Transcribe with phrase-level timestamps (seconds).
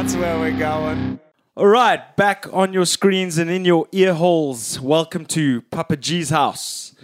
[0.00, 1.20] That's where we're going.
[1.54, 4.80] All right, back on your screens and in your ear holes.
[4.80, 6.94] Welcome to Papa G's house.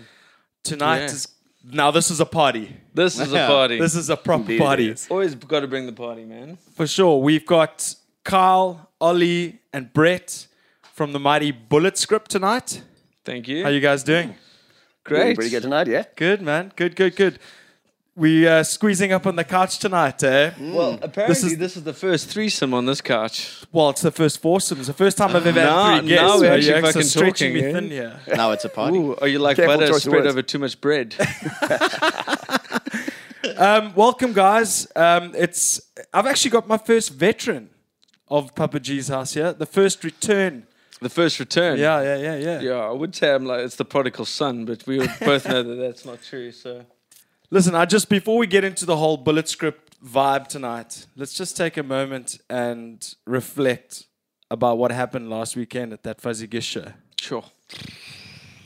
[0.65, 1.05] Tonight Yeah.
[1.05, 1.29] is
[1.63, 1.91] now.
[1.91, 2.75] This is a party.
[2.95, 3.79] This is a party.
[3.79, 5.09] This is a proper Indeed it party is.
[5.11, 6.57] Always got to bring the party, man.
[6.75, 7.21] for sure.
[7.21, 7.95] We've got
[8.25, 10.47] Kyle, Ollie, and Brett
[10.95, 12.81] from the mighty Bullet Script tonight.
[13.27, 13.63] Thank you.
[13.63, 14.29] How you guys doing?
[14.29, 14.39] Doing
[15.05, 15.35] Great.
[15.35, 16.05] Pretty good tonight, yeah?
[16.17, 16.73] Good, man.
[16.75, 17.39] Good, good, good.
[18.19, 20.53] We uh, squeezing up on the couch tonight, eh?
[20.59, 23.63] Well, apparently is- this is, the first threesome on this couch.
[23.73, 24.79] Well, it's the first foursome.
[24.79, 26.23] It's the first time I've ever Now- had three guests.
[26.23, 27.73] now we're actually you're fucking stretching me eh?
[27.73, 28.19] thin here.
[28.35, 28.97] Now it's a party.
[28.97, 30.29] Ooh, are you like Careful butter spread words.
[30.29, 31.15] over too much bread?
[33.59, 34.87] Um, welcome, guys.
[34.97, 35.81] Um, it's
[36.13, 37.71] I've actually got my first veteran
[38.29, 39.53] of Papa G's house here.
[39.55, 40.67] The first return.
[41.01, 41.79] the first return.
[41.79, 42.61] Yeah, yeah, yeah, yeah.
[42.61, 45.63] Yeah, I would say I'm like it's the prodigal son, but we would both know
[45.63, 46.51] that that's not true.
[46.53, 46.85] So
[47.51, 51.57] Listen, I just before we get into the whole bullet script vibe tonight, let's just
[51.57, 54.05] take a moment and reflect
[54.51, 56.93] about what happened last weekend at that Fuzigish show.
[57.21, 57.45] sure.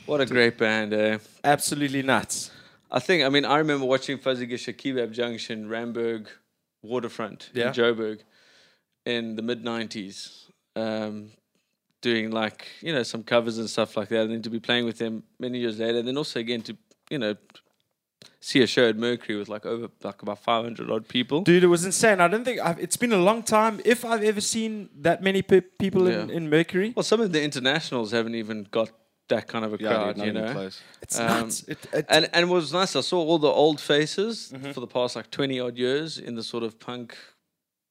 [0.05, 1.19] What a great band, eh?
[1.43, 2.51] Absolutely nuts.
[2.91, 6.27] I think I mean I remember watching Fuzigish at Kebab Junction, Randburg,
[6.81, 7.67] Waterfront Yeah.
[7.67, 8.19] in Joburg
[9.05, 10.47] in the mid nineties.
[10.75, 11.31] Um,
[12.01, 14.85] doing like, you know, some covers and stuff like that, and then to be playing
[14.85, 16.75] with them many years later, and then also again to,
[17.11, 17.35] you know,
[18.39, 21.41] see a show at Mercury with like over like about five hundred odd people.
[21.41, 22.19] Dude, it was insane.
[22.21, 23.79] I don't think I've, it's been a long time.
[23.85, 26.35] If I've ever seen that many pe- people in, Yeah.
[26.37, 28.89] in Mercury, Well, some of the internationals haven't even got
[29.29, 30.51] that kind of a Yeah, crowd, not you know.
[30.51, 30.81] close.
[31.01, 31.63] it's Um, nuts.
[31.67, 32.95] It, it, And and it was nice.
[32.95, 34.71] I saw all the old faces Mm-hmm.
[34.71, 37.15] for the past like twenty odd years in the sort of punk,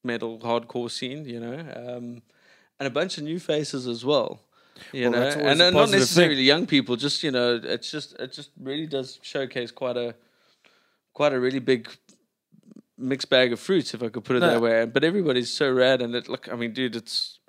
[0.03, 2.21] metal, hardcore scene, you know, um,
[2.79, 4.41] and a bunch of new faces as well.
[4.91, 6.45] You Well, know, and uh, not necessarily thing.
[6.45, 6.95] young people.
[6.95, 10.15] Just you know, it's just it just really does showcase quite a
[11.13, 11.89] quite a really big
[12.97, 14.47] mixed bag of fruits, if I could put it No.
[14.51, 14.85] that way.
[14.85, 17.39] But everybody's so rad, and it look, I mean, dude, it's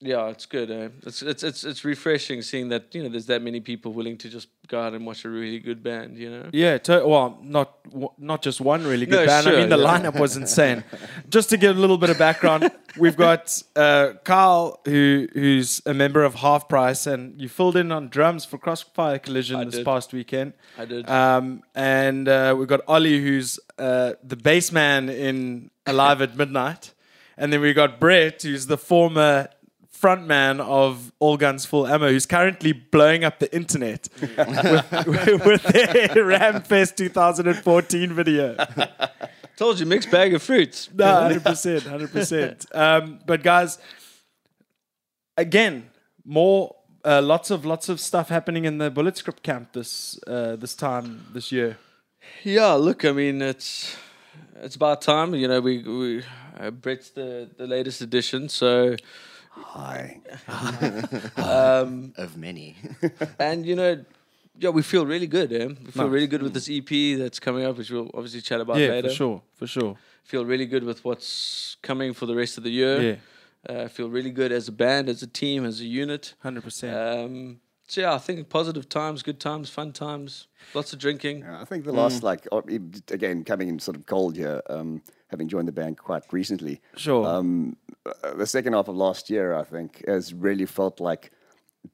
[0.00, 0.70] yeah, it's good.
[0.70, 0.88] Eh?
[1.06, 4.28] It's it's it's it's refreshing seeing that you know there's that many people willing to
[4.28, 6.16] just go out and watch a really good band.
[6.16, 6.50] You know.
[6.52, 9.48] Yeah, to, well, not w- not just one really good No, band.
[9.48, 9.98] I mean, the yeah.
[9.98, 10.84] lineup was insane.
[11.28, 15.94] just to give a little bit of background, we've got uh, Carl, who who's a
[15.94, 19.74] member of Half Price, and you filled in on drums for Crossfire Collision I this
[19.76, 19.84] did.
[19.84, 20.52] past weekend.
[20.78, 21.10] I did.
[21.10, 26.94] Um, and uh, we've got Ollie, who's uh, the bass man in Alive at Midnight,
[27.36, 29.48] and then we got Brett, who's the former
[30.00, 34.26] frontman of All Guns Full Ammo, who's currently blowing up the internet with,
[35.46, 38.56] with their Ramfest 2014 video.
[39.56, 40.88] Told you, mixed bag of fruits.
[40.94, 42.66] No, hundred percent, hundred percent.
[42.72, 43.78] Um, but guys,
[45.36, 45.90] again,
[46.24, 50.54] more, uh, lots of lots of stuff happening in the Bullet Script camp this uh,
[50.54, 51.76] this time this year.
[52.44, 53.96] Yeah, look, I mean, it's
[54.62, 55.34] it's about time.
[55.34, 56.22] You know, we we
[56.60, 58.94] uh, Brett's the the latest edition, so
[59.62, 60.20] Hi.
[61.36, 62.76] um, Of many.
[63.38, 64.04] and you know.
[64.60, 65.66] Yeah, we feel really good, eh?
[65.66, 66.12] We feel Nice.
[66.12, 69.08] really good with this EP that's coming up, which we'll obviously chat about yeah, later.
[69.08, 69.96] for sure, for sure.
[70.24, 73.00] Feel really good with what's coming for the rest of the year.
[73.00, 73.16] Yeah,
[73.72, 76.34] Uh, feel really good as a band, as a team, as a unit.
[76.40, 76.92] hundred percent.
[76.96, 81.44] Um, so yeah, I think positive times, good times, fun times, lots of drinking.
[81.46, 82.64] I think the last, like, or,
[83.12, 86.80] again, coming in sort of cold here, um, having joined the band quite recently.
[86.96, 87.24] Sure.
[87.26, 87.76] Um,
[88.36, 91.30] the second half of last year, I think, has really felt like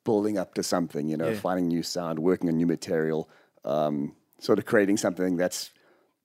[0.05, 1.39] building up to something, you know, Yeah.
[1.41, 3.29] finding new sound, working on new material,
[3.65, 5.71] um, sort of creating something that's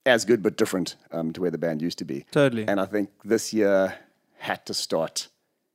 [0.05, 2.25] as good but different um, to where the band used to be.
[2.31, 2.67] Totally.
[2.67, 3.95] And I think this year
[4.37, 5.27] had to start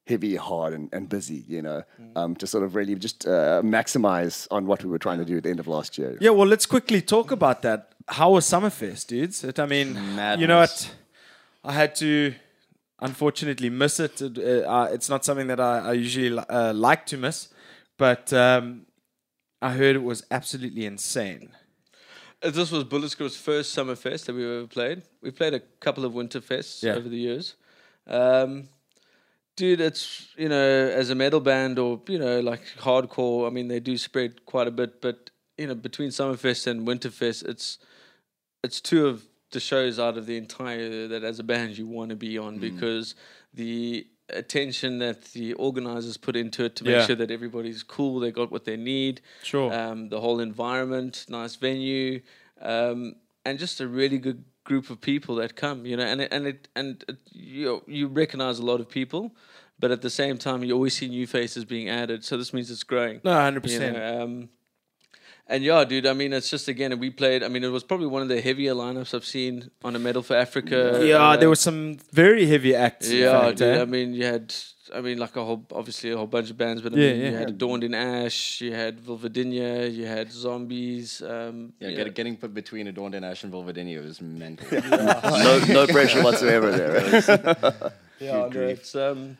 [0.06, 2.16] heavy, hard, and, and busy, you know, Mm.
[2.16, 5.36] um, to sort of really just uh, maximize on what we were trying to do
[5.38, 6.16] at the end of last year.
[6.20, 7.94] Yeah, well, let's quickly talk about that.
[8.08, 9.44] How was Summerfest, dudes?
[9.44, 9.88] It, I mean,
[10.38, 10.90] you know what?
[11.62, 12.34] I had to
[13.04, 14.20] unfortunately miss it.
[14.22, 17.48] Uh, it's not something that I, I usually uh, like to miss,
[17.98, 18.86] but um,
[19.62, 21.50] I heard it was absolutely insane.
[22.42, 25.02] Uh, This was Bullet Script's first summer fest that we've ever played.
[25.22, 26.94] We played a couple of winter fests Yeah.
[26.94, 27.54] over the years.
[28.06, 28.68] Um,
[29.56, 30.68] dude, it's you know,
[31.00, 33.46] as a metal band or you know, like hardcore.
[33.46, 37.46] I mean, they do spread quite a bit, but you know, between Summerfest and Winterfest,
[37.48, 37.78] it's
[38.62, 39.24] it's two of
[39.54, 42.58] the shows out of the entire that as a band you want to be on
[42.58, 43.14] because
[43.54, 47.06] the attention that the organizers put into it to make Yeah.
[47.06, 49.72] sure that everybody's cool, they got what they need, Sure.
[49.72, 52.20] um, the whole environment, nice venue,
[52.60, 55.84] um, and just a really good group of people that come.
[55.86, 59.34] You know, and it, and it and it, you you recognize a lot of people,
[59.78, 62.24] but at the same time you always see new faces being added.
[62.24, 63.20] So this means it's growing.
[63.24, 63.96] No, hundred You percent.
[63.96, 64.48] know, um,
[65.46, 66.06] And yeah, dude.
[66.06, 67.42] I mean, it's just again we played.
[67.42, 70.22] I mean, it was probably one of the heavier lineups I've seen on a Metal
[70.22, 71.00] for Africa.
[71.04, 73.10] Yeah, uh, there were some very heavy acts.
[73.10, 73.76] Yeah, fact, dude.
[73.76, 73.82] eh?
[73.82, 74.54] I mean, you had.
[74.94, 77.20] I mean, like a whole, obviously a whole bunch of bands, but I Yeah, mean,
[77.22, 77.30] yeah.
[77.30, 81.22] you had Adorned in Ash, you had Vulvodynia, you had Zombies.
[81.22, 84.66] Um, Yeah, you get, getting put between Adorned in Ash and Vulvodynia was mental.
[84.90, 86.92] no, no pressure whatsoever there.
[87.12, 87.92] Right?
[88.20, 89.36] Yeah, no, it's um.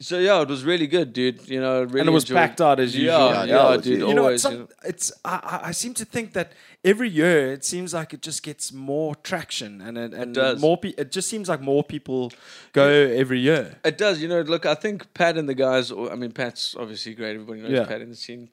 [0.00, 1.48] So yeah, it was really good, dude.
[1.48, 3.10] You know, really and it was enjoyed- packed out as usual.
[3.30, 3.98] Yeah, Yeah, yeah, it dude.
[3.98, 4.08] huge.
[4.08, 4.42] you know, always.
[4.42, 4.68] some, you know.
[4.84, 6.52] it's I, I- I seem to think that
[6.84, 10.60] every year it seems like it just gets more traction, and it, and does.
[10.60, 10.76] more.
[10.76, 12.32] Pe- it just seems like more people
[12.72, 13.76] go every year.
[13.84, 14.40] It does, you know.
[14.40, 15.92] Look, I think Pat and the guys.
[15.92, 17.34] I mean, Pat's obviously great.
[17.34, 17.84] Everybody knows Yeah.
[17.86, 18.50] Pat in the scene.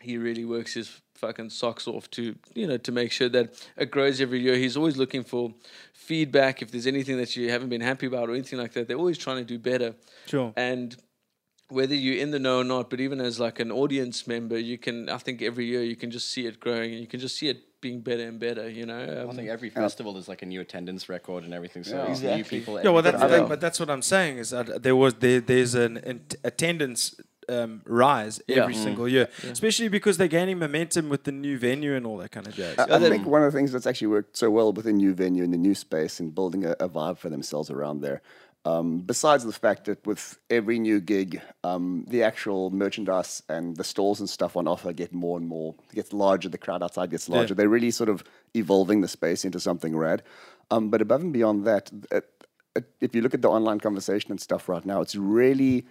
[0.00, 2.22] He really works his fucking socks off to
[2.54, 4.56] you know to make sure that it grows every year.
[4.56, 5.52] He's always looking for
[5.92, 6.62] feedback.
[6.62, 9.18] If there's anything that you haven't been happy about or anything like that, they're always
[9.18, 9.94] trying to do better.
[10.26, 10.52] Sure.
[10.56, 10.96] And
[11.68, 14.76] whether you're in the know or not, but even as like an audience member, you
[14.78, 15.08] can.
[15.08, 17.48] I think every year you can just see it growing, and you can just see
[17.48, 18.68] it being better and better.
[18.68, 18.98] You know.
[18.98, 21.82] I Um, think every festival is like a new attendance record and everything.
[21.84, 22.10] So Yeah.
[22.12, 22.72] it's new people.
[22.82, 25.40] Yeah, well, that's the thing, but that's what I'm saying is that there was there,
[25.40, 26.18] there's an, an
[26.50, 27.02] attendance
[27.48, 28.62] um, rise Yeah.
[28.62, 32.30] every single year, especially because they're gaining momentum with the new venue and all that
[32.30, 32.78] kind of jazz.
[32.78, 35.14] I, I think one of the things that's actually worked so well with the new
[35.14, 38.22] venue and the new space and building a, a vibe for themselves around there.
[38.66, 43.84] Um, besides the fact that with every new gig, um, the actual merchandise and the
[43.84, 47.28] stalls and stuff on offer get more and more, gets larger, the crowd outside gets
[47.28, 47.52] larger.
[47.54, 48.24] They're really sort of
[48.54, 50.22] evolving the space into something rad.
[50.70, 52.22] Um, but above and beyond that, uh,
[52.74, 55.86] uh, if you look at the online conversation and stuff right now, it's really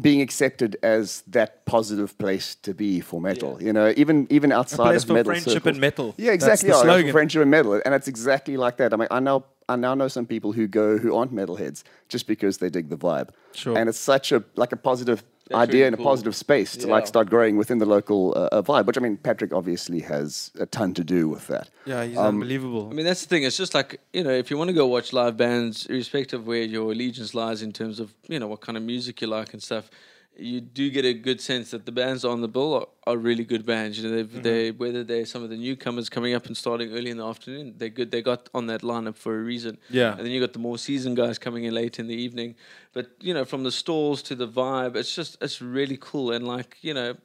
[0.00, 3.62] being accepted as that positive place to be for metal.
[3.62, 5.70] You know, even even outside place of for metal friendship circles.
[5.72, 6.14] and metal.
[6.16, 6.68] Yeah, That's exactly.
[6.70, 7.12] the oh, yeah, slogan.
[7.12, 8.92] friendship and metal, and it's exactly like that.
[8.92, 12.26] I mean, I know I now know some people who go who aren't metalheads just
[12.26, 13.30] because they dig the vibe.
[13.52, 13.76] Sure.
[13.76, 16.86] And it's such a like a positive That's idea really and a positive space to
[16.86, 18.86] like start growing within the local uh, uh, vibe.
[18.86, 21.68] Which I mean, Patrick obviously has a ton to do with that.
[21.84, 22.88] Yeah, he's Um, unbelievable.
[22.90, 23.42] I mean, that's the thing.
[23.44, 26.46] It's just like you know, if you want to go watch live bands, irrespective of
[26.46, 29.52] where your allegiance lies in terms of you know what kind of music you like
[29.52, 29.90] and stuff,
[30.36, 33.44] you do get a good sense that the bands on the bill are, are really
[33.44, 33.98] good bands.
[33.98, 37.10] You know, they've, they whether they're some of the newcomers coming up and starting early
[37.10, 38.10] in the afternoon, they're good.
[38.10, 39.76] They got on that lineup for a reason.
[39.90, 40.12] Yeah.
[40.16, 42.56] and then you got the more seasoned guys coming in late in the evening.
[42.94, 46.46] But you know, from the stalls to the vibe, it's just it's really cool and
[46.46, 47.16] like you know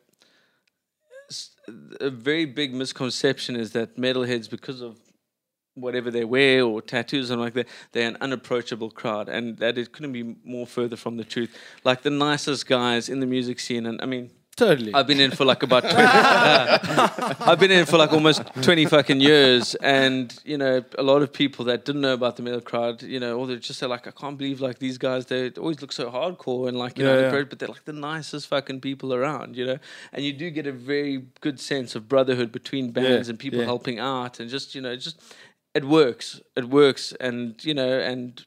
[2.00, 4.98] a very big misconception is that metalheads, because of
[5.76, 9.92] whatever they wear or tattoos and like that, they're an unapproachable crowd, and that it
[9.92, 11.56] couldn't be more further from the truth.
[11.84, 14.32] Like the nicest guys in the music scene, and I mean.
[14.60, 14.94] Totally.
[14.94, 18.86] I've been in for like about 20, uh, I've been in for like almost 20
[18.86, 22.62] fucking years and you know a lot of people that didn't know about the metal
[22.62, 25.82] crowd you know or they're just like I can't believe like these guys they always
[25.82, 27.44] look so hardcore and like you Yeah, know yeah.
[27.50, 29.78] but they're like the nicest fucking people around you know
[30.14, 33.66] and you do get a very good sense of brotherhood between bands and people yeah.
[33.74, 35.18] helping out and just you know just
[35.74, 38.46] it works it works and you know and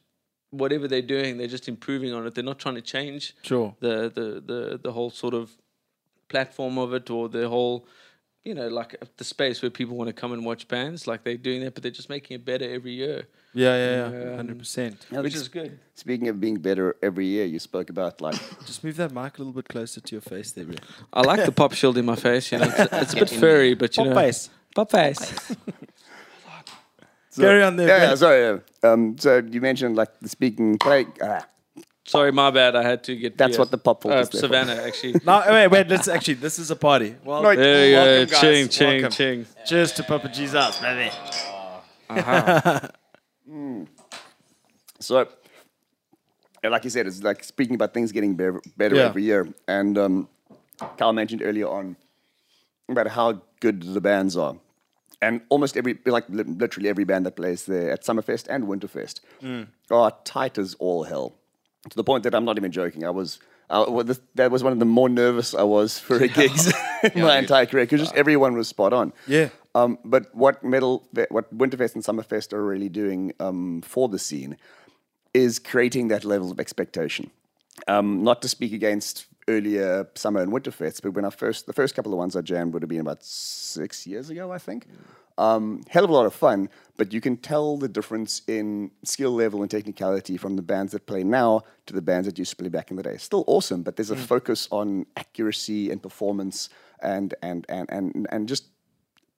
[0.51, 3.75] whatever they're doing they're just improving on it they're not trying to change sure.
[3.79, 5.45] the the the the whole sort of
[6.33, 7.77] platform of it or the whole
[8.47, 11.19] you know like uh, the space where people want to come and watch bands like
[11.25, 13.19] they're doing that but they're just making it better every year
[13.63, 14.29] Yeah, yeah, yeah.
[14.31, 14.95] Um, Hundred percent.
[15.25, 15.71] which is good
[16.03, 18.39] Speaking of being better every year, you spoke about like
[18.69, 20.75] Just move that mic a little bit closer to your face there, bro.
[21.17, 23.73] i like the pop shield in my face you know it's, it's a bit furry
[23.81, 24.39] but you Pop know face.
[24.77, 25.23] pop face
[27.35, 28.41] so- Carry on there, Yeah, yeah, sorry.
[28.47, 28.89] yeah.
[28.91, 31.05] Um, so you mentioned like the speaking play.
[31.21, 31.43] Ah,
[32.05, 33.59] sorry my bad i had to get That's yeah.
[33.59, 34.47] what the pop filter uh, is there for.
[34.47, 35.87] savannah actually No, wait, wait.
[35.87, 36.35] Let's actually.
[36.35, 37.15] This is a party.
[37.23, 38.41] Well, No, there you go welcome, guys.
[38.41, 39.11] ching ching Welcome.
[39.11, 41.11] ching Cheers to Papa Jesus, baby.
[44.99, 45.27] So,
[46.63, 49.03] like you said, it's like speaking about things getting better, better Yeah.
[49.05, 49.47] every year.
[49.67, 50.29] And um,
[50.97, 51.97] Carl mentioned earlier on
[52.87, 54.55] about how good the bands are.
[55.21, 59.19] And almost every, like literally every band that plays there at Summerfest and Winterfest
[59.91, 61.35] are tight as all hell.
[61.89, 63.03] To the point that I'm not even joking.
[63.03, 66.15] I was, uh, well, this, that was one of the more nervous I was for
[66.15, 66.71] a gigs
[67.13, 69.11] in my entire career because just everyone was spot on.
[69.27, 69.49] Yeah.
[69.75, 74.55] Um, but what metal, what Winterfest and Summerfest are really doing um, for the scene
[75.33, 77.31] is creating that level of expectation.
[77.87, 81.73] Um, not to speak against earlier summer and winter fests, but when I first, the
[81.73, 84.87] first couple of ones I jammed would have been about six years ago, I think.
[85.37, 89.31] Um, hell of a lot of fun, but you can tell the difference in skill
[89.31, 92.57] level and technicality from the bands that play now to the bands that used to
[92.57, 93.17] play back in the day.
[93.17, 96.69] Still awesome, but there's a focus on accuracy and performance
[97.01, 98.65] and and and and and just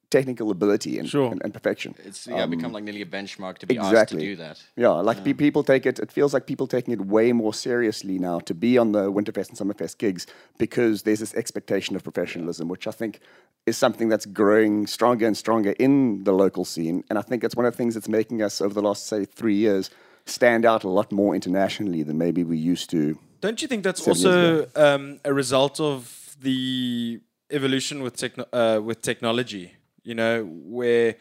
[0.09, 1.31] technical ability and, Sure.
[1.31, 1.95] and, and perfection.
[2.05, 4.19] It's yeah, become like nearly a benchmark to be asked exactly.
[4.21, 4.62] to do that.
[4.75, 6.00] Yeah, like pe- people take it.
[6.00, 9.50] It feels like people taking it way more seriously now to be on the Winterfest
[9.50, 13.19] and Summerfest gigs because there's this expectation of professionalism, which I think
[13.65, 17.03] is something that's growing stronger and stronger in the local scene.
[17.09, 19.25] And I think it's one of the things that's making us over the last say
[19.25, 19.89] three years
[20.25, 23.17] stand out a lot more internationally than maybe we used to.
[23.41, 27.19] Don't you think that's also um, a result of the
[27.51, 29.74] evolution with techno- uh, with technology?
[30.05, 31.15] You know, where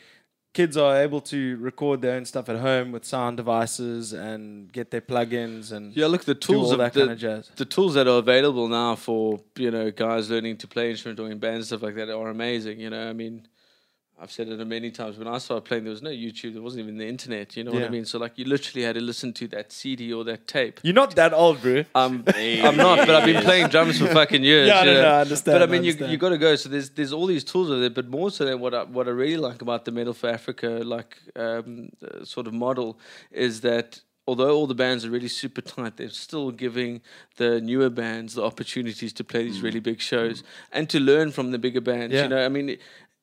[0.55, 4.91] kids are able to record their own stuff at home with sound devices and get
[4.93, 7.51] their plugins and Yeah, look, the tools of that the, kind of jazz.
[7.57, 11.29] the tools that are available now for you know guys learning to play instrument or
[11.29, 12.79] in bands and stuff like that are amazing.
[12.79, 13.49] You know, I mean,
[14.25, 15.19] I've said it many times.
[15.19, 16.55] When I started playing, there was no YouTube.
[16.55, 17.59] There wasn't even the internet.
[17.59, 18.07] You know what I mean?
[18.07, 20.81] So like, you literally had to listen to that CD or that tape.
[20.83, 21.85] You're not that old, bro.
[21.95, 24.69] Um, I'm not, but I've been playing drums for fucking years.
[24.69, 25.03] Yeah, you no, know.
[25.03, 26.13] no, I understand, But I I mean, you understand.
[26.13, 26.57] you got to go.
[26.57, 29.09] So there's there's all these tools over there, but more so than what I, what
[29.09, 32.99] I really like about the Metal for Africa like um, uh, sort of model
[33.31, 34.01] is that.
[34.27, 37.03] Although all the bands are really super tight, they're still giving
[37.37, 41.51] the newer bands the opportunities to play these really big shows and to learn from
[41.51, 42.15] the bigger bands.
[42.15, 42.23] Yeah.
[42.23, 42.79] You know, I mean,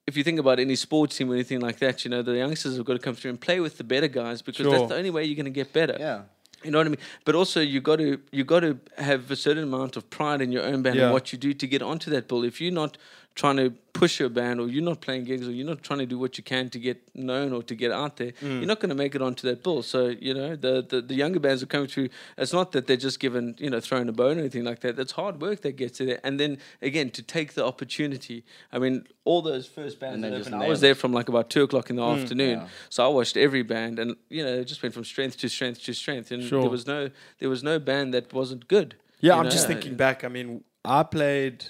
[0.08, 2.76] if you think about any sports team or anything like that, you know, the youngsters
[2.78, 4.72] have got to come through and play with the better guys because Sure.
[4.72, 5.96] that's the only way you're going to get better.
[6.00, 6.22] Yeah.
[6.64, 7.00] You know what I mean?
[7.26, 10.52] But also you got to you got to have a certain amount of pride in
[10.52, 11.06] your own band Yeah.
[11.06, 12.44] and what you do to get onto that bill.
[12.44, 12.98] If you're not
[13.34, 16.06] trying to push your band or you're not playing gigs or you're not trying to
[16.06, 18.58] do what you can to get known or to get out there, Mm.
[18.60, 19.82] you're not going to make it onto that bill.
[19.84, 22.10] So, you know, the, the the younger bands are coming through.
[22.38, 24.96] It's not that they're just given, you know, thrown a bone or anything like that.
[24.98, 26.20] That's hard work that gets to there.
[26.24, 28.44] And then again, to take the opportunity.
[28.72, 31.64] I mean, all those first bands that opened, I was there from like about two
[31.64, 32.60] o'clock in the afternoon.
[32.60, 32.68] yeah.
[32.90, 35.84] So I watched every band, and you know, it just went from strength to strength
[35.84, 36.62] to strength, and Sure.
[36.62, 37.10] there was no
[37.40, 38.96] there was no band that wasn't good.
[39.22, 39.52] Yeah, I'm know?
[39.52, 40.24] just thinking back.
[40.24, 41.66] I mean, I played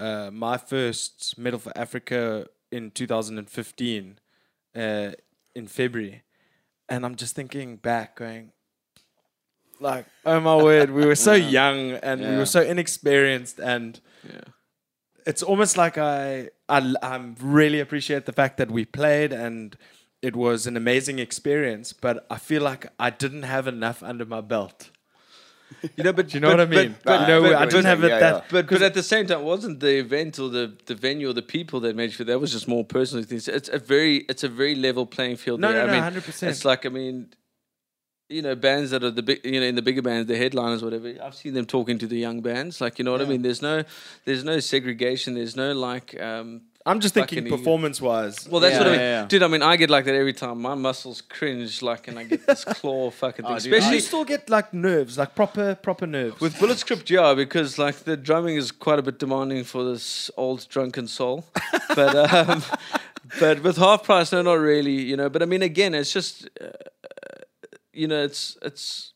[0.00, 4.18] uh, my first Metal for Africa in 2015
[4.76, 5.10] uh,
[5.54, 6.22] in February,
[6.88, 8.52] and I'm just thinking back, going,
[9.80, 14.40] like, oh my word, we were so young and we were so inexperienced, and Yeah.
[15.26, 19.76] it's almost like I, I I'm really appreciate the fact that we played and.
[20.22, 24.42] It was an amazing experience, but I feel like I didn't have enough under my
[24.42, 24.90] belt.
[25.96, 26.96] You know, but Do you know what I mean?
[27.04, 28.34] But, you know, but, I didn't have it yeah, that.
[28.34, 28.48] yeah.
[28.50, 31.32] But but at the same time, it wasn't the event or the, the venue or
[31.32, 33.48] the people that made you that was just more personal things.
[33.48, 35.60] It's a very it's a very level playing field.
[35.60, 35.86] No, there.
[35.86, 36.48] no, I no, 100%.
[36.48, 37.32] It's like I mean,
[38.28, 40.82] you know, bands that are the big, you know, in the bigger bands, the headliners,
[40.82, 41.14] whatever.
[41.22, 42.80] I've seen them talking to the young bands.
[42.80, 43.42] Like you know what I mean?
[43.42, 43.84] There's no
[44.24, 45.34] there's no segregation.
[45.34, 46.20] There's no like.
[46.20, 48.48] um I'm just thinking fucking performance wise.
[48.48, 49.26] Well, that's Yeah, what I mean, yeah, yeah.
[49.26, 49.42] dude.
[49.42, 50.62] I mean, I get like that every time.
[50.62, 53.54] My muscles cringe, like, and I get this claw fucking thing.
[53.54, 56.40] Oh, dude, Especially you still get like nerves, like proper proper nerves.
[56.40, 60.30] with Bullet Script, yeah, because like the drumming is quite a bit demanding for this
[60.38, 61.44] old drunken soul.
[61.94, 62.62] but um,
[63.38, 65.28] but with half price, no, not really, you know.
[65.28, 66.68] But I mean, again, it's just uh,
[67.92, 69.12] you know, it's it's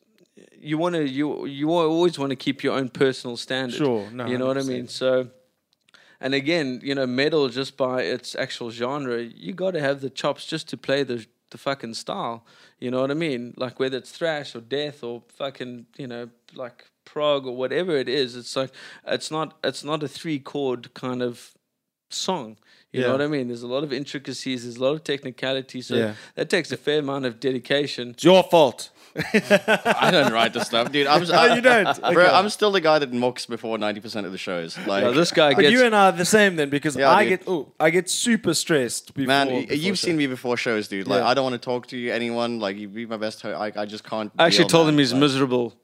[0.61, 3.79] you want to you you always want to keep your own personal standard.
[3.79, 4.87] Sure, no, you know what I mean.
[4.89, 5.29] So.
[6.21, 10.11] And again, you know, metal just by its actual genre, you got to have the
[10.11, 12.45] chops just to play the the fucking style.
[12.81, 13.55] You know what I mean?
[13.57, 18.09] Like whether it's thrash or death or fucking, you know, like prog or whatever it
[18.09, 18.35] is.
[18.35, 18.71] It's like
[19.07, 21.53] it's not it's not a three chord kind of
[22.11, 22.57] song.
[22.93, 23.07] You Yeah.
[23.07, 23.49] know what I mean?
[23.49, 24.63] There's a lot of intricacies.
[24.65, 25.83] There's a lot of technicality.
[25.83, 26.15] So Yeah.
[26.35, 28.11] that takes a fair amount of dedication.
[28.11, 28.91] it's your fault.
[29.17, 31.07] I don't write the stuff, dude.
[31.07, 32.01] I'm, No, you don't.
[32.01, 32.27] Bro, Okay.
[32.35, 34.77] I'm still the guy that mocks before 90% of the shows.
[34.87, 35.73] Like, Yeah, this guy But gets.
[35.73, 37.41] you and I are the same then because Yeah, I dude.
[37.41, 39.27] get oh I get super stressed before.
[39.29, 40.07] man, y- before you've show.
[40.09, 41.07] seen me before shows, dude.
[41.07, 41.29] Like, Yeah.
[41.29, 42.59] I don't want to talk to you, anyone.
[42.61, 43.57] Like, you be my best host.
[43.59, 44.33] I, I just can't.
[44.39, 44.95] I actually deal, told man.
[44.95, 45.75] him he's Like, miserable.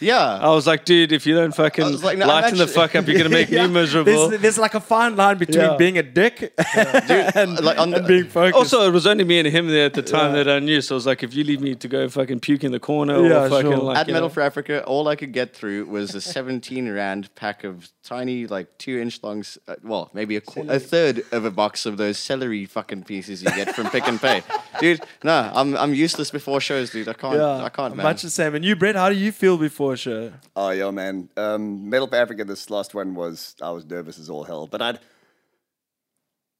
[0.00, 0.20] Yeah.
[0.20, 3.06] I was like, dude, if you don't fucking like, no, I'm lighten the fuck up,
[3.06, 3.66] you're gonna make Yeah.
[3.66, 4.28] me miserable.
[4.28, 5.76] There's, there's like a fine line between Yeah.
[5.76, 8.56] being a dick and, like, on the- and being focused.
[8.56, 10.44] Also, it was only me and him there at the time Yeah.
[10.44, 10.80] that I knew.
[10.80, 13.26] So I was like, if you leave me to go fucking puke in the corner
[13.26, 13.78] Yeah, or fucking sure.
[13.80, 16.92] like At you Metal know, for Africa, all I could get through was a 17
[16.92, 20.78] rand pack of tiny, like two inch long, s- uh, well, maybe a, qu- a
[20.78, 24.42] third of a box of those celery fucking pieces you get from Pick n Pay,
[24.80, 25.00] dude.
[25.24, 27.08] No, I'm I'm useless before shows, dude.
[27.08, 28.04] I can't, yeah, I can't, man.
[28.04, 28.54] much the same.
[28.54, 30.32] And you, Brett, how do you feel before a show?
[30.54, 31.28] Oh, yo, man.
[31.36, 34.80] Um, Metal for Africa, this last one was, I was nervous as all hell, but
[34.80, 34.98] I'd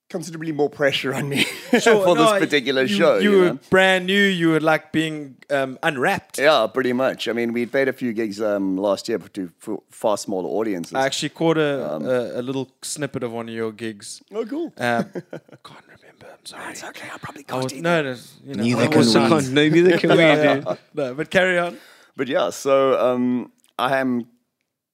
[0.09, 3.19] considerably more pressure on me for no, this particular you, show.
[3.19, 3.59] You, You, were know?
[3.71, 4.23] brand new.
[4.23, 6.39] You were like being um, unwrapped.
[6.39, 7.27] Yeah, pretty much.
[7.29, 9.51] I mean, we played a few gigs um, last year to
[9.91, 10.95] far smaller audiences.
[10.95, 14.23] I actually caught a, Um, a a little snippet of one of your gigs.
[14.33, 14.73] oh, cool.
[14.79, 15.05] Um,
[15.65, 16.27] can't remember.
[16.33, 16.71] I'm sorry.
[16.73, 17.09] It's okay.
[17.13, 19.21] I probably I can't was, no, no, you know, Neither I can was- we.
[19.29, 20.65] Can't- no, neither can we, Yeah, dude.
[20.67, 20.77] yeah.
[20.95, 21.79] No, but carry on.
[22.17, 24.27] But yeah, so um, I am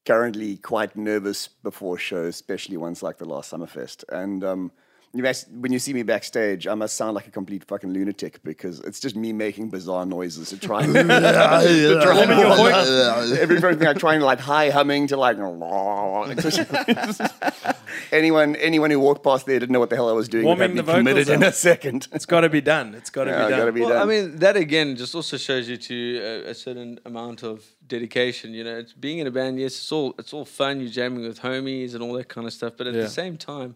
[0.04, 4.04] currently quite nervous before shows, especially ones like the last Summerfest.
[4.08, 4.72] And um,
[5.14, 8.42] you ask, when you see me backstage, I must sound like a complete fucking lunatic
[8.42, 13.92] because it's just me making bizarre noises to try and, to try and everything I
[13.92, 15.36] try and like high humming to like
[18.12, 20.44] anyone anyone who walked past there didn't know what the hell I was doing.
[20.44, 22.08] would Warming the me committed vocals in a second.
[22.12, 22.94] It's got to be done.
[22.94, 23.74] It's got to Yeah, be done.
[23.74, 24.02] be Well, done.
[24.02, 28.52] I mean, that again just also shows you to a, a certain amount of dedication.
[28.54, 29.58] You know, it's being in a band.
[29.58, 30.80] Yes, it's all it's all fun.
[30.80, 32.74] You're jamming with homies and all that kind of stuff.
[32.76, 33.02] But at Yeah.
[33.02, 33.74] the same time,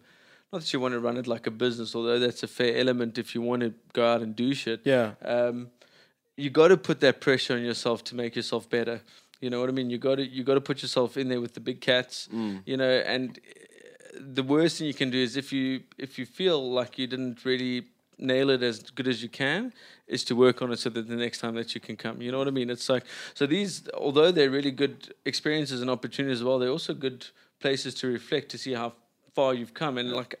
[0.51, 3.17] not that you want to run it like a business, although that's a fair element
[3.17, 4.81] if you want to go out and do shit.
[4.85, 5.13] Yeah.
[5.21, 5.69] Um,
[6.37, 9.01] you got to put that pressure on yourself to make yourself better.
[9.41, 9.89] You know what I mean?
[9.89, 12.29] You got to you got to put yourself in there with the big cats.
[12.65, 16.25] You know, and uh, the worst thing you can do is if you if you
[16.25, 17.87] feel like you didn't really
[18.19, 19.71] nail it as good as you can
[20.07, 22.31] is to work on it so that the next time that you can come you
[22.31, 23.03] know what i mean it's like
[23.35, 27.27] so these although they're really good experiences and opportunities as well they're also good
[27.59, 28.91] places to reflect to see how
[29.37, 30.33] far you've come and like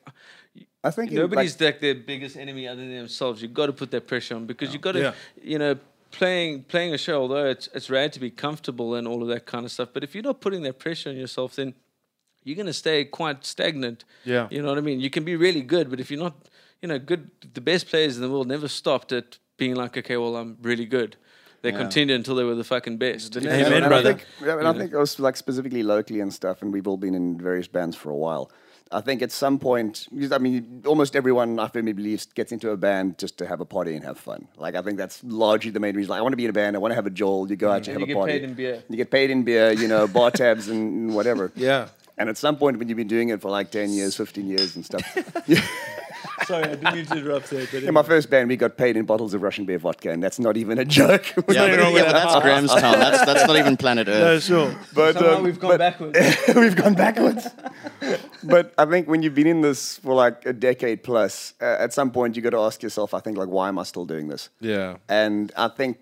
[0.83, 3.73] I think in, nobody's like, like their biggest enemy other than themselves you've got to
[3.81, 5.13] put that pressure on because you've got to Yeah.
[5.53, 5.73] you know
[6.19, 9.43] playing playing a show although it's it's rad to be comfortable and all of that
[9.53, 11.69] kind of stuff but if you're not putting that pressure on yourself then
[12.43, 13.99] you're going to stay quite stagnant
[14.33, 14.45] Yeah.
[14.53, 16.35] you know what i mean you can be really good but if you're not
[16.81, 17.23] you know good
[17.59, 19.27] the best players in the world never stopped at
[19.61, 21.11] being like okay well i'm really good
[21.63, 23.75] they continued until they were the fucking best The you Amen, know?
[23.77, 24.13] and I brother.
[24.13, 27.15] think, yeah, and I think also like specifically locally and stuff, and we've all been
[27.21, 28.45] in various bands for a while.
[28.91, 32.71] I think at some point, because, I mean, almost everyone I firmly believe gets into
[32.71, 34.47] a band just to have a party and have fun.
[34.57, 36.09] Like I think that's largely the main reason.
[36.09, 36.75] Like, I want to be in a band.
[36.75, 37.49] I want to have a joel.
[37.49, 37.91] You go out, mm-hmm.
[37.91, 38.33] you have you a party.
[38.33, 38.83] You get paid in beer.
[38.89, 39.71] You get paid in beer.
[39.71, 41.51] You know, bar tabs and whatever.
[41.55, 41.89] Yeah.
[42.17, 44.75] And at some point, when you've been doing it for like ten years, fifteen years,
[44.75, 45.03] and stuff.
[46.47, 48.95] sorry i didn't mean to interrupt there but in my first band, we got paid
[48.95, 51.25] in bottles of Russian beer vodka, and that's not even a joke.
[51.35, 52.99] Yeah, but, yeah, but that's Grahamstown.
[52.99, 54.21] That's that's not even planet Earth.
[54.21, 54.75] No, sure.
[54.93, 56.19] but somehow um, we've gone but- backwards
[56.55, 57.47] We've gone backwards.
[58.43, 61.93] but I think when you've been in this for like a decade plus, uh, at
[61.93, 64.27] some point you got to ask yourself, I think, like, why am I still doing
[64.27, 64.49] this?
[64.59, 64.97] Yeah.
[65.07, 65.97] And I think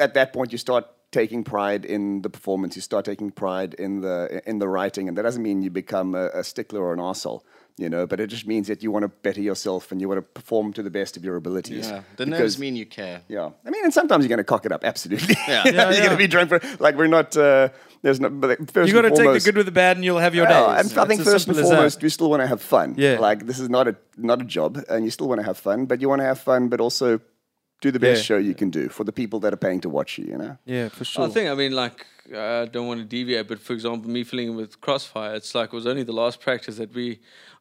[0.00, 0.86] at that point you start
[1.20, 2.76] taking pride in the performance.
[2.76, 6.14] You start taking pride in the in the writing, and that doesn't mean you become
[6.14, 7.40] a, a stickler or an arsehole,
[7.82, 8.06] you know.
[8.06, 10.72] But it just means that you want to better yourself and you want to perform
[10.74, 11.88] to the best of your abilities.
[11.88, 13.22] Yeah, the nerves mean you care.
[13.28, 14.82] yeah, I mean, and sometimes you're going to cock it up.
[14.84, 15.36] Absolutely.
[15.48, 15.64] Yeah.
[15.66, 17.36] you're Yeah, going to be drunk for like we're not.
[17.36, 17.68] Uh,
[18.02, 18.28] there's no.
[18.28, 20.46] But first You got to take the good with the bad, and you'll have your
[20.48, 20.90] yeah, days.
[20.92, 21.76] and I think It's first and simple as that.
[21.76, 22.94] foremost, we still want to have fun.
[22.98, 23.18] Yeah.
[23.28, 25.86] Like this is not a not a job, and you still want to have fun,
[25.86, 27.20] but you want to have fun, but also
[27.84, 28.28] do the best Yeah.
[28.30, 30.26] show you can do for the people that are paying to watch you.
[30.32, 30.54] You know.
[30.76, 31.26] Yeah, for sure.
[31.26, 31.98] I think, I mean, like,
[32.32, 35.76] I don't want to deviate, but for example, me feeling with Crossfire, it's like it
[35.80, 37.06] was only the last practice that we,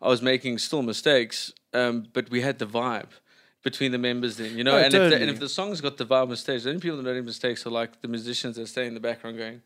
[0.01, 1.35] I was making still mistakes,
[1.73, 3.11] um, but we had the vibe
[3.63, 4.75] between the members then, you know?
[4.77, 6.81] Oh, and, if the, and if the song's got the vibe on stage, the only
[6.81, 9.61] people that don't make mistakes are like the musicians that stay in the background going,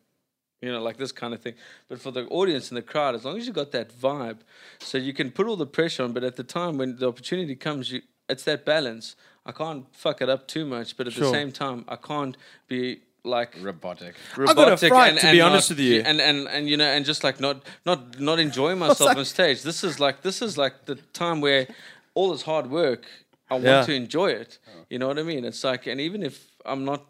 [0.64, 1.56] you know, like this kind of thing.
[1.90, 4.40] But for the audience and the crowd, as long as you got that vibe,
[4.80, 7.56] so you can put all the pressure on, but at the time when the opportunity
[7.56, 9.16] comes, you, it's that balance.
[9.48, 12.36] I can't fuck it up too much, but at the same time, I can't
[12.68, 12.82] be
[13.24, 14.16] like Robotic.
[14.36, 16.02] I got a robotic fright, to be honest with you.
[16.10, 19.60] and, and and you know and just like not not not enjoying myself on stage
[19.64, 21.68] this is like this is like the time where
[22.14, 23.04] all this hard work
[23.50, 23.82] i want Yeah.
[23.90, 24.86] to enjoy it oh.
[24.92, 26.36] you know what i mean it's like and even if
[26.72, 27.02] i'm not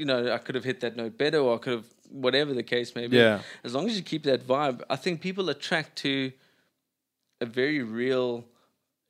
[0.00, 1.86] you know i could have hit that note better or i could have
[2.26, 3.40] whatever the case may be Yeah.
[3.64, 6.30] as long as you keep that vibe i think people attract to
[7.40, 8.44] a very real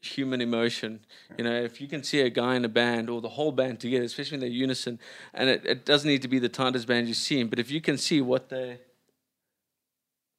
[0.03, 1.01] human emotion.
[1.39, 3.81] You know, if you can see a guy in a band or the whole band
[3.81, 4.99] together, especially when they're unison,
[5.33, 7.81] and it, it doesn't need to be the tightest band you've seen, but if you
[7.81, 8.79] can see what they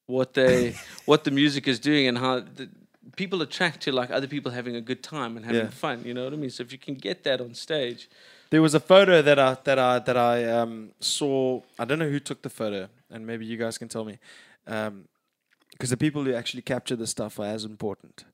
[0.05, 2.69] what they what the music is doing and how the,
[3.15, 5.69] people attract to like other people having a good time and having Yeah.
[5.69, 6.49] fun, you know what I mean?
[6.49, 8.09] So if you can get that on stage,
[8.49, 11.61] There was a photo that I that I that I um, saw.
[11.79, 14.19] I don't know who took the photo, and maybe you guys can tell me,
[14.65, 18.25] because the people who actually capture the stuff are as important.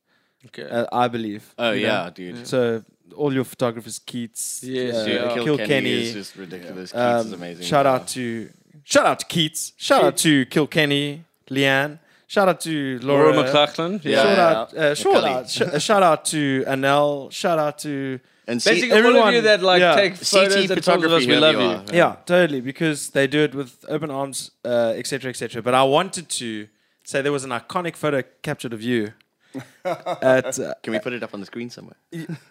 [0.47, 0.63] Okay.
[0.69, 1.53] Uh, I believe.
[1.57, 1.93] Oh you know?
[1.93, 2.47] yeah, dude.
[2.47, 2.83] So
[3.15, 5.05] all your photographers, Keats, Yes, uh, yeah.
[5.05, 6.91] Dude, Kill Kilkenny, Kilkenny, is just ridiculous.
[6.91, 7.65] Keats is um, amazing.
[7.65, 7.91] shout Yeah.
[7.93, 8.49] out to
[8.83, 9.73] shout out to Keats.
[9.77, 11.99] Shout out to Kilkenny, Leanne.
[12.27, 13.43] Shout out to Laura Laura.
[13.43, 14.21] McLaughlin, Yeah.
[14.23, 17.31] Shout out, uh, shout out, sh- uh, shout out to Anel.
[17.31, 19.95] Shout out to and see, Basically, all of everyone- you that like yeah.
[19.95, 21.67] take CT photos and photos of us, photography, we love you you.
[21.67, 21.83] are.
[21.91, 25.61] yeah, totally because they do it with open arms, uh, etc., etc.
[25.63, 26.67] But I wanted to
[27.03, 29.13] say there was an iconic photo captured of you.
[29.85, 31.95] at uh, can we put it up on the screen somewhere?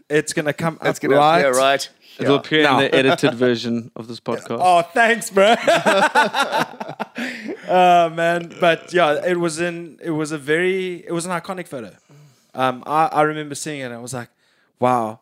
[0.08, 1.40] it's gonna come That's up gonna right.
[1.40, 1.88] yeah, right.
[2.18, 2.38] It will Yeah.
[2.40, 2.78] appear Now.
[2.80, 4.58] in the edited version of this podcast.
[4.60, 5.54] Oh, thanks, bro.
[7.68, 9.98] uh, man, but yeah, it was in.
[10.02, 11.04] It was a very.
[11.06, 11.94] It was an iconic photo.
[12.54, 13.84] Um, I, I remember seeing it.
[13.84, 14.30] and I was like,
[14.80, 15.20] wow,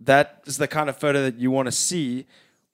[0.00, 2.26] that is the kind of photo that you want to see,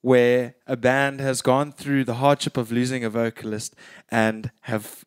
[0.02, 3.74] where a band has gone through the hardship of losing a vocalist
[4.10, 5.04] and have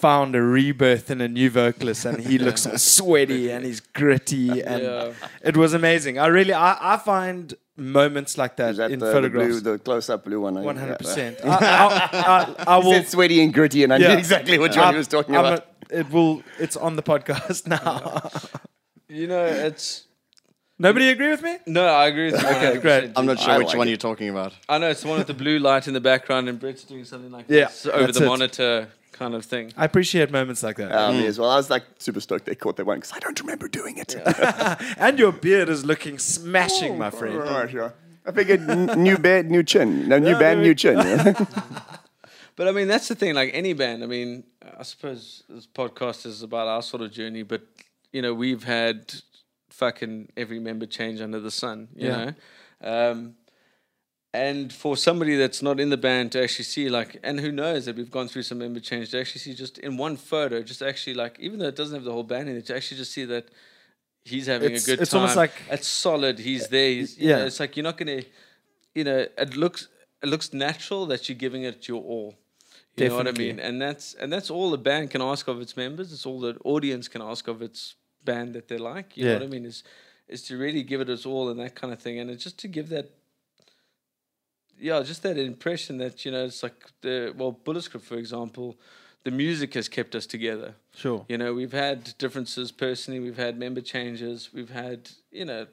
[0.00, 4.62] found a rebirth in a new vocalist, and he looks all sweaty and he's gritty,
[4.62, 5.12] and Yeah.
[5.42, 6.18] it was amazing.
[6.18, 9.60] I really, I, I find moments like that, Is that in the, the, photographs.
[9.60, 10.54] blue, the close-up blue one?
[10.54, 11.38] One One hundred percent.
[11.44, 12.92] I, I, I, I He will.
[12.94, 14.08] said sweaty and gritty, and I Yeah.
[14.12, 15.58] knew exactly which one he was talking I'm about.
[15.90, 16.42] a- it will.
[16.58, 18.30] It's on the podcast now.
[19.08, 20.04] You know, it's
[20.80, 21.56] Nobody agree with me?
[21.66, 22.48] no, I agree with you.
[22.48, 23.10] Okay, great.
[23.16, 23.90] I'm not sure I which like one it.
[23.92, 24.52] you're talking about.
[24.68, 27.04] I know it's the one with the blue light in the background, and Brett's doing
[27.04, 28.26] something like Yeah, this over the it.
[28.26, 29.72] monitor kind of thing.
[29.76, 30.92] I appreciate moments like that.
[30.92, 33.38] Um, As well, I was like super stoked they caught that one because I don't
[33.40, 34.14] remember doing it.
[34.98, 37.36] and your beard is looking smashing, my friend.
[37.38, 37.90] Right, yeah.
[38.26, 40.08] I figured n- new band, new chin.
[40.08, 40.96] No, new Yeah, band, maybe- new chin.
[40.98, 41.44] yeah.
[42.56, 43.34] But I mean, that's the thing.
[43.36, 44.42] Like any band, I mean,
[44.78, 47.44] I suppose this podcast is about our sort of journey.
[47.44, 47.62] But
[48.12, 49.14] you know, we've had
[49.70, 51.86] fucking every member change under the sun.
[51.94, 52.16] You Yeah.
[52.24, 52.32] know,
[53.12, 53.34] um,
[54.34, 57.86] and for somebody that's not in the band to actually see, like, and who knows
[57.86, 60.82] that we've gone through some member change to actually see just in one photo, just
[60.82, 63.12] actually like, even though it doesn't have the whole band in it, to actually just
[63.12, 63.48] see that.
[64.24, 65.20] He's having It's- a good it's time.
[65.22, 66.38] almost like- it's solid.
[66.38, 66.90] He's there.
[66.90, 67.38] He's, you Yeah.
[67.38, 68.22] know, it's like you're not gonna,
[68.94, 69.88] you know, it looks
[70.22, 72.34] it looks natural that you're giving it your all.
[72.96, 73.58] You know what I mean?
[73.60, 76.12] And that's and that's all the band can ask of its members.
[76.12, 79.16] It's all the audience can ask of its band that they like.
[79.16, 79.64] You know what I mean?
[79.64, 79.82] Is
[80.26, 82.18] is to really give it its all and that kind of thing.
[82.18, 83.08] And it's just to give that
[84.80, 88.76] yeah, just that impression that, you know, it's like the well, Bullet Script, for example,
[89.24, 90.74] the music has kept us together.
[90.94, 91.24] Sure.
[91.28, 95.66] You know, we've had differences personally, we've had member changes, we've had, you know,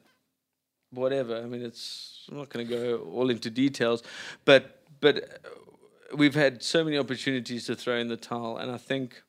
[0.91, 1.37] whatever.
[1.37, 4.03] I mean, it's I'm not going to go all into details,
[4.45, 8.77] but but uh, we've had so many opportunities to throw in the towel, and I
[8.77, 9.21] think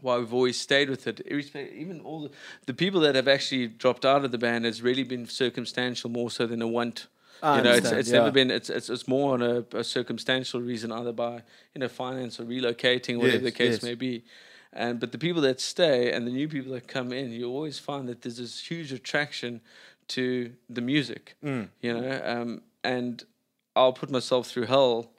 [0.00, 2.30] why we've always stayed with it, even all the,
[2.66, 6.30] the people that have actually dropped out of the band has really been circumstantial more
[6.30, 7.06] so than a want.
[7.42, 8.18] I you know, it's, it's yeah.
[8.18, 8.50] never been.
[8.50, 11.42] It's, it's it's more on a, a circumstantial reason, either by
[11.74, 13.82] you know finance or relocating, whatever Yes, the case yes.
[13.82, 14.24] may be.
[14.72, 17.78] And but the people that stay and the new people that come in, you always
[17.78, 19.60] find that there's this huge attraction
[20.08, 21.34] to the music.
[21.44, 21.68] Mm.
[21.80, 23.22] You know, um, and
[23.76, 25.10] I'll put myself through hell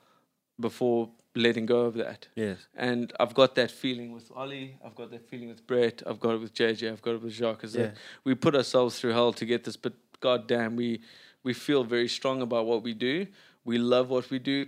[0.59, 2.27] before letting go of that.
[2.35, 2.59] Yes.
[2.75, 4.77] And I've got that feeling with Ollie.
[4.85, 6.03] I've got that feeling with Brett.
[6.05, 6.91] I've got it with JJ.
[6.91, 7.63] I've got it with Jacques.
[7.63, 7.83] Is Yeah.
[7.87, 11.01] that we put ourselves through hell to get this, but god damn, we
[11.43, 13.27] we feel very strong about what we do.
[13.65, 14.67] We love what we do.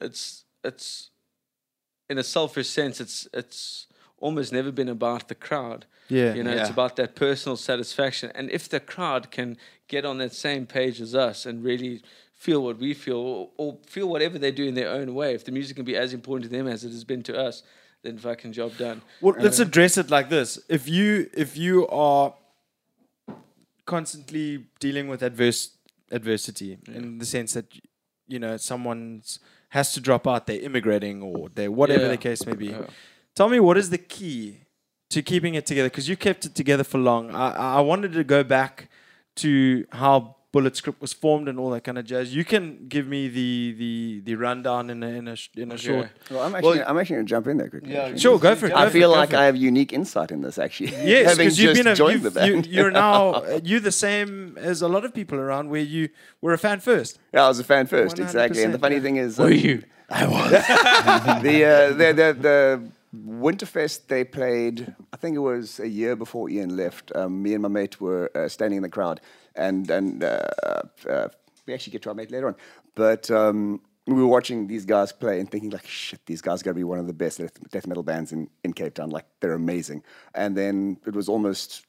[0.00, 1.10] It's it's
[2.08, 3.00] in a selfish sense.
[3.00, 3.86] It's it's
[4.18, 5.86] almost never been about the crowd.
[6.08, 6.34] Yeah.
[6.34, 8.30] You know, it's about that personal satisfaction.
[8.34, 9.56] And if the crowd can
[9.88, 12.02] get on that same page as us and really
[12.34, 15.44] feel what we feel or, or feel whatever they do in their own way, if
[15.44, 17.62] the music can be as important to them as it has been to us,
[18.02, 19.00] then fucking job done.
[19.20, 22.34] Well, let's address it like this: if you if you are
[23.86, 25.70] constantly dealing with adverse
[26.10, 27.66] adversity in the sense that
[28.26, 29.38] you know someone's
[29.70, 32.08] has to drop out, they're immigrating or they're whatever Yeah.
[32.10, 32.66] the case may be.
[32.68, 32.86] Yeah.
[33.34, 34.60] Tell me what is the key
[35.10, 35.88] to keeping it together?
[35.88, 37.34] Because you kept it together for long.
[37.34, 38.88] I, I wanted to go back
[39.36, 42.32] to how Bullet Script was formed and all that kind of jazz.
[42.32, 46.10] You can give me the the, the rundown in a in a, in a short.
[46.30, 47.96] Well, I'm actually, I'm actually going to jump in there quickly.
[47.96, 48.20] actually.
[48.20, 48.72] Sure, go for it.
[48.72, 49.34] I go for feel it, like.
[49.34, 50.90] I have unique insight in this, actually.
[51.14, 52.66] Yes, having because you've been a, joined the you've, band.
[52.66, 56.10] you, you're now uh, you're the same as a lot of people around where you
[56.40, 57.18] were a fan first.
[57.32, 58.62] Yeah, I was a fan first, exactly.
[58.62, 59.82] And the funny thing is, Were um, you?
[60.08, 60.50] I was.
[61.42, 62.58] the, uh, the the the
[63.14, 64.94] Winterfest they played.
[65.12, 67.12] I think it was a year before Ian left.
[67.14, 69.20] Um, me and my mate were uh, standing in the crowd,
[69.56, 70.46] and and uh,
[71.08, 71.28] uh,
[71.66, 72.56] we actually get to our mate later on.
[72.94, 76.72] But um, we were watching these guys play and thinking like, shit, these guys got
[76.72, 77.40] to be one of the best
[77.70, 79.10] death, metal bands in in Cape Town.
[79.10, 80.02] Like they're amazing.
[80.34, 81.84] And then it was almost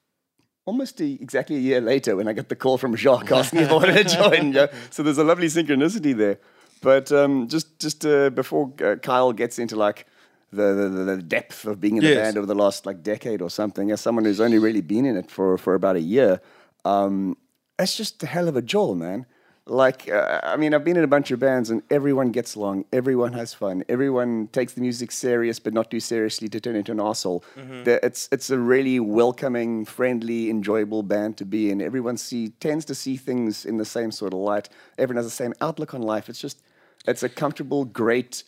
[0.66, 3.70] almost a, exactly a year later when I got the call from Jacques asking if
[3.70, 4.54] I wanted to join.
[4.54, 4.68] Yeah?
[4.90, 6.40] So there's a lovely synchronicity there.
[6.82, 10.06] But um, just just uh, before uh, Kyle gets into like
[10.52, 13.50] the, the, the depth of being in the band over the last like decade or
[13.50, 16.42] something, as someone who's only really been in it for, for about a year,
[16.86, 17.38] um,
[17.80, 19.26] it's just a hell of a jolt, man.
[19.68, 22.86] Like, uh, I mean, I've been in a bunch of bands and everyone gets along,
[22.94, 26.92] everyone has fun, everyone takes the music serious, but not too seriously to turn into
[26.92, 27.44] an asshole.
[27.84, 31.82] The- It's it's a really welcoming, friendly, enjoyable band to be in.
[31.82, 34.70] Everyone see tends to see things in the same sort of light.
[35.00, 36.30] Everyone has the same outlook on life.
[36.30, 36.62] It's just
[37.08, 38.44] it's a comfortable, great,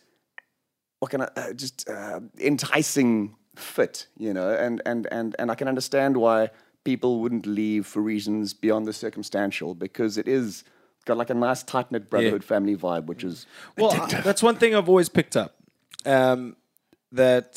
[1.00, 5.56] what can I uh, just uh, enticing fit, you know, and and and and I
[5.56, 6.50] can understand why
[6.88, 10.64] people wouldn't leave for reasons beyond the circumstantial because it is
[11.04, 13.46] got like a nice tight knit brotherhood family vibe, which is
[13.76, 15.50] Well, I- that's one thing I've always picked up.
[16.06, 16.56] Um,
[17.12, 17.50] that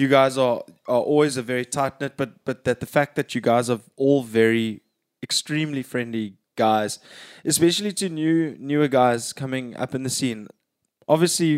[0.00, 0.58] you guys are
[0.94, 3.80] are always a very tight knit, but but that the fact that you guys are
[3.96, 4.82] all very
[5.22, 6.98] extremely friendly guys,
[7.44, 10.46] especially to new newer guys coming up in the scene.
[11.14, 11.52] Obviously,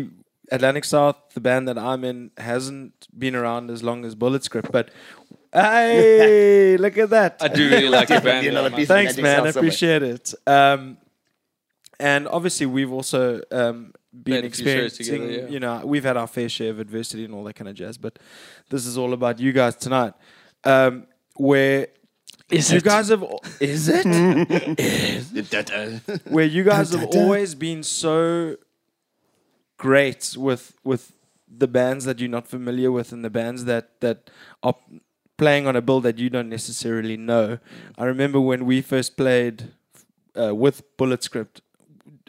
[0.51, 4.71] Atlantic South, the band that I'm in, hasn't been around as long as Bullet Script,
[4.71, 4.89] but
[5.53, 7.37] hey, look at that!
[7.41, 8.45] I do really like the band.
[8.45, 8.77] You know, though, the man.
[8.79, 9.37] piece- Thanks, Atlantic man.
[9.37, 9.67] South I somewhere.
[9.67, 10.33] appreciate it.
[10.47, 10.97] Um,
[11.99, 15.21] and obviously, we've also um, been Played a few shows experiencing.
[15.27, 15.53] together, yeah.
[15.53, 17.97] You know, we've had our fair share of adversity and all that kind of jazz.
[17.97, 18.19] But
[18.69, 20.13] this is all about you guys tonight.
[20.63, 21.87] Um, where
[22.49, 22.83] Is you it?
[22.83, 23.23] guys have
[23.59, 24.05] is it
[26.29, 28.55] where you guys have always been so
[29.77, 31.13] great with with
[31.47, 34.29] the bands that you're not familiar with and the bands that that
[34.63, 34.75] are
[35.39, 37.57] playing on a bill that you don't necessarily know.
[37.97, 39.71] I remember when we first played
[40.39, 41.61] uh, with Bullet Script.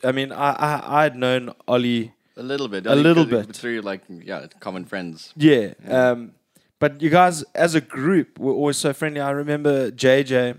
[0.02, 2.86] I mean, I I I'd known Ollie, A little bit.
[2.86, 3.54] A little bit.
[3.54, 5.34] Through like yeah, common friends.
[5.36, 5.74] yeah.
[5.86, 6.32] Um,
[6.78, 9.20] but you guys, as a group, were always so friendly.
[9.20, 10.56] I remember JJ.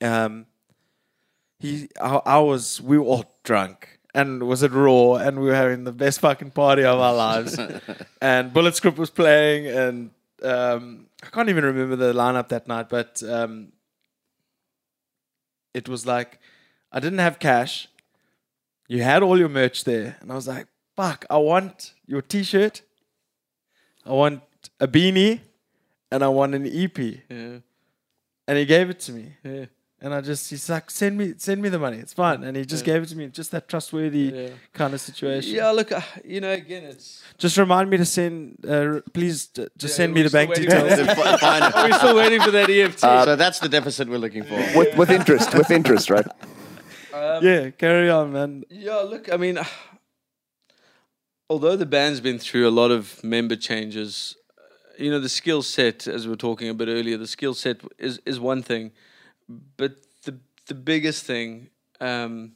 [0.00, 0.46] Um,
[1.58, 5.54] he, I, I was, we were all drunk and was at Raw, and we were
[5.56, 7.58] having the best fucking party of our lives.
[8.22, 10.10] and Bullet Script was playing, and
[10.44, 13.72] um, I can't even remember the lineup that night, but um,
[15.72, 16.38] it was like
[16.92, 17.88] I didn't have cash.
[18.88, 21.24] You had all your merch there, and I was like, "Fuck!
[21.30, 22.82] I want your T-shirt.
[24.04, 24.42] I want
[24.78, 25.40] a beanie,
[26.10, 27.58] and I want an EP." Yeah,
[28.46, 29.36] And he gave it to me.
[29.42, 29.64] yeah,
[30.00, 31.96] And I just, he's like, send me, send me the money.
[31.96, 32.44] It's fine.
[32.44, 33.28] And he just gave it to me.
[33.28, 34.48] Just that trustworthy yeah.
[34.74, 35.54] kind of situation.
[35.54, 37.22] Yeah, look, uh, you know, again, it's.
[37.38, 40.66] Just remind me to send, uh, please, uh, just Yeah, send me the bank still
[40.66, 41.16] waiting for details.
[41.16, 41.40] that.
[41.40, 41.72] Fine.
[41.90, 42.98] We're still waiting for that EFT.
[43.00, 44.56] so that's the deficit we're looking for.
[44.78, 46.26] with, with interest, with interest, right?
[47.42, 48.64] yeah, carry on, man.
[48.68, 49.58] Yeah, look, I mean,
[51.48, 54.62] although the band's been through a lot of member changes, uh,
[54.98, 57.80] you know, the skill set, as we were talking a bit earlier, the skill set
[57.98, 58.92] is, is one thing,
[59.48, 59.92] but
[60.24, 61.68] the the biggest thing,
[62.00, 62.52] um,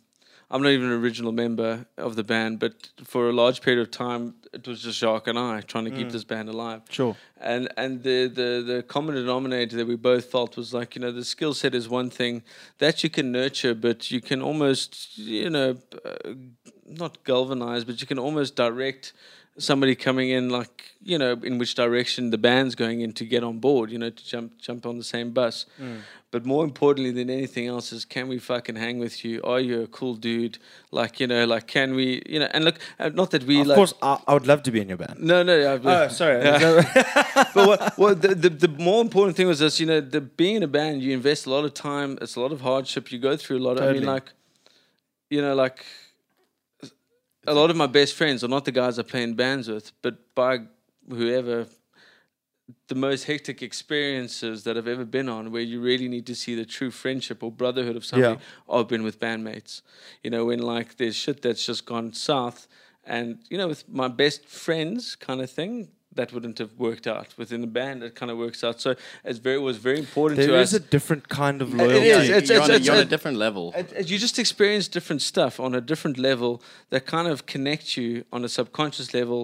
[0.50, 3.90] I'm not even an original member of the band, but for a large period of
[3.90, 7.14] time, it was just Jacques and I trying to keep this band alive Sure.
[7.38, 11.12] and and the, the the common denominator that we both felt was like you know
[11.12, 12.42] the skill set is one thing
[12.78, 16.32] that you can nurture but you can almost you know uh,
[16.86, 19.12] not galvanize but you can almost direct
[19.58, 23.42] somebody coming in like you know in which direction the band's going in to get
[23.42, 25.66] on board you know to jump jump on the same bus
[26.30, 29.82] but more importantly than anything else is can we fucking hang with you are you
[29.82, 30.58] a cool dude
[30.90, 33.66] like you know like can we you know and look uh, not that we Of
[33.68, 35.16] like course, I, I would love to be in your band.
[35.20, 36.38] no no I, Oh, sorry.
[37.54, 40.56] but what, what the, the the more important thing was this, you know, the being
[40.56, 42.10] in a band, you invest a lot of time.
[42.22, 43.10] It's a lot of hardship.
[43.12, 43.74] You go through a lot.
[43.78, 44.28] Of, I mean, like,
[45.30, 45.84] you know, like
[47.48, 49.92] a lot of my best friends are not the guys I play in bands with,
[50.02, 50.60] but by
[51.08, 51.66] whoever.
[52.88, 56.54] The most hectic experiences that I've ever been on, where you really need to see
[56.54, 58.74] the true friendship or brotherhood of somebody, Yeah.
[58.74, 59.80] I've been with bandmates.
[60.22, 62.68] You know, when like there's shit that's just gone south,
[63.06, 67.28] and you know, with my best friends, kind of thing, that wouldn't have worked out.
[67.42, 68.76] Within the band, it kind of works out.
[68.84, 68.90] So
[69.24, 70.80] it's very it was very important There to is us.
[70.80, 72.08] a different kind of It loyalty.
[72.08, 72.28] is.
[72.28, 73.64] Yeah, It's- you're, it's- on, a, it's you're on a- a different level.
[73.80, 76.52] It- it- you just experience different stuff on a different level
[76.92, 79.40] that kind of connects you on a subconscious level.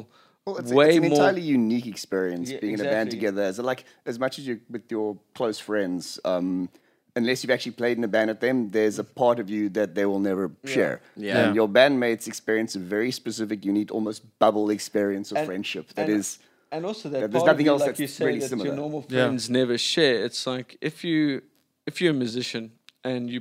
[0.47, 1.13] Well, it's, way it's an more.
[1.13, 3.19] entirely unique experience Yeah, being in a band exactly.
[3.19, 3.43] together.
[3.51, 3.81] As like
[4.13, 6.69] as much as you with your close friends, um,
[7.17, 9.89] unless you've actually played in a band with them, there's a part of you that
[9.97, 10.45] they will never
[10.77, 10.97] share.
[11.17, 11.39] Yeah.
[11.47, 15.85] And your bandmates experience a very specific, unique, almost bubble experience of And- friendship.
[15.95, 16.39] That and- is.
[16.75, 18.67] And also that There's nothing else like that's you say really that similar.
[18.69, 19.27] your normal Yeah.
[19.27, 20.25] friends never share.
[20.27, 21.43] It's like if you
[21.87, 22.73] if you're a musician
[23.11, 23.41] and you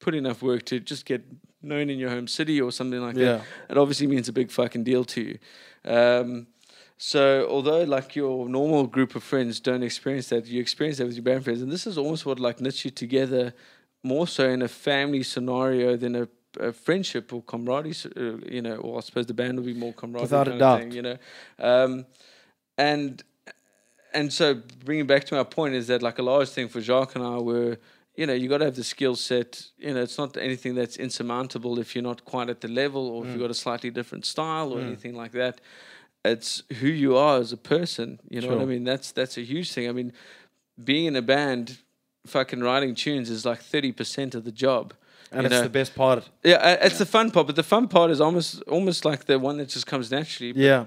[0.00, 1.22] put enough work to just get
[1.62, 3.24] known in your home city or something like Yeah.
[3.38, 5.38] that, it obviously means a big fucking deal to you.
[5.84, 6.46] Um,
[6.96, 11.16] so although like your normal group of friends don't experience that, you experience that with
[11.16, 13.54] your band friends, and this is almost what like knits you together
[14.02, 16.28] more so in a family scenario than a,
[16.58, 17.94] a friendship or camaraderie.
[18.16, 20.22] Uh, you know, or I suppose the band will be more camaraderie.
[20.22, 20.80] Without a doubt.
[20.80, 21.16] thing, you know,
[21.58, 22.06] um,
[22.76, 23.22] and
[24.14, 27.14] and so bringing back to my point is that like a large thing for Jacques
[27.14, 27.78] and I were,
[28.16, 29.66] you know, you got to have the skill set.
[29.78, 33.24] You know, it's not anything that's insurmountable if you're not quite at the level or
[33.24, 35.60] if you've got a slightly different style or anything like that.
[36.24, 38.18] It's who you are as a person.
[38.28, 38.84] You know what I mean?
[38.84, 39.88] That's that's a huge thing.
[39.88, 40.12] I mean,
[40.82, 41.78] being in a band,
[42.26, 44.94] fucking writing tunes is like thirty percent of the job.
[45.32, 45.62] And you it's know?
[45.62, 46.28] the best part.
[46.44, 49.38] Yeah, uh, it's the fun part, but the fun part is almost almost like the
[49.38, 50.52] one that just comes naturally.
[50.52, 50.84] But Yeah.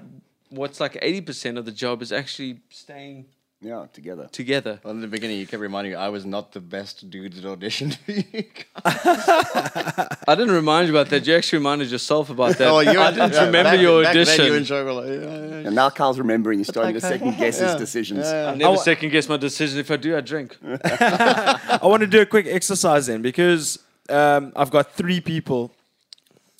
[0.49, 3.25] What's like eighty percent of the job is actually staying
[3.61, 4.27] Yeah, together.
[4.31, 4.79] together.
[4.83, 7.45] Well, in the beginning, you kept reminding me I was not the best dude that
[7.45, 10.07] auditioned at audition.
[10.27, 11.25] I didn't remind you about that.
[11.27, 12.67] You actually reminded yourself about that.
[12.73, 14.45] oh, you I didn't yeah, remember back- your back then audition.
[14.45, 15.67] you and Joe were like, yeah, yeah, yeah.
[15.67, 17.77] And now Carl's remembering, he's starting to second guess his Yeah.
[17.77, 18.27] decisions.
[18.27, 19.79] I never I- second guess my decision.
[19.79, 20.57] If I do, I drink.
[20.83, 23.79] I want to do a quick exercise then because
[24.11, 25.71] um, I've got three people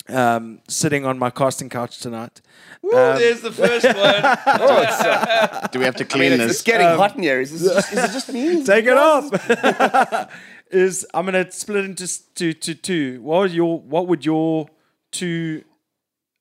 [0.08, 2.40] um, sitting on my casting couch tonight.
[2.84, 5.68] Ooh, Um, there's the first one.
[5.70, 6.50] Do we have to I clean mean, it's, this?
[6.52, 7.40] it's getting hot in here.
[7.40, 8.64] Is, this just, is it just me?
[8.72, 10.30] Take it off.
[10.72, 13.20] Is I'm gonna split into s- to to two.
[13.20, 14.68] What would your what would your
[15.10, 15.64] two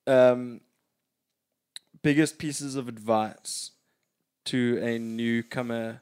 [0.07, 0.61] um,
[2.01, 3.71] biggest pieces of advice
[4.45, 6.01] to a newcomer?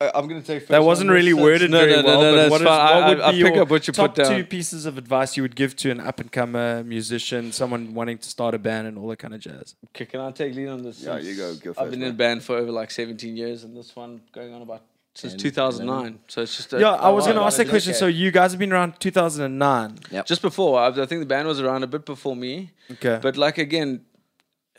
[0.00, 0.66] Uh, I'm gonna take.
[0.66, 2.20] That wasn't really worded no, very no, no, well.
[2.20, 2.78] No, but that's what is- fine.
[2.94, 4.36] what I, would I, I be pick your up what you top put down.
[4.36, 8.18] two pieces of advice you would give to an up and comer musician, someone wanting
[8.18, 9.76] to start a band and all that kind of jazz?
[9.94, 11.00] Okay, can I take lead on this?
[11.02, 12.08] Yeah, you go- go I've been man.
[12.08, 14.82] in a band for over like 17 years, and this one going on about
[15.14, 16.18] since 2009.
[16.26, 17.92] So it's just a, Yeah, I was while, going to ask that question.
[17.92, 18.00] decade.
[18.00, 19.98] So you guys have been around 2009.
[20.10, 20.26] Yep.
[20.26, 23.36] just before, I, I think the band was around a bit before me, Okay, but
[23.36, 24.00] like again,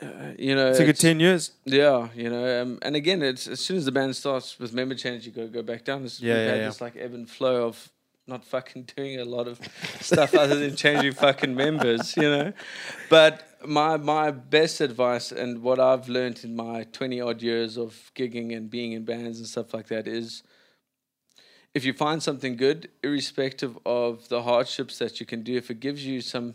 [0.02, 1.52] uh, you know, it's a good 10 years.
[1.64, 4.94] Yeah, you know, um, and again, it's as soon as the band starts with member
[4.94, 6.02] change, you go go back down.
[6.02, 6.66] This, Yeah, yeah, had yeah.
[6.66, 7.90] this like ebb and flow of
[8.26, 9.58] not fucking doing a lot of
[10.00, 12.52] stuff other than changing fucking members, you know.
[13.08, 18.10] But my my best advice and what I've learned in my twenty odd years of
[18.14, 20.42] gigging and being in bands and stuff like that is
[21.74, 25.78] if you find something good, irrespective of the hardships that you can do, if it
[25.78, 26.54] gives you some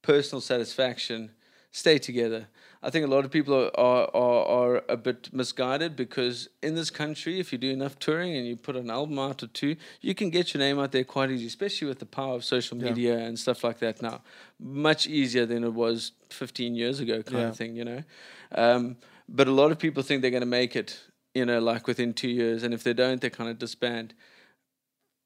[0.00, 1.32] personal satisfaction,
[1.72, 2.46] stay together.
[2.84, 6.74] I think a lot of people are, are, are, are a bit misguided because in
[6.74, 9.76] this country, if you do enough touring and you put an album out or two,
[10.00, 12.76] you can get your name out there quite easy, especially with the power of social
[12.76, 12.84] Yeah.
[12.90, 14.22] media and stuff like that now.
[14.60, 17.48] Much easier than it was 15 years ago, kind Yeah.
[17.48, 18.02] of thing, you know.
[18.54, 18.96] Um,
[19.28, 21.00] but a lot of people think they're going to make it,
[21.34, 22.64] you know, like within two years.
[22.64, 24.12] And if they don't, they kind of disband.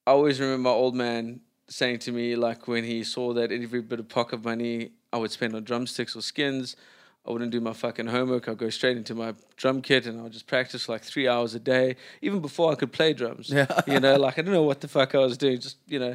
[0.07, 3.81] I always remember my old man saying to me, like when he saw that every
[3.81, 6.77] bit of pocket money I would spend on drumsticks or skins,
[7.27, 8.49] I wouldn't do my fucking homework.
[8.49, 11.55] I'd go straight into my drum kit and I would just practice like three hours
[11.55, 13.49] a day, even before I could play drums.
[13.51, 13.67] Yeah.
[13.87, 16.15] You know, like I don't know what the fuck I was doing, just you know.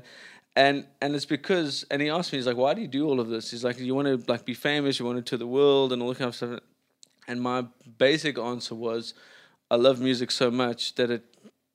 [0.56, 3.20] And and it's because and he asked me, he's like, Why do you do all
[3.20, 3.50] of this?
[3.52, 6.02] He's like, You want to like be famous, you want to tour the world and
[6.02, 6.60] all that kind of stuff.
[7.28, 7.66] And my
[7.98, 9.14] basic answer was,
[9.72, 11.24] I love music so much that it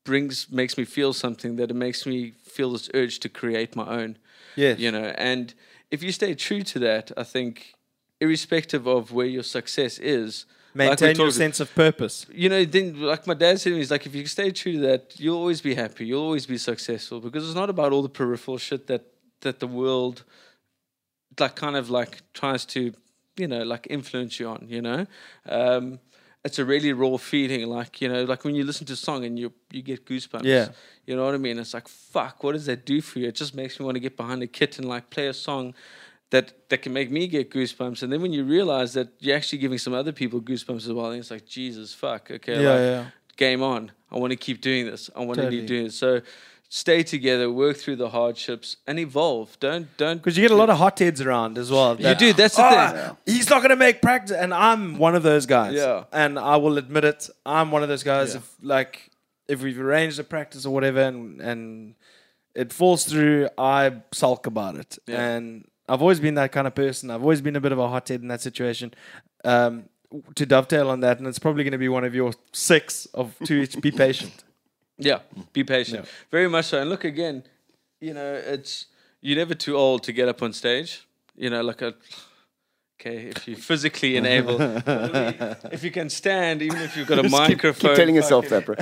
[0.04, 3.88] brings makes me feel something that it makes me feel this urge to create my
[4.00, 4.16] own
[4.54, 4.78] Yes.
[4.78, 5.52] you know and
[5.90, 7.74] if you stay true to that i think
[8.20, 12.26] irrespective of where your success is like Maintain your talked- sense of purpose.
[12.32, 14.72] you know then like my dad said to me he's like if you stay true
[14.72, 18.02] to that you'll always be happy you'll always be successful because it's not about all
[18.02, 19.04] the peripheral shit that
[19.40, 20.24] that the world
[21.38, 22.92] like kind of like tries to
[23.36, 25.06] you know like influence you on you know
[25.48, 25.98] um
[26.46, 29.24] it's a really raw feeling like you know like when you listen to a song
[29.26, 30.44] and you you get goosebumps.
[30.44, 30.68] Yeah.
[31.06, 31.58] you know what i mean?
[31.58, 33.28] It's like fuck what does that do for you?
[33.28, 35.74] It just makes me want to get behind a kit and like play a song
[36.30, 38.02] that that can make me get goosebumps.
[38.02, 41.10] And then when you realize that you're actually giving some other people goosebumps as well
[41.10, 43.04] then it's like jesus fuck okay Yeah, like, yeah.
[43.36, 43.92] game on.
[44.10, 45.10] I want to keep doing this.
[45.16, 45.58] I want to Totally.
[45.60, 45.92] keep doing it.
[45.92, 46.20] So
[46.68, 50.68] stay together work through the hardships and evolve don't don't Because you get a lot
[50.70, 52.00] of hotheads around as well.
[52.00, 52.92] you do that's the "Ah,
[53.24, 55.74] thing He's not going to make practice, and I'm one of those guys.
[55.74, 56.04] Yeah.
[56.12, 57.28] and I will admit it.
[57.44, 58.32] I'm one of those guys.
[58.32, 58.38] Yeah.
[58.40, 59.10] If like
[59.48, 61.94] if we've arranged a practice or whatever, and and
[62.54, 64.98] it falls through, I sulk about it.
[65.06, 65.22] Yeah.
[65.22, 67.10] And I've always been that kind of person.
[67.10, 68.92] I've always been a bit of a hothead in that situation.
[69.44, 69.84] Um,
[70.34, 73.36] to dovetail on that, and it's probably going to be one of your six of
[73.44, 73.80] to each.
[73.80, 74.42] Be patient.
[74.98, 75.20] Yeah,
[75.52, 76.06] be patient.
[76.30, 76.80] Very much so.
[76.80, 77.44] And look again,
[78.00, 78.86] you know, it's
[79.20, 81.06] you're never too old to get up on stage.
[81.36, 81.94] You know, like a
[83.00, 84.56] okay, if you physically enable,
[85.70, 87.90] if you can stand, even if you've got a microphone.
[87.90, 88.74] Keep telling yourself that, bro.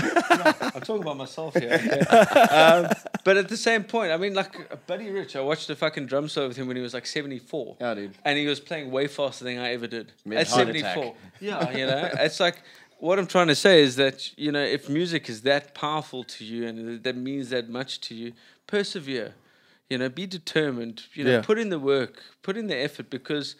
[0.75, 1.73] I'm talking about myself here.
[1.73, 2.01] Okay?
[2.01, 2.91] um,
[3.25, 6.29] but at the same point, I mean, like Buddy Rich, I watched a fucking drum
[6.29, 7.77] solo with him when he was like 74.
[7.81, 8.15] Yeah, dude.
[8.25, 10.13] And he was playing way faster than I ever did.
[10.25, 10.91] Mid At 74.
[10.91, 11.15] attack.
[11.41, 12.63] Yeah, you know, it's like
[13.05, 16.43] what I'm trying to say is that, you know, if music is that powerful to
[16.43, 18.33] you and that means that much to you,
[18.67, 19.35] persevere.
[19.91, 21.03] You know, be determined.
[21.13, 21.43] You know, Yeah.
[21.43, 23.57] put in the work, put in the effort because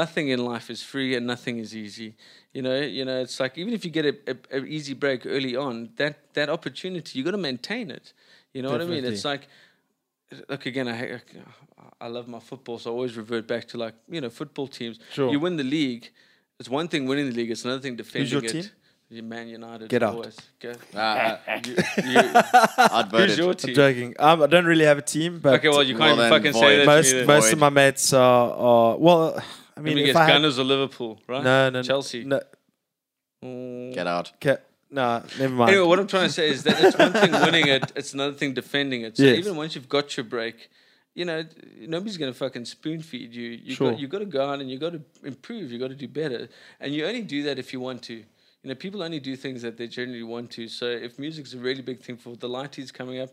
[0.00, 2.14] nothing in life is free and nothing is easy.
[2.52, 5.26] You know, you know, it's like even if you get a, a, a easy break
[5.26, 8.12] early on, that that opportunity you got to maintain it.
[8.52, 9.04] You know what I mean?
[9.04, 9.48] It's like,
[10.48, 10.86] look again.
[10.86, 11.20] I
[12.00, 15.00] I love my football, so I always revert back to like you know football teams.
[15.12, 15.30] Sure.
[15.32, 16.04] You win the league.
[16.60, 17.50] It's one thing winning the league.
[17.50, 18.52] It's another thing defending your it.
[18.52, 18.70] team?
[19.10, 19.88] You Man United.
[19.90, 20.14] Get out.
[20.14, 20.36] always.
[20.60, 20.72] Go.
[20.94, 21.36] Uh,
[21.66, 22.18] You, you,
[22.78, 23.38] I'd vote who's it.
[23.38, 24.14] your I'm joking.
[24.18, 26.60] Um, I don't really have a team, but Okay, well you can't even fucking void.
[26.60, 26.86] say that.
[26.86, 27.26] most to me.
[27.26, 27.52] most Void.
[27.52, 29.38] of my mates are, are well.
[29.38, 29.42] I
[29.76, 31.42] I mean, mean, if guess I had, Gunners or Liverpool, right?
[31.44, 32.24] no, no, Chelsea.
[32.24, 32.40] no,
[33.44, 33.92] Mm.
[33.92, 34.32] Get out.
[34.36, 34.56] okay,
[34.90, 35.70] no, never mind.
[35.70, 38.32] Anyway, what I'm trying to say is that it's one thing winning it, it's another
[38.32, 39.16] thing defending it.
[39.18, 39.38] So Yes.
[39.38, 40.70] even once you've got your break,
[41.14, 41.44] you know,
[41.80, 43.50] nobody's going to fucking spoon feed you.
[43.50, 43.90] You Sure.
[43.90, 45.70] got you got to go out and you got to improve.
[45.70, 46.48] You got to do better,
[46.80, 48.24] and you only do that if you want to.
[48.64, 50.68] You know, people only do things that they generally want to.
[50.68, 53.28] So if music's a really big thing for the Lighties coming up,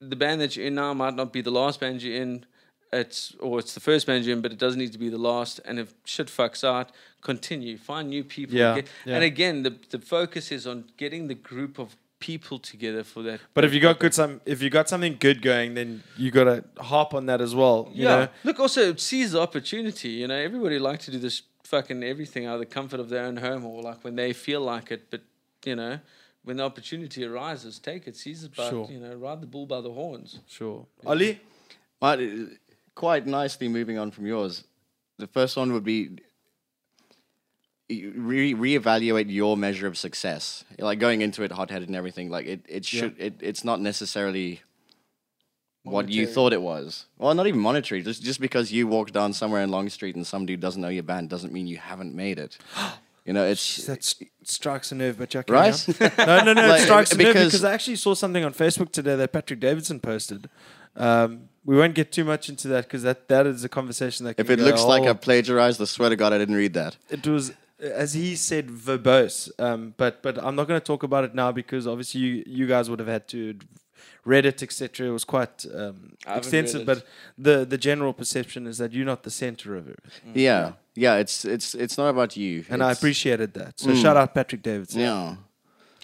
[0.00, 2.44] the band that you're in now might not be the last band you're in.
[2.92, 5.60] it's or it's the first man in, but it doesn't need to be the last.
[5.64, 6.90] And if shit fucks out,
[7.22, 8.56] continue, find new people.
[8.56, 9.14] Yeah, get- yeah.
[9.14, 13.40] And again, the the focus is on getting the group of people together for that.
[13.54, 16.44] But if you got good some, if you got something good going, then you got
[16.44, 17.90] to hop on that as well.
[17.92, 18.28] You yeah, know?
[18.44, 20.10] look, also seize the opportunity.
[20.10, 23.24] You know, everybody like to do this fucking everything out of the comfort of their
[23.24, 25.10] own home or like when they feel like it.
[25.10, 25.22] But
[25.64, 26.00] you know,
[26.44, 28.52] when the opportunity arises, take it, seize it.
[28.56, 28.88] But Sure.
[28.90, 30.40] you know, ride the bull by the horns.
[30.48, 30.86] Sure.
[31.04, 31.40] Ollie,
[32.00, 32.26] But uh,
[32.94, 34.64] quite nicely moving on from yours.
[35.18, 36.18] The first one would be
[37.90, 40.64] re reevaluate your measure of success.
[40.78, 42.30] Like going into it hot headed and everything.
[42.30, 44.62] Like it, it should it, it's not necessarily
[45.84, 47.06] what you thought it was.
[47.18, 48.02] Well, not even monetary.
[48.02, 50.88] Just just because you walk down somewhere in Long Street and some dude doesn't know
[50.88, 52.58] your band doesn't mean you haven't made it.
[53.24, 55.50] You know, it's that s- strikes a nerve, but Jack.
[55.50, 55.76] Right?
[56.16, 56.66] No, no, no.
[56.68, 59.34] Like, it strikes a nerve because- because I actually saw something on Facebook today that
[59.34, 60.48] Patrick Davidson posted.
[60.96, 64.40] Um, we won't get too much into that because that, that is a conversation that.
[64.40, 66.72] if it go looks like whole- I plagiarized, I swear to God, I didn't read
[66.72, 66.96] that.
[67.10, 71.22] it was as he said verbose um, but but i'm not going to talk about
[71.22, 73.54] it now because obviously you, you guys would have had to
[74.32, 75.96] read it etc it was quite um,
[76.38, 76.98] extensive but
[77.46, 79.98] the the general perception is that you're not the center of it
[80.48, 80.72] Yeah,
[81.04, 81.22] yeah.
[81.22, 82.54] It's it's it's not about you.
[82.70, 85.36] and i appreciated that so shout out patrick davidson Yeah.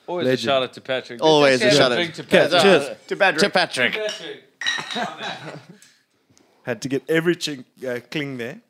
[0.06, 0.48] Always Legend.
[0.48, 1.18] a shout out to Patrick.
[1.22, 2.14] Always a shout out.
[2.18, 2.62] to Patrick.
[2.64, 3.42] cheers To Patrick.
[3.44, 3.92] To Patrick.
[3.94, 4.38] Patrick.
[6.68, 8.60] had to get every chink, uh, cling there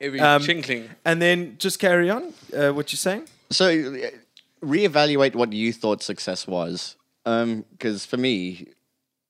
[0.00, 0.88] Every Um, chinkling.
[1.04, 2.22] and then just carry on
[2.56, 4.10] uh, what you're saying So, uh,
[4.64, 6.96] reevaluate what you thought success was.
[7.24, 8.68] Um, because for me,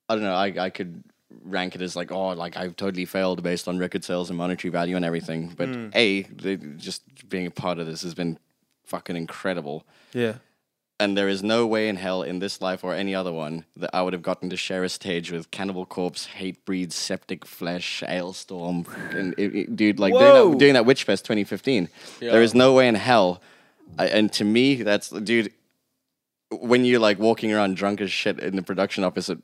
[0.09, 0.35] I don't know.
[0.35, 1.05] I I could
[1.45, 4.71] rank it as like, oh, like I've totally failed based on record sales and monetary
[4.71, 5.53] value and everything.
[5.57, 5.89] But hmm.
[5.95, 8.39] a, the, just being a part of this has been
[8.85, 9.85] fucking incredible.
[10.13, 10.35] yeah
[11.01, 13.91] And there is no way in hell in this life or any other one that
[13.93, 18.87] I would have gotten to share a stage with Cannibal Corpse, Hatebreed, Septic Flesh, Alestorm,
[19.15, 21.89] and it, it- dude, like doing that, doing that Witchfest 2015.
[22.21, 23.43] There is no way in hell.
[23.99, 25.53] I, and to me, that's dude.
[26.61, 29.39] When you're like walking around drunk as shit in the production office at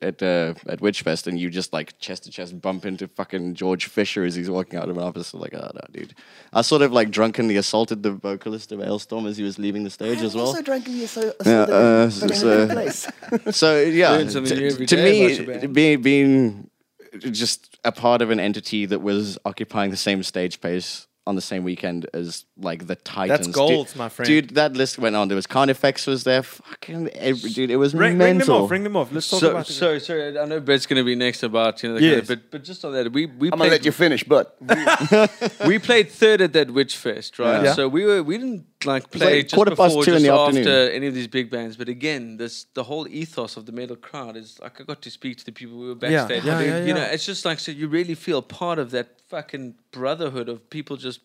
[0.00, 3.86] at uh, at Witchfest, and you just like chest to chest bump into fucking George
[3.86, 6.14] Fisher as he's walking out of an office, like, oh no, dude.
[6.52, 9.90] I sort of like drunkenly assaulted the vocalist of Alestorm as he was leaving the
[9.90, 10.46] stage as well.
[10.46, 13.08] Also drunkenly so, Yeah, uh, so, so- place.
[13.50, 16.70] so yeah, Learn something t- new every to day me, being being
[17.18, 21.42] just a part of an entity that was occupying the same stage space on the
[21.42, 23.46] same weekend as like the Titans.
[23.46, 24.26] That's gold, dude, my friend.
[24.26, 25.28] Dude, that list went on.
[25.28, 26.42] There was Carnifex was there.
[26.42, 27.70] Fucking every dude.
[27.70, 29.72] It was ring, ring them off ring them off let's talk So, about it.
[29.74, 32.26] so, sorry, I know Brett's going to be next about, you know, the kind of,
[32.28, 34.56] but, but just on that, we, we I'm gonna let you finish, but
[35.66, 37.62] we played third at that Witch Fest, right?
[37.62, 37.74] Yeah.
[37.74, 40.26] So we were we didn't like play like just quarter past before, two in just
[40.26, 40.92] the after afternoon.
[40.92, 41.76] any of these big bands.
[41.76, 45.10] But again, this the whole ethos of the metal crowd is like I got to
[45.10, 46.44] speak to the people we were Yeah, backstage.
[46.44, 46.66] yeah, with.
[46.68, 47.06] yeah, You know, yeah.
[47.14, 51.20] it's just like so you really feel part of that fucking brotherhood of people just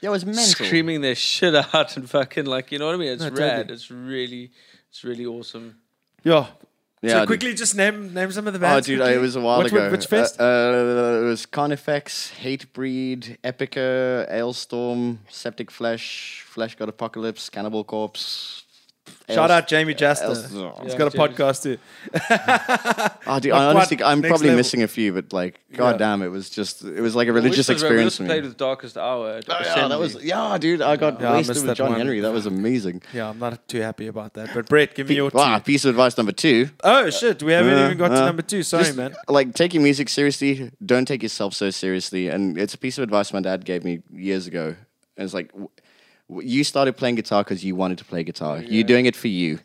[0.00, 0.44] Yeah, it was mental.
[0.44, 3.08] screaming their shit out and fucking like you know what I mean.
[3.12, 3.36] It's No, rad.
[3.68, 3.74] totally.
[3.74, 4.50] It's really
[4.90, 5.78] it's really awesome.
[6.22, 6.46] yeah
[7.02, 8.86] Yeah, so quickly just name name some of the bands.
[8.86, 9.14] Oh, dude, quickly.
[9.14, 9.90] it was a while What- ago.
[9.90, 18.64] Witchfest Uh, uh, it was Carnifex, Hatebreed, Epica, Alestorm, Septic Flesh, Fleshgod Apocalypse, Cannibal Corpse.
[19.30, 20.44] Shout out Jamie Jasta Ails-
[20.82, 21.34] he's Yeah, got a Jamie.
[21.34, 21.78] podcast too
[23.26, 24.56] Oh, dude, Not I honestly, quite I'm next probably level.
[24.58, 25.96] missing a few, but like, god Yeah.
[25.98, 28.28] damn, it was just, it was like a religious we also, we experience also for
[28.28, 28.48] played me.
[28.48, 29.30] with Darkest Hour.
[29.38, 29.88] At Oh, yeah, Assembly.
[29.88, 31.98] that was, yeah, dude, I got Yeah, I wasted missed with that John one.
[31.98, 32.20] Henry.
[32.20, 33.02] That was amazing.
[33.12, 35.36] yeah i'm not too happy about that but brett give me your two.
[35.36, 36.70] Wow, piece of advice number two.
[36.84, 39.54] oh shit we haven't Uh, even got to uh, number two sorry Just, man Like
[39.54, 42.28] taking music seriously, don't take yourself so seriously.
[42.28, 44.74] And it's a piece of advice my dad gave me years ago.
[45.16, 45.87] And it's like, w- w-
[46.28, 48.58] you started playing guitar because you wanted to play guitar.
[48.58, 49.60] You're doing it for you.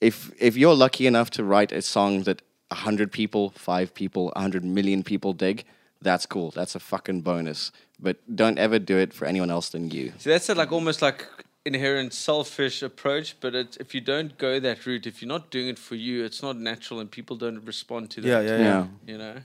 [0.00, 2.42] If if you're lucky enough to write a song that
[2.72, 5.64] hundred people, five people, hundred million people dig,
[6.00, 6.50] that's cool.
[6.50, 7.70] That's a fucking bonus.
[8.00, 10.12] But don't ever do it for anyone else than you.
[10.18, 11.28] See, that's a, like almost like
[11.64, 13.36] inherent selfish approach.
[13.40, 16.24] But it's, if you don't go that route, if you're not doing it for you,
[16.24, 18.28] it's not natural, and people don't respond to that.
[18.28, 18.86] yeah yeah yeah, Yeah.
[19.06, 19.36] You know.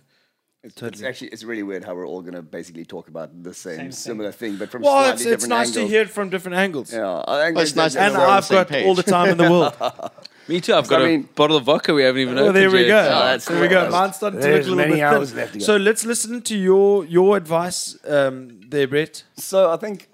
[0.64, 3.78] It's, it's actually it's really weird how we're all gonna basically talk about the same,
[3.78, 3.92] thing.
[3.92, 5.86] similar thing, but from well slightly it's, it's nice angles.
[5.86, 8.34] to hear it from different angles Yeah, I Well, it's nice and we're on the
[8.34, 8.86] I've got page.
[8.86, 9.74] all the time in the world.
[10.50, 10.74] Me too.
[10.74, 12.80] I've got I a mean- bottle of vodka we haven't even Well, opened there we
[12.82, 12.88] yet.
[12.88, 13.00] go.
[13.16, 13.84] Oh, that's there we go.
[13.84, 13.92] cool.
[13.92, 15.38] Mine's starting to look a little many bit hours thin.
[15.40, 15.66] left to go.
[15.66, 19.24] So let's listen to your your advice um, there, Brett.
[19.36, 20.10] So I think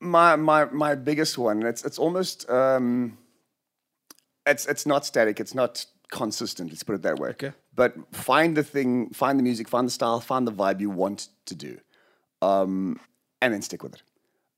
[0.00, 1.62] my my my biggest one.
[1.64, 3.16] It's it's almost um,
[4.46, 5.38] it's it's not static.
[5.38, 6.70] It's not consistent.
[6.70, 7.28] Let's put it that way.
[7.30, 7.52] Okay.
[7.78, 11.28] But find the thing, find the music, find the style, find the vibe you want
[11.46, 11.78] to do,
[12.42, 12.98] um,
[13.40, 14.02] and then stick with it.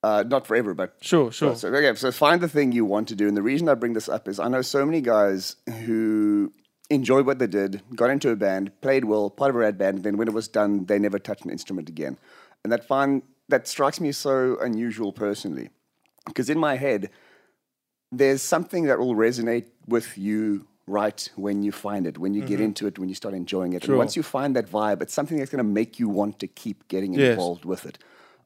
[0.03, 1.55] Uh, not forever, but Sure, sure.
[1.55, 3.29] So, okay, so find the thing you want to do.
[3.29, 6.51] And the reason I bring this up is I know so many guys who
[6.89, 9.97] enjoyed what they did, got into a band, played well, part of a rad band,
[9.99, 12.16] and then when it was done, they never touched an instrument again.
[12.64, 15.68] And that find that strikes me so unusual personally,
[16.25, 17.11] because in my head,
[18.11, 22.61] there's something that will resonate with you right when you find it, when you get
[22.61, 23.84] into it, when you start enjoying it.
[23.84, 23.93] Sure.
[23.95, 26.47] And once you find that vibe, it's something that's going to make you want to
[26.47, 27.30] keep getting Yes.
[27.30, 27.99] involved with it.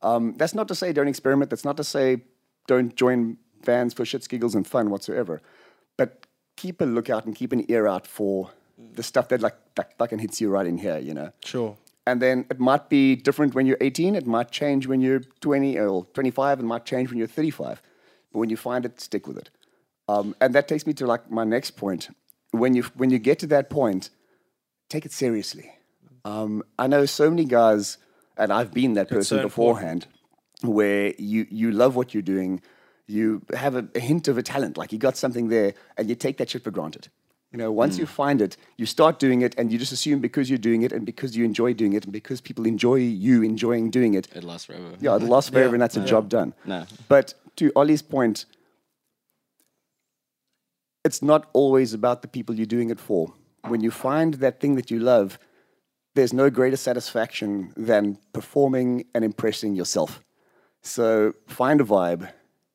[0.02, 1.50] Um, that's not to say don't experiment.
[1.50, 2.22] That's not to say
[2.66, 5.40] don't join bands for shits, giggles, and fun whatsoever.
[5.96, 6.26] But
[6.56, 8.50] keep a lookout and keep an ear out for
[8.94, 11.30] the stuff that like that fucking hits you right in here, you know.
[11.44, 11.76] Sure.
[12.06, 14.14] And then it might be different when you're 18.
[14.14, 16.60] It might change when you're 20 or 25.
[16.60, 17.80] It might change when you're 35.
[18.32, 19.48] But when you find it, stick with it.
[20.06, 22.10] Um, and that takes me to like my next point.
[22.54, 24.10] When you when you get to that point,
[24.88, 25.70] take it seriously.
[26.24, 27.98] Um, I know so many guys,
[28.36, 30.06] and I've been that person so beforehand,
[30.62, 32.60] where you you love what you're doing,
[33.06, 36.14] you have a, a hint of a talent, like you got something there, and you
[36.14, 37.08] take that shit for granted.
[37.52, 40.50] You know, once you find it, you start doing it, and you just assume because
[40.50, 43.90] you're doing it, and because you enjoy doing it, and because people enjoy you enjoying
[43.90, 44.90] doing it, It lasts forever.
[45.00, 45.74] yeah, it lasts forever, Yeah.
[45.74, 46.52] and that's a job done.
[46.66, 46.84] No.
[47.08, 48.46] But to Ollie's point,
[51.04, 53.32] it's not always about the people you're doing it for.
[53.68, 55.38] When you find that thing that you love,
[56.14, 60.22] there's no greater satisfaction than performing and impressing yourself.
[60.82, 62.30] So find a vibe.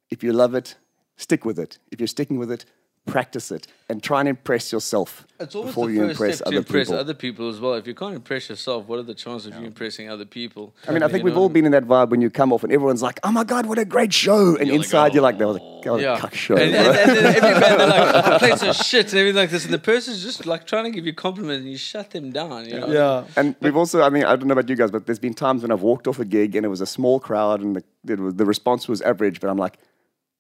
[0.10, 0.76] If you love it,
[1.16, 1.80] stick with it.
[1.92, 2.66] If you're sticking with it,
[3.12, 6.48] practice it and try and impress yourself It's almost before the you first impress step
[6.48, 7.00] other to impress people.
[7.00, 7.74] other people as well.
[7.74, 10.76] If you can't impress yourself, what are the chances of you impressing other people?
[10.88, 11.42] I mean, I think You we've know?
[11.42, 13.66] all been in that vibe when you come off and everyone's like, "Oh my god,
[13.66, 15.92] what a great show!" And You're like, inside you're like, "Oh." "That was a, that
[15.94, 18.58] was a cuck show." and, bro." and, and then every band they're like, "I played
[18.60, 21.14] some shit and everything like this," and the person's just like trying to give you
[21.14, 22.66] compliments and you shut them down.
[22.70, 22.88] You know?
[22.88, 23.24] Yeah.
[23.36, 25.64] And we've also, I mean, I don't know about you guys, but there's been times
[25.64, 27.84] when I've walked off a gig and it was a small crowd and the,
[28.14, 29.78] it was, the response was average, but I'm like,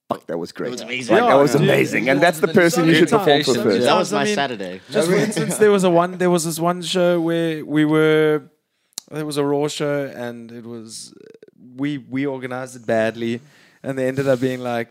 [0.10, 0.72] fuck, that was great.
[0.72, 1.16] was amazing.
[1.16, 1.62] Like, that was Yeah.
[1.62, 2.10] amazing.
[2.10, 3.86] And that's the person you should perform for first.
[3.86, 4.82] That was I my mean- Saturday.
[4.89, 6.18] Just for instance, there was a one.
[6.18, 8.43] There was this one show where we were.
[9.12, 11.14] There was a raw show, and it was
[11.82, 13.41] we we organized it badly,
[13.84, 14.89] and they ended up being like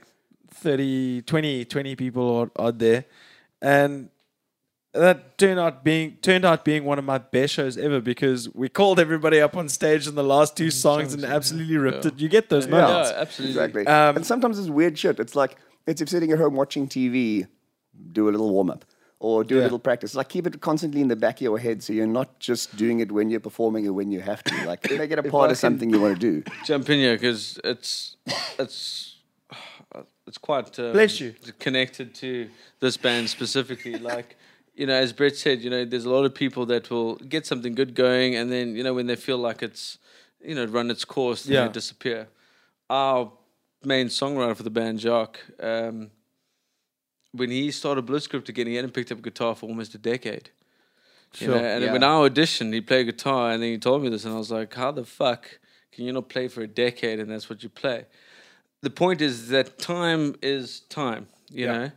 [0.54, 3.04] 30, 20, 20 people odd, odd there,
[3.62, 4.08] and
[4.94, 8.68] that turned out being turned out being one of my best shows ever because we
[8.68, 12.10] called everybody up on stage in the last two songs and absolutely ripped Yeah.
[12.12, 12.18] it.
[12.20, 13.10] You get those Yeah, moments.
[13.10, 13.56] absolutely.
[13.62, 13.86] Exactly.
[13.86, 15.20] Um, and sometimes it's weird shit.
[15.20, 17.46] It's like, it's if sitting at home watching TV,
[18.12, 18.84] do a little warm up.
[19.20, 20.14] Or do a little practice.
[20.14, 23.00] Like keep it constantly in the back of your head, so you're not just doing
[23.00, 24.64] it when you're performing or when you have to.
[24.64, 26.44] Like make it a part I of something you want to do.
[26.64, 28.16] Jump in here because it's
[28.60, 29.16] it's
[30.26, 31.34] it's quite um, Bless you.
[31.58, 32.48] connected to
[32.80, 33.98] this band specifically.
[33.98, 34.36] like
[34.78, 37.44] you know, as Brett said, you know, there's a lot of people that will get
[37.44, 39.98] something good going, and then you know when they feel like it's
[40.40, 41.66] you know run its course, Yeah.
[41.66, 42.28] they disappear.
[42.88, 43.32] Our
[43.84, 45.40] main songwriter for the band, Jacques.
[45.60, 46.10] Um,
[47.32, 50.50] when he started Bullet Script again, he hadn't picked up guitar for almost a decade.
[51.38, 51.66] You know, Sure.
[51.66, 51.92] and Yeah.
[51.92, 54.50] when I auditioned, he played guitar, and then he told me this, and I was
[54.50, 55.58] like, "How the fuck
[55.92, 58.06] can you not play for a decade and that's what you play?"
[58.80, 61.26] The point is that time is time.
[61.50, 61.72] You Yeah.
[61.78, 61.90] know,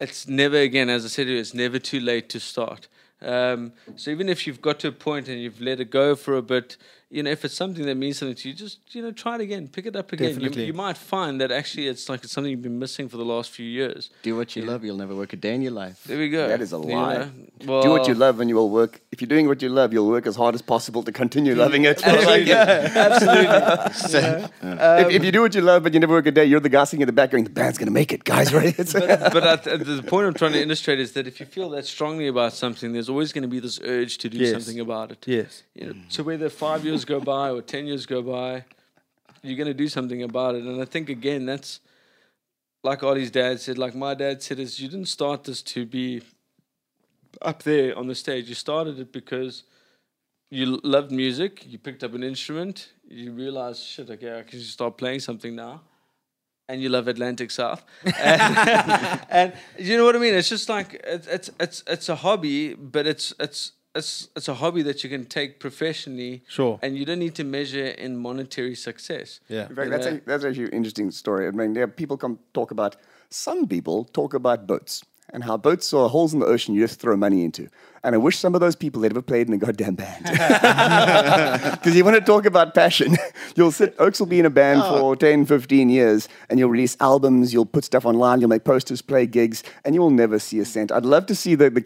[0.00, 2.88] it's never again, as I said, it's never too late to start.
[3.22, 6.36] Um, so even if you've got to a point and you've let it go for
[6.36, 6.76] a bit,
[7.12, 9.40] you know, if it's something that means something to you, just you know, try it
[9.40, 10.38] again, pick it up again.
[10.40, 13.24] You, you might find that actually it's like it's something you've been missing for the
[13.24, 14.10] last few years.
[14.22, 16.04] Do what you love, you'll never work a day in your life.
[16.04, 16.46] There we go.
[16.46, 17.14] That is a You lie.
[17.18, 17.30] know?
[17.66, 19.00] Well, do what you love and you will work.
[19.10, 21.84] If you're doing what you love, you'll work as hard as possible to continue loving
[21.84, 22.00] it.
[22.06, 22.52] Absolutely.
[23.72, 24.48] Absolutely.
[24.62, 26.68] if, if you do what you love but you never work a day, you're the
[26.68, 28.76] guy sitting in the back going, the band's going to make it, guys, right?
[28.76, 31.86] But I th- the point I'm trying to illustrate is that if you feel that
[31.86, 34.52] strongly about something, there's always going to be this urge to do Yes.
[34.52, 35.24] something about it.
[35.26, 35.64] Yes.
[35.74, 38.64] You know, so whether five years go by or ten years go by,
[39.42, 40.64] you're going to do something about it.
[40.64, 41.80] And I think again, that's
[42.82, 43.78] like Ollie's dad said.
[43.78, 46.22] Like my dad said, is you didn't start this to be
[47.42, 48.48] up there on the stage.
[48.48, 49.64] You started it because
[50.50, 51.64] you loved music.
[51.66, 52.92] You picked up an instrument.
[53.08, 55.82] You realized, shit, okay, I can just start playing something now.
[56.68, 60.34] And you love Atlantic South, and, and you know what I mean.
[60.34, 64.54] It's just like it's it's it's it's a hobby, but it's it's it's it's a
[64.54, 66.42] hobby that you can take professionally.
[66.48, 66.78] Sure.
[66.82, 69.40] And you don't need to measure in monetary success.
[69.48, 69.68] Yeah.
[69.68, 70.12] In fact, You that's, know?
[70.12, 71.46] a, that's actually an interesting story.
[71.46, 72.96] I mean, yeah, people come talk about,
[73.30, 77.00] some people talk about boats and how boats are holes in the ocean you just
[77.00, 77.68] throw money into.
[78.02, 80.24] And I wish some of those people had ever played in a goddamn band.
[81.80, 83.16] Because you want to talk about passion.
[83.56, 86.96] You'll sit, Oaks will be in a band for 10, 15 years, and you'll release
[87.00, 90.60] albums, you'll put stuff online, you'll make posters, play gigs, and you will never see
[90.60, 90.92] a cent.
[90.92, 91.84] I'd love to see the, the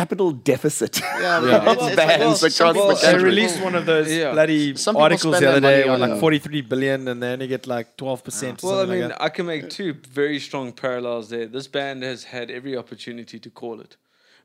[0.00, 3.58] capital deficit Yeah, of it's- it's bands like, well, across some the people- They released
[3.68, 4.32] one of those Yeah.
[4.36, 7.88] bloody Some articles the other day on like 43 billion and they only get like
[7.96, 9.20] 12% or Well, I mean, like.
[9.26, 9.90] I can make two
[10.22, 11.46] very strong parallels there.
[11.58, 13.92] This band has had every opportunity to call it,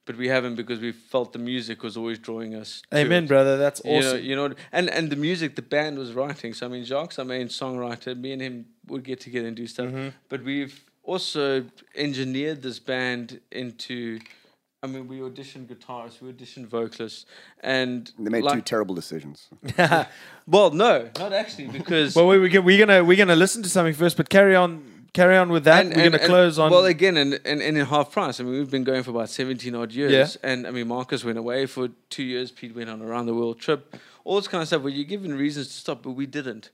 [0.08, 2.70] but we haven't because we felt the music was always drawing us.
[3.02, 3.28] Amen, it.
[3.34, 3.54] brother.
[3.64, 4.24] That's You know, awesome.
[4.30, 4.48] you know,
[4.78, 6.52] and and the music the band was writing.
[6.58, 8.56] So I mean, Jacques, our main songwriter, me and him
[8.90, 9.90] would get together and do stuff.
[9.90, 10.10] Mm-hmm.
[10.32, 10.76] But we've
[11.14, 11.44] also
[12.08, 13.26] engineered this band
[13.64, 14.20] into.
[14.84, 17.28] I mean, we auditioned guitarists, we auditioned vocalists,
[17.60, 19.48] and They made two terrible decisions.
[20.48, 23.70] well, no, not actually, because Well, we, we get, we're gonna we're gonna listen to
[23.70, 25.86] something first, but carry on carry on with that.
[25.86, 26.72] we're gonna close on.
[26.72, 28.40] Well, again, and, and, and in half price.
[28.40, 30.36] I mean, we've been going for about 17 odd years.
[30.38, 32.50] And I mean, Marcus went away for two years.
[32.50, 33.96] Pete went on a round the world trip.
[34.24, 36.72] All this kind of stuff where you're given reasons to stop, but we didn't.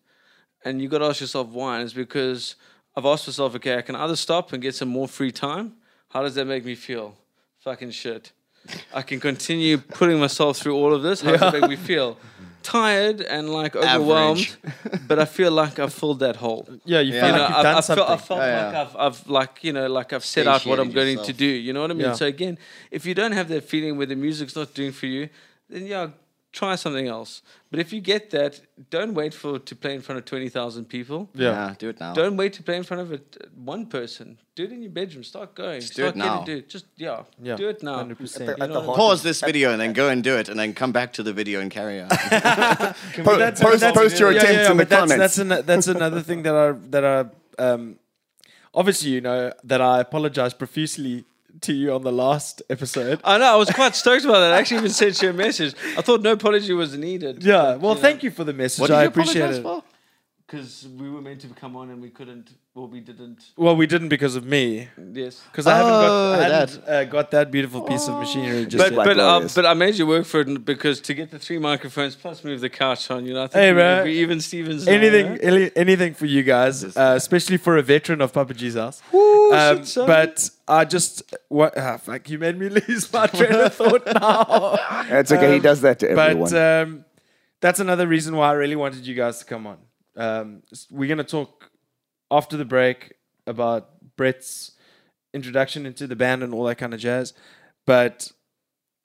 [0.64, 1.76] And you got to ask yourself why.
[1.76, 2.56] And it's because
[2.96, 5.74] I've asked myself, okay, I can either stop and get some more free time.
[6.10, 7.16] How does that make me feel?
[7.68, 8.32] Fucking shit.
[8.94, 11.20] I can continue putting myself through all of this.
[11.22, 12.18] How does it make me feel?
[12.64, 14.56] Tired and like overwhelmed,
[15.08, 17.22] but I feel like I've filled that hole yeah, you Yeah.
[17.22, 18.06] feel you know, like you've I've, done I've something.
[18.08, 18.76] felt, I felt Yeah, like.
[18.76, 21.46] I've, I've like you know, like I've set out what I'm Satiated going to do.
[21.46, 22.08] You know what I mean?
[22.08, 22.14] Yeah.
[22.14, 22.58] So again,
[22.92, 25.30] if you don't have that feeling where the music's not doing for you,
[25.70, 26.08] then yeah,
[26.54, 27.42] try something else.
[27.70, 30.86] But if you get that, don't wait for to play in front of twenty thousand
[30.86, 31.30] people.
[31.34, 31.76] yeah.
[31.78, 32.14] do it now.
[32.14, 34.38] Don't wait to play in front of it, one person.
[34.56, 35.24] Do it in your bedroom.
[35.24, 35.82] Start going.
[35.82, 36.44] Just do Start it now.
[36.44, 36.70] do it.
[36.70, 38.04] Just yeah, Yeah, do it now.
[38.04, 38.40] 100%.
[38.42, 40.74] At the, at the Pause this video and then go and do it, and then
[40.74, 42.10] come back to the video and carry on.
[42.10, 45.20] Po- That's- post, that's- post your yeah, attempts yeah, in the but that's, comments.
[45.20, 48.00] That's, an, that's another thing that I that I um,
[48.74, 51.26] obviously you know that I apologize profusely
[51.62, 53.20] to you on the last episode.
[53.24, 53.46] I know.
[53.46, 54.54] I was quite stoked about that.
[54.54, 55.74] I actually even sent you a message.
[55.98, 57.44] I thought no apology was needed.
[57.44, 58.82] Yeah, well, thank you for the message.
[58.82, 59.64] what did I you appreciate apologize it.
[59.64, 59.84] for?
[60.48, 62.52] Because we were meant to come on and we couldn't.
[62.74, 63.52] Well, we didn't.
[63.58, 65.42] Well, we didn't because of me, Yes.
[65.52, 68.66] because I haven't got Oh, I hadn't, uh, got that beautiful piece of machinery.
[68.66, 69.04] Just But yet.
[69.06, 72.16] but uh, but I made you work for it because to get the three microphones
[72.16, 74.04] plus move the couch on, you know, I think Hey, we, bro.
[74.06, 74.88] we even Stevens.
[74.88, 75.38] anything, yeah?
[75.50, 79.02] any- anything for you guys, uh, especially for a veteran of Papa G's house.
[79.12, 83.74] Woo, Um, but I just what ah, fuck you made me lose my train of
[83.74, 84.78] thought now.
[85.20, 85.50] It's okay.
[85.50, 86.50] he Um, does that to everyone.
[86.52, 87.06] But um,
[87.60, 89.78] that's another reason why I really wanted you guys to come on.
[90.18, 91.72] Um, we're gonna talk
[92.30, 93.14] after the break
[93.46, 94.72] about Brett's
[95.34, 97.34] introduction into the band and all that kind of jazz.
[97.86, 98.32] But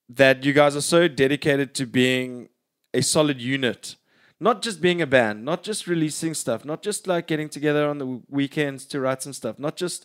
[0.08, 2.48] that you guys are so dedicated to being
[2.92, 3.96] a solid unit.
[4.40, 7.98] Not just being a band, not just releasing stuff, not just like getting together on
[7.98, 10.04] the weekends to write some stuff, not just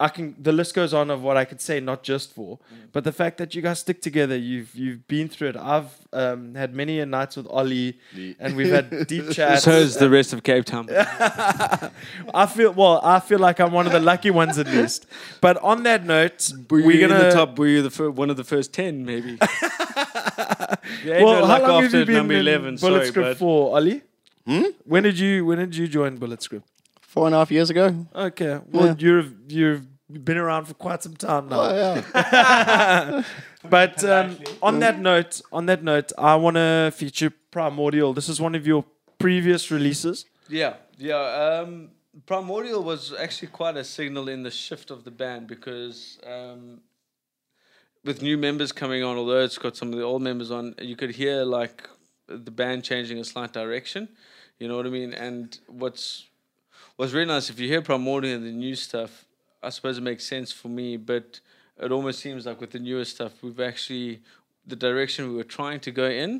[0.00, 2.58] I can the list goes on of what I could say not just for,
[2.92, 5.56] but the fact that you guys stick together, you've you've been through it.
[5.56, 7.98] I've um, had many a nights with Ollie,
[8.38, 9.64] and we've had deep chats.
[9.64, 10.88] so is the rest of Cape Town.
[10.90, 13.00] I feel well.
[13.04, 15.06] I feel like I'm one of the lucky ones at least.
[15.42, 17.58] But on that note, Were we're you gonna in the top?
[17.58, 19.36] Were you the fir- one of the first ten, maybe?
[21.04, 22.76] yeah, Well, no, how like long have you been number in eleven?
[22.76, 24.02] Bullet Sorry, Script but for Ollie?
[24.46, 24.62] Hmm?
[24.84, 26.66] When did you When did you join Bullet Script?
[27.10, 28.06] Four and a half years ago.
[28.14, 28.94] Okay, well Yeah.
[28.98, 29.84] you've you've
[30.24, 31.60] been around for quite some time now.
[31.60, 31.74] Oh,
[32.14, 33.22] yeah.
[33.68, 38.14] But um, on that note, on that note, I want to feature Primordial.
[38.14, 38.84] This is one of your
[39.18, 40.24] previous releases.
[40.48, 41.16] Yeah, yeah.
[41.16, 41.90] Um,
[42.26, 46.80] Primordial was actually quite a signal in the shift of the band because um,
[48.04, 50.94] with new members coming on, although it's got some of the old members on, you
[50.94, 51.88] could hear like
[52.28, 54.08] the band changing a slight direction.
[54.60, 55.12] You know what I mean?
[55.12, 56.29] And what's
[57.00, 59.24] what's really nice if you hear Primordial and the new stuff,
[59.62, 61.40] I suppose it makes sense for me, but
[61.82, 64.20] it almost seems like with the newer stuff, we've actually
[64.66, 66.30] the direction we were trying to go in.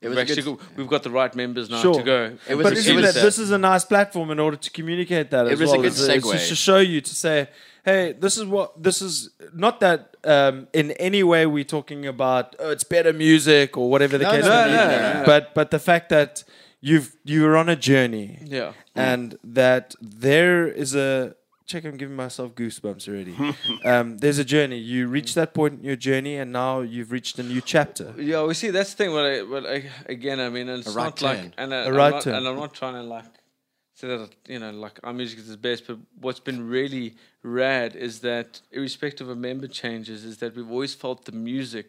[0.00, 1.94] It We've was a actually good- go, we've got the right members now Sure.
[1.94, 2.20] to go.
[2.48, 4.38] It was But a- you it see was that this is a nice platform in
[4.38, 5.46] order to communicate that.
[5.46, 6.32] It as was a good It's- it's segue.
[6.32, 7.48] just to show you to say,
[7.84, 9.30] hey, this is what this is.
[9.54, 14.16] Not that um, in any way we're talking about oh, it's better music or whatever
[14.18, 14.76] the No, case no, may be.
[14.76, 15.22] no, no, no.
[15.26, 16.42] But but the fact that
[16.88, 18.72] you've you're on a journey Yeah.
[18.94, 19.26] and
[19.60, 21.10] that there is a
[21.70, 21.84] check.
[21.84, 23.34] I'm giving myself goosebumps already.
[23.92, 24.78] um, there's a journey.
[24.92, 28.06] You reach that point in your journey, and now you've reached a new chapter.
[28.32, 29.10] Yeah, we see that's the thing.
[29.16, 29.78] What I, what I,
[30.16, 31.54] again, I mean, it's A right not like, turn.
[31.60, 32.34] and, I, A I'm right not, turn.
[32.36, 33.32] and I'm not trying to like
[33.94, 35.80] say that you know, like our music is the best.
[35.88, 37.06] But what's been really
[37.42, 41.88] rad is that, irrespective of member changes, is that we've always felt the music,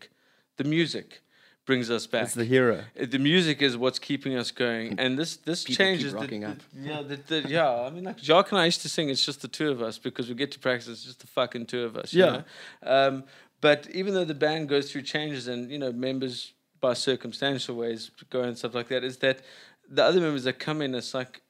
[0.57, 1.21] the music,
[1.67, 2.23] brings us back.
[2.23, 2.83] It's the hero.
[2.99, 6.13] Uh, the music is what's keeping us going, and this this People changes.
[6.13, 6.57] the- rocking the- up.
[6.75, 7.69] yeah, the, the, yeah.
[7.69, 9.09] I mean, like Jacques and I used to sing.
[9.09, 10.87] It's just the two of us because we get to practice.
[10.89, 12.11] It's just the fucking two of us.
[12.13, 12.31] you Yeah.
[12.31, 13.07] know?
[13.07, 13.23] Um,
[13.61, 18.09] but even though the band goes through changes, and you know, members by circumstantial ways
[18.31, 19.41] go and stuff like that, is that
[19.89, 21.41] the other members that come in, it's like.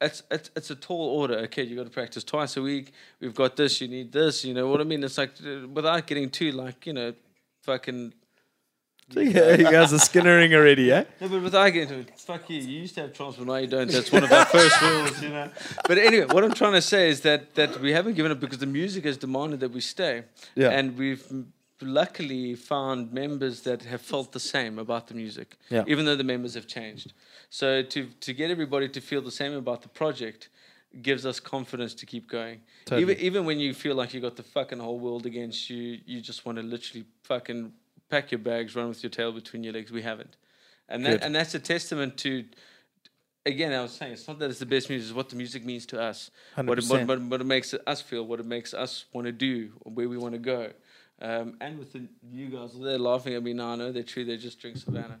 [0.00, 1.38] It's, it's it's a tall order.
[1.46, 2.92] Okay, you got to practice twice a week.
[3.20, 3.80] We've got this.
[3.80, 4.44] You need this.
[4.44, 5.02] You know what I mean?
[5.02, 7.14] It's like uh, without getting too like you know,
[7.64, 8.14] fucking
[9.10, 11.04] yeah, you guys are skinnering already, eh?
[11.20, 12.60] no, but into it, fuck you.
[12.60, 13.90] You used to have transport, now you don't.
[13.90, 15.50] That's one of our first rules, you know.
[15.86, 18.58] But anyway, what I'm trying to say is that that we haven't given up because
[18.58, 20.70] the music has demanded that we stay, Yeah.
[20.70, 21.24] and we've
[21.80, 25.84] luckily found members that have felt the same about the music, Yeah.
[25.86, 27.12] even though the members have changed.
[27.50, 30.48] So to to get everybody to feel the same about the project
[31.02, 32.60] gives us confidence to keep going.
[32.84, 33.02] Totally.
[33.02, 36.20] Even even when you feel like you got the fucking whole world against you, you
[36.20, 37.72] just want to literally fucking
[38.08, 39.90] pack your bags, run with your tail between your legs.
[39.90, 40.36] We haven't,
[40.88, 41.20] and Good.
[41.20, 42.44] that and that's a testament to.
[43.46, 45.64] Again, I was saying it's not that it's the best music; it's what the music
[45.64, 46.30] means to us.
[46.54, 47.06] What it, what, 100%.
[47.06, 50.08] what, what it makes us feel, what it makes us want to do, or where
[50.08, 50.70] we want to go.
[51.20, 53.70] Um, and with the you guys, they're laughing at me now.
[53.70, 54.24] I know they're true.
[54.24, 55.18] They just drink Savannah.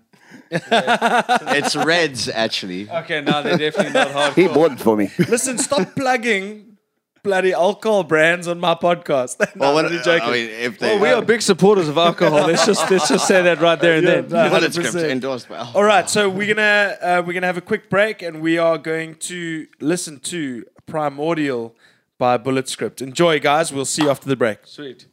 [0.50, 2.88] It's Reds, actually.
[2.88, 4.34] Okay, no, they're definitely not hardcore.
[4.34, 5.10] He bought it for me.
[5.18, 6.67] Listen, stop plugging
[7.28, 9.38] bloody alcohol brands on my podcast.
[9.54, 10.28] no, Well, I'm joking.
[10.28, 12.46] I mean, if they, Well, we are big supporters of alcohol.
[12.46, 14.28] Let's just let's just say that right there and Yeah, then.
[14.30, 14.48] no.
[14.50, 15.58] Bullet script endorsed by.
[15.74, 18.78] All right, so we're gonna uh, we're gonna have a quick break, and we are
[18.78, 21.74] going to listen to Primordial
[22.16, 23.02] by Bullet Script.
[23.02, 23.72] Enjoy, guys.
[23.72, 24.60] We'll see you after the break.
[24.64, 25.06] Sweet.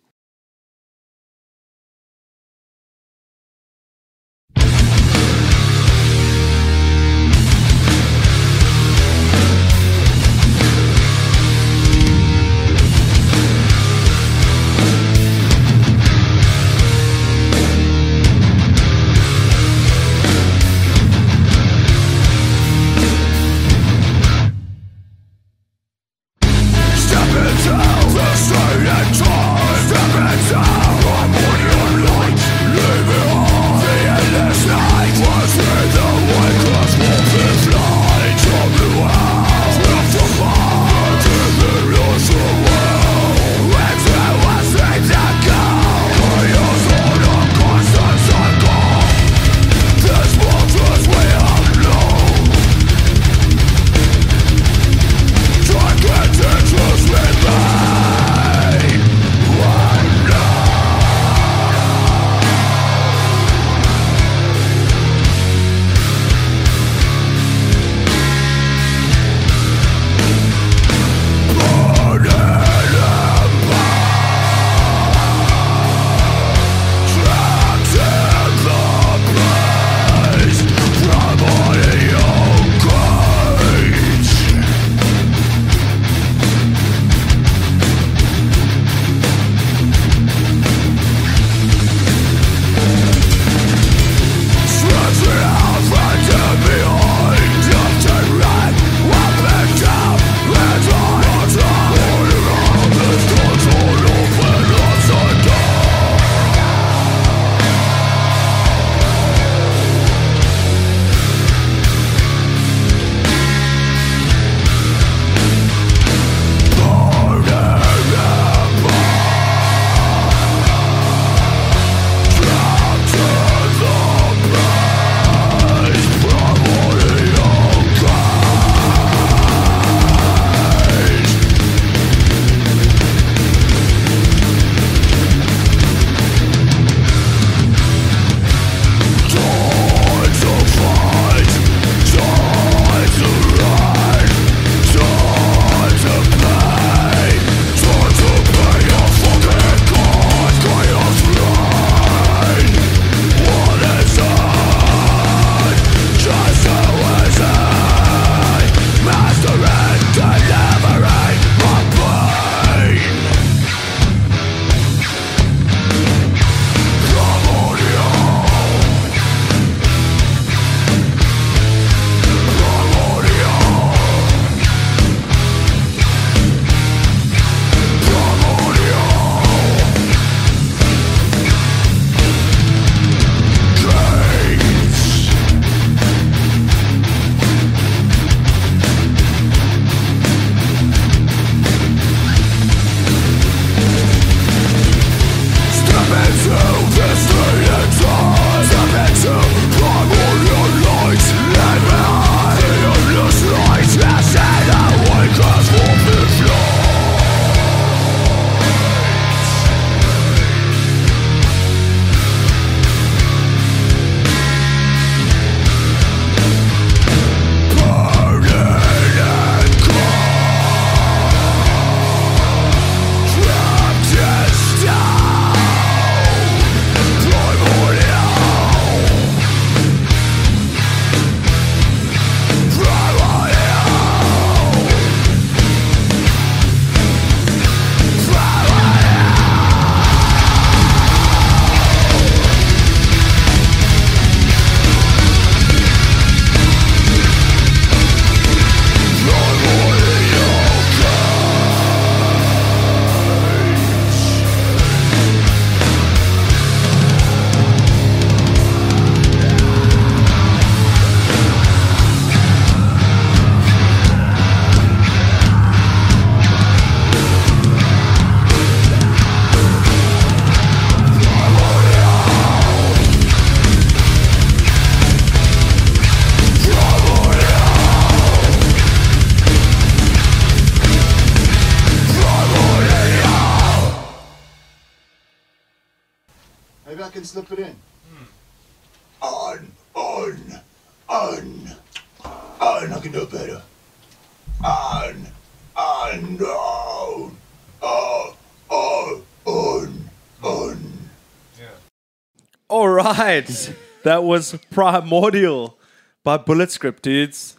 [303.26, 303.76] Right.
[304.04, 305.78] that was Primordial
[306.24, 307.58] by Bullet Script, dudes.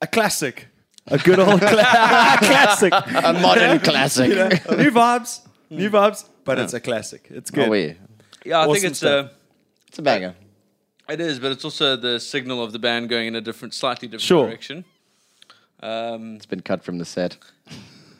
[0.00, 0.68] A classic.
[1.06, 1.68] A good old cla-
[2.48, 2.92] classic.
[2.92, 4.28] A modern classic.
[4.30, 5.40] New vibes.
[5.70, 7.26] New vibes, but it's a classic.
[7.30, 7.68] It's good.
[7.68, 7.92] Oh, yeah.
[8.44, 9.26] Yeah, I think it's stuff.
[9.26, 9.34] uh,
[9.88, 10.34] It's a banger.
[11.08, 14.06] it is, but it's also the signal of the band going in a different, slightly
[14.08, 14.46] different Sure.
[14.46, 14.84] direction.
[15.80, 17.36] Um, It's been cut from the set.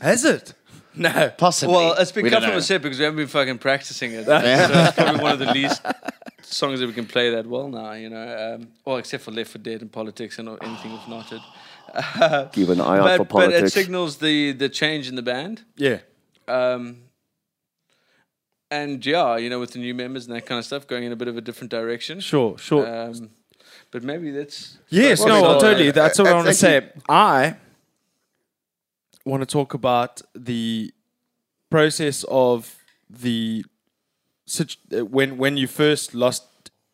[0.01, 0.55] Has it?
[1.01, 1.31] No.
[1.37, 1.75] Possibly.
[1.75, 2.59] well, it's been We cut don't from know.
[2.59, 4.25] a set because we haven't been fucking practicing it.
[4.27, 5.83] so it's probably one of the least
[6.43, 8.55] songs that we can play that well now, you know.
[8.57, 11.41] Um, well, except for Left for Dead and Politics and anything with Knotted.
[12.53, 13.73] Keep an eye out But, for but it politics.
[13.73, 15.63] signals the, the change in the band.
[15.77, 15.99] Yeah.
[16.49, 17.03] Um,
[18.71, 21.13] and yeah, you know, with the new members and that kind of stuff, going in
[21.13, 22.21] a bit of a different direction.
[22.21, 22.87] Sure, sure.
[22.87, 23.31] Um,
[23.91, 25.91] but maybe that's Yes, no, so, well, totally.
[25.93, 26.91] That's what I want to say.
[27.09, 27.57] I
[29.27, 30.93] want to talk about the
[31.71, 32.77] process of
[33.11, 33.65] the
[34.61, 36.45] uh, when when you first lost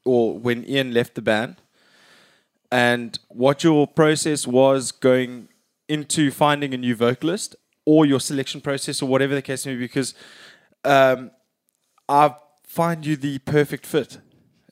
[0.04, 1.56] or when Ian left the band,
[2.70, 5.48] and what your process was going
[5.88, 7.54] into finding a new vocalist
[7.84, 9.80] or your selection process or whatever the case may be.
[9.80, 10.14] Because
[10.84, 11.30] um,
[12.08, 12.34] I
[12.66, 14.18] find you the perfect fit.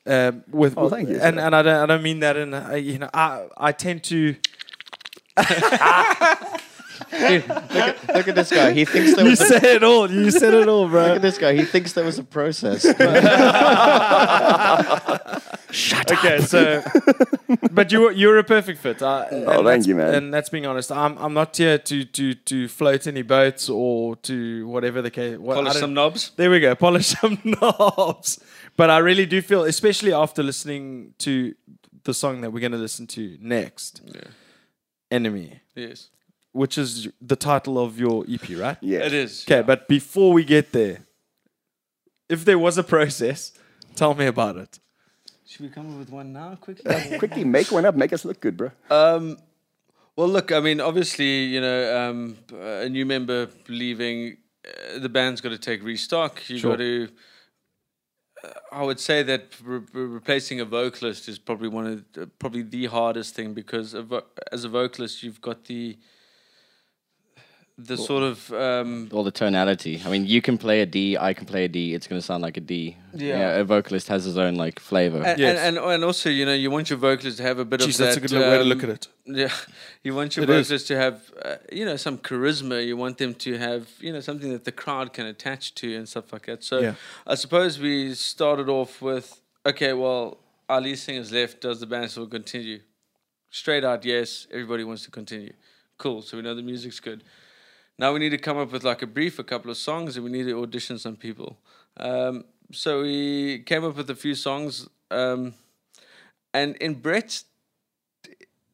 [0.06, 2.78] Um, with Oh, thank you, and and I don't I don't mean that in a,
[2.78, 4.34] you know I I tend to
[7.12, 8.72] Look at this guy.
[8.72, 11.02] He thinks there you was a, said it all you said it all bro.
[11.06, 11.54] look at this guy.
[11.54, 12.82] He thinks there was a process.
[15.72, 16.18] Shut up.
[16.18, 16.82] okay so
[17.70, 20.14] but you were you're a perfect fit I, oh, and thank that's- you, man.
[20.14, 24.16] and that's being honest I'm I'm not here to to to float any boats or
[24.16, 26.30] to whatever the case what, polish some knobs.
[26.36, 26.74] There we go.
[26.74, 28.40] Polish some knobs.
[28.76, 31.54] But I really do feel, especially after listening to
[32.04, 34.00] the song that we're going to listen to next,
[35.10, 36.08] Enemy, Yes,
[36.52, 38.76] which is the title of your EP, right?
[38.80, 39.00] yeah.
[39.00, 39.44] it is.
[39.46, 41.06] Okay, but before we get there,
[42.28, 43.52] if there was a process,
[43.94, 44.78] tell me about it.
[45.46, 47.18] Should we come up with one now, quickly?
[47.18, 47.96] Quickly make one up.
[47.96, 48.70] Make us look good, bro.
[48.88, 49.36] Um,
[50.14, 55.40] well, look, I mean, obviously, you know, um, a new member leaving, uh, the band's
[55.40, 56.48] got to take restock.
[56.48, 56.72] You Sure.
[56.72, 57.08] got to.
[58.44, 62.26] Uh, I would say that re- re- replacing a vocalist is probably one of the,
[62.38, 65.98] probably the hardest thing because a vo- as a vocalist, you've got the
[67.86, 70.00] the sort of um, All the tonality.
[70.04, 71.16] I mean, you can play a D.
[71.16, 71.94] I can play a D.
[71.94, 72.96] It's going to sound like a D.
[73.14, 73.58] Yeah.
[73.58, 75.22] A vocalist has his own like flavor.
[75.24, 75.58] and, Yes.
[75.58, 77.88] and, and and also you know you want your vocalist to have a bit Jeez,
[77.90, 78.04] of that.
[78.04, 79.08] that's a good way to um, look at it.
[79.24, 79.52] Yeah,
[80.04, 80.68] you want your It is.
[80.68, 82.84] vocalists to have, uh, you know, some charisma.
[82.86, 86.08] You want them to have, you know, something that the crowd can attach to and
[86.08, 86.64] stuff like that.
[86.64, 86.94] So Yeah.
[87.26, 91.60] I suppose we started off with, okay, well, our lead singer's left.
[91.60, 92.80] Does the band still continue?
[93.50, 94.46] Straight out, yes.
[94.52, 95.52] Everybody wants to continue.
[95.98, 96.22] Cool.
[96.22, 97.22] So we know the music's good.
[98.00, 100.24] Now we need to come up with like a brief, a couple of songs, and
[100.24, 101.58] we need to audition some people.
[101.98, 105.52] Um, so we came up with a few songs, um,
[106.54, 107.44] and in Brett's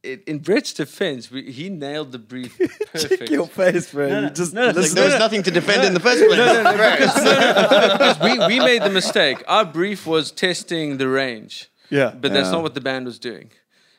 [0.04, 2.56] in in Brett's defense, we, he nailed the brief
[2.92, 3.28] perfect.
[3.28, 4.08] Your face, bro.
[4.08, 6.24] No, no, you just no, no, Like, there was nothing to defend in the first
[6.24, 6.38] place.
[6.38, 9.42] No, no, no, because, no, no, because we, we made the mistake.
[9.48, 12.14] Our brief was testing the range, yeah.
[12.14, 13.50] but that's not what the band was doing.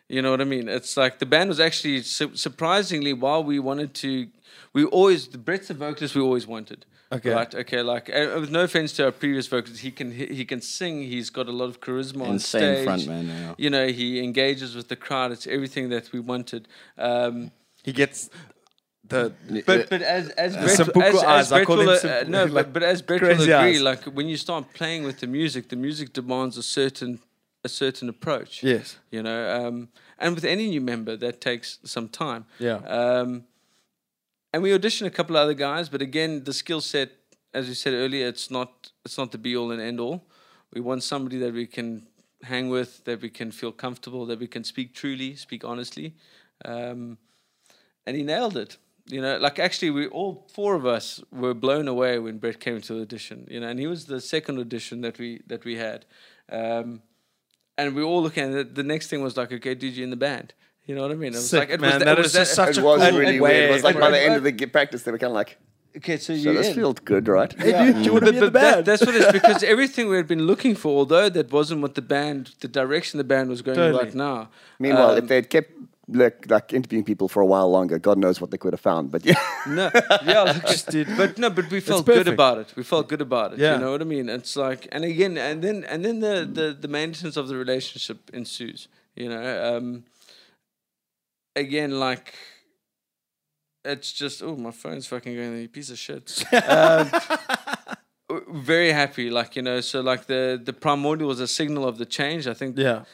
[0.09, 0.69] You know what I mean?
[0.69, 4.27] It's like the band was actually su- surprisingly while we wanted to,
[4.73, 6.85] we always the Brett's the vocalist we always wanted.
[7.11, 7.31] Okay.
[7.31, 7.53] Right.
[7.55, 7.81] Okay.
[7.81, 11.03] Like, uh, with no offense to our previous vocalist, he can he, he can sing.
[11.03, 12.87] He's got a lot of charisma on Insane stage.
[12.87, 13.27] frontman.
[13.27, 13.53] Yeah.
[13.57, 15.31] You know, he engages with the crowd.
[15.31, 16.67] It's everything that we wanted.
[16.97, 17.51] Um,
[17.83, 18.29] he gets
[19.07, 19.31] the
[19.65, 22.29] but but as as Brett, Sampuku as, eyes, as I Brett call will, them uh,
[22.29, 23.81] no, like but, but as Brett will agree, eyes.
[23.81, 27.19] like when you start playing with the music, the music demands a certain
[27.63, 28.63] a certain approach.
[28.63, 28.97] yes.
[29.11, 29.89] You know, um,
[30.19, 32.45] and with any new member, that takes some time.
[32.59, 32.77] Yeah.
[32.77, 33.45] Um,
[34.53, 37.11] and we auditioned a couple of other guys, but again, the skill set,
[37.53, 40.25] as you said earlier, it's not it's not the be all and end all.
[40.73, 42.07] We want somebody that we can
[42.43, 46.15] hang with, that we can feel comfortable, that we can speak truly, speak honestly.
[46.65, 47.17] Um,
[48.05, 48.77] and he nailed it.
[49.09, 52.81] You know, like actually, we all four of us were blown away when Brett came
[52.81, 53.47] to the audition.
[53.49, 56.05] You know, and he was the second audition that we that we had.
[56.51, 57.01] Um,
[57.77, 58.75] and we were all looking at it.
[58.75, 60.53] The next thing was like, okay, did you in the band?
[60.85, 61.33] You know what I mean?
[61.33, 61.95] It was Sick, like, it man.
[61.95, 63.51] was That it is was just such It a was cool really way.
[63.59, 63.69] weird.
[63.69, 65.57] It was like by the end of the g- practice, they were kind of like,
[65.97, 66.75] Okay, so, so you this in.
[66.75, 67.51] feels good, right?
[67.59, 68.85] Hey, dude, you want to be in the but that, band?
[68.85, 72.03] that's what it's because everything we had been looking for, although that wasn't what the
[72.03, 74.03] band, the direction the band was going Totally.
[74.03, 74.49] right now.
[74.79, 75.71] Meanwhile, um, if they had kept
[76.07, 79.11] like, like interviewing people for a while longer, God knows what they could have found.
[79.11, 79.91] But yeah, No,
[80.25, 82.73] yeah, like, just did, but no, but we felt good about it.
[82.75, 83.59] We felt good about it.
[83.59, 83.73] Yeah.
[83.73, 84.29] You know what I mean?
[84.29, 88.29] It's like, and again, and then and then the the the maintenance of the relationship
[88.33, 88.87] ensues.
[89.15, 90.05] You know, um,
[91.55, 92.33] again, like.
[93.85, 96.43] It's just oh my phone's fucking going you piece of shit.
[96.67, 97.09] um,
[98.51, 99.79] very happy, like you know.
[99.79, 102.47] So like the the primordial was a signal of the change.
[102.47, 103.05] I think Yeah.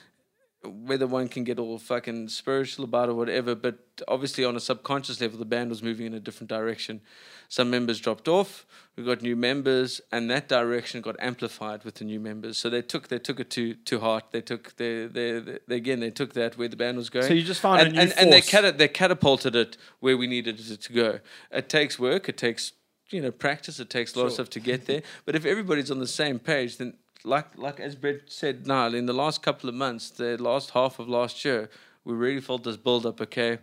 [0.65, 3.55] Whether one can get all fucking spiritual about it, or whatever.
[3.55, 7.01] But obviously, on a subconscious level, the band was moving in a different direction.
[7.49, 8.65] Some members dropped off.
[8.95, 12.57] We got new members, and that direction got amplified with the new members.
[12.57, 14.25] So they took they took it to to heart.
[14.31, 17.25] They took they they, they again they took that where the band was going.
[17.25, 18.51] So you just found a and, new and, and they force.
[18.51, 21.19] cata- they catapulted it where we needed it to go.
[21.51, 22.29] It takes work.
[22.29, 22.73] It takes
[23.09, 23.79] you know practice.
[23.79, 25.01] It takes a lot of stuff to get there.
[25.25, 26.93] But if everybody's on the same page, then
[27.23, 30.99] like like as Brett said, now, in the last couple of months, the last half
[30.99, 31.69] of last year,
[32.03, 33.21] we really felt this build up.
[33.21, 33.59] Okay,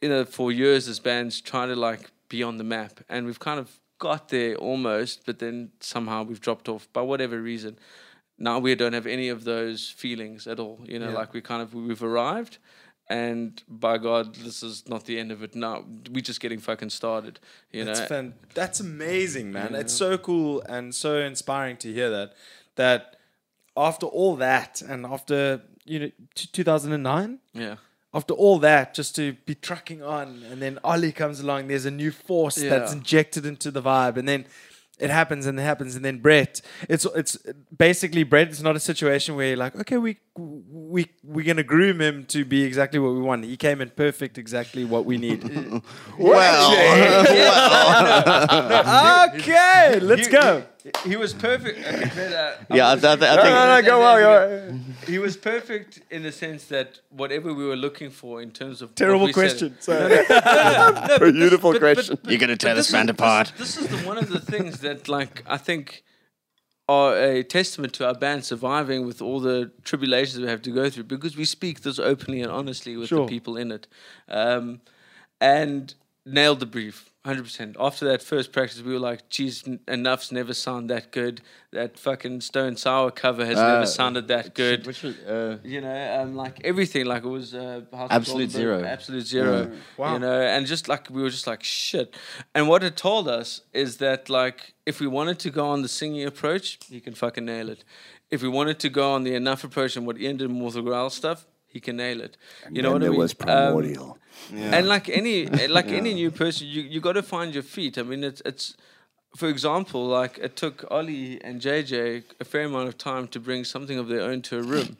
[0.00, 3.40] you know, for years this band's trying to like be on the map, and we've
[3.40, 7.78] kind of got there almost, but then somehow we've dropped off by whatever reason.
[8.38, 10.80] Now we don't have any of those feelings at all.
[10.84, 12.58] You know, like we kind of we've arrived,
[13.08, 15.54] and by God, this is not the end of it.
[15.54, 17.40] Now we're just getting fucking started.
[17.72, 19.74] You That's know, fan- that's amazing, man.
[19.74, 22.34] It's so cool and so inspiring to hear that.
[22.78, 23.16] That
[23.76, 27.76] after all that, and after you know, t- 2009, yeah.
[28.12, 31.68] after all that, just to be trucking on, and then Ollie comes along.
[31.68, 34.46] There's a new force that's injected into the vibe, and then
[34.98, 36.60] it happens and it happens, and then Brett.
[36.88, 37.38] It's it's
[37.76, 38.48] basically Brett.
[38.48, 42.44] It's not a situation where you're like, okay, we we we're gonna groom him to
[42.44, 43.44] be exactly what we want.
[43.44, 45.44] He came in perfect, exactly what we need.
[46.18, 46.72] Well,
[49.34, 50.64] okay, let's He- go.
[50.82, 51.78] He, he was perfect.
[51.80, 55.36] Okay, but, uh, yeah, I, I, I no, think no, no, go well, He was
[55.36, 59.32] perfect in the sense that whatever we were looking for in terms of Terrible we
[59.32, 59.76] said- question.
[59.80, 60.08] So.
[61.18, 62.18] Beautiful but- question.
[62.24, 63.52] you're gonna tear this band apart.
[63.58, 66.04] This, this is the, one of the things that, like, I think
[66.88, 70.88] are a testament to our band surviving with all the tribulations we have to go
[70.88, 73.26] through because we speak this openly and honestly with Sure.
[73.26, 73.86] the people in it,
[74.28, 74.80] um,
[75.40, 77.10] and nailed the brief.
[77.24, 77.76] 100%.
[77.78, 81.40] After that first practice, we were like, geez, n- enough's never sound that good.
[81.72, 84.86] That fucking Stone Sour cover has Uh, never sounded that good.
[84.86, 88.82] Which was, uh, you know, um, like everything, like it was uh, Absolute Zero.
[88.84, 89.70] absolute zero.
[89.96, 90.14] Wow.
[90.14, 92.16] You know, and just like we were just like shit.
[92.54, 95.88] And what it told us is that like if we wanted to go on the
[95.88, 97.84] singing approach, you can fucking nail it.
[98.30, 100.82] If we wanted to go on the enough approach and what Ian did more the
[100.82, 102.36] growl stuff, he can nail it.
[102.70, 103.18] you know and what I mean?
[103.18, 104.18] was Um, primordial.
[104.52, 105.46] and like any
[105.78, 107.98] like any new person, you you got to find your feet.
[107.98, 108.76] I mean, it's it's.
[109.36, 113.62] For example, like it took Ollie and JJ a fair amount of time to bring
[113.64, 114.96] something of their own to a room.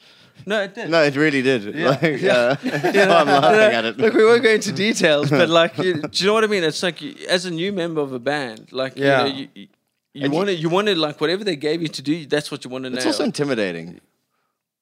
[0.47, 0.91] No, it did.
[0.91, 1.61] no, it really did.
[1.75, 3.97] Like, uh, I'm laughing at it.
[3.99, 6.63] Look, we won't go into details, but like, you, do you know what I mean?
[6.63, 9.25] It's like you, as a new member of a band, like, Yeah.
[9.25, 9.67] you know, you, you,
[10.13, 12.61] you want to, you want to like whatever they gave you to do, that's what
[12.65, 13.99] you want to It's also intimidating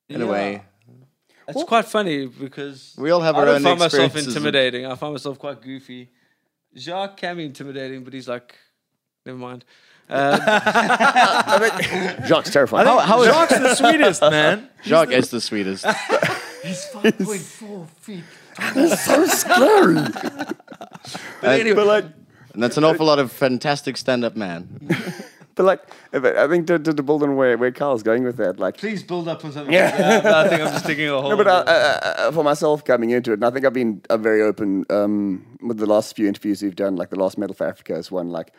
[0.09, 0.62] in a way.
[1.49, 4.87] It's quite funny because We all have I our don't own find myself intimidating.
[4.87, 6.11] I find myself quite goofy.
[6.77, 8.55] Jacques can be intimidating, but he's like,
[9.25, 9.65] never mind.
[10.09, 10.39] Um,
[12.29, 12.87] Jacques terrifying.
[12.87, 14.69] How, how Jacques the sweetest man.
[14.85, 15.85] Jacques is the sweetest.
[16.63, 16.79] he's
[19.01, 19.95] so scary.
[21.41, 22.05] but anyway, but like,
[22.55, 24.81] And that's an awful lot of fantastic stand-up man.
[25.57, 25.81] But like,
[26.13, 29.03] I think to, to, to build on where, where Carl's going with that, like, please
[29.03, 29.75] build up on something.
[29.75, 30.23] Yeah.
[30.25, 31.31] I think I'm just thinking a whole.
[31.31, 34.03] No, but uh, uh, uh, for myself coming into it, and I think I've been
[34.09, 37.55] uh, very open um, with the last few interviews we've done, like the last Metal
[37.55, 38.29] for Africa is one.
[38.31, 38.53] Like,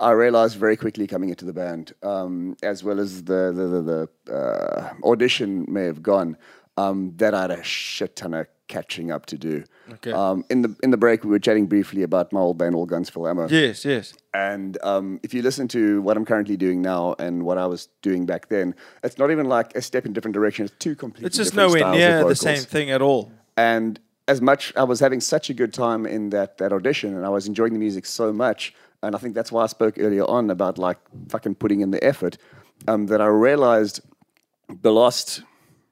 [0.00, 4.08] I realized very quickly coming into the band, um, as well as the the, the,
[4.26, 6.36] the uh, audition may have gone,
[6.76, 9.64] um, that I had a shit ton of catching up to do.
[9.92, 10.12] Okay.
[10.12, 12.86] Um, in the in the break, we were chatting briefly about my old band, All
[12.86, 13.48] Guns Full Ammo.
[13.48, 14.14] Yes, yes.
[14.32, 17.88] And um, if you listen to what I'm currently doing now and what I was
[18.02, 20.64] doing back then, it's not even like a step in different direction.
[20.64, 23.30] It's two completely It's just nowhere near the same thing at all.
[23.56, 27.24] And as much I was having such a good time in that that audition, and
[27.24, 30.24] I was enjoying the music so much, and I think that's why I spoke earlier
[30.24, 30.98] on about like
[31.28, 32.38] fucking putting in the effort.
[32.88, 34.00] Um, that I realized
[34.82, 35.42] the last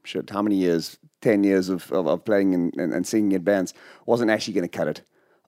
[0.04, 0.98] shit, how many years?
[1.22, 3.72] Ten years of, of, of playing and, and, and singing in bands
[4.04, 5.02] wasn't actually going to cut it.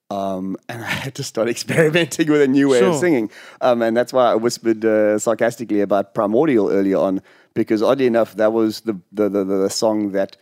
[0.09, 3.29] Um, and I had to start experimenting with a new way of singing.
[3.61, 7.21] Um, and that's why I whispered uh, sarcastically about Primordial earlier on,
[7.53, 10.37] because oddly enough, that was the, the, the, the song that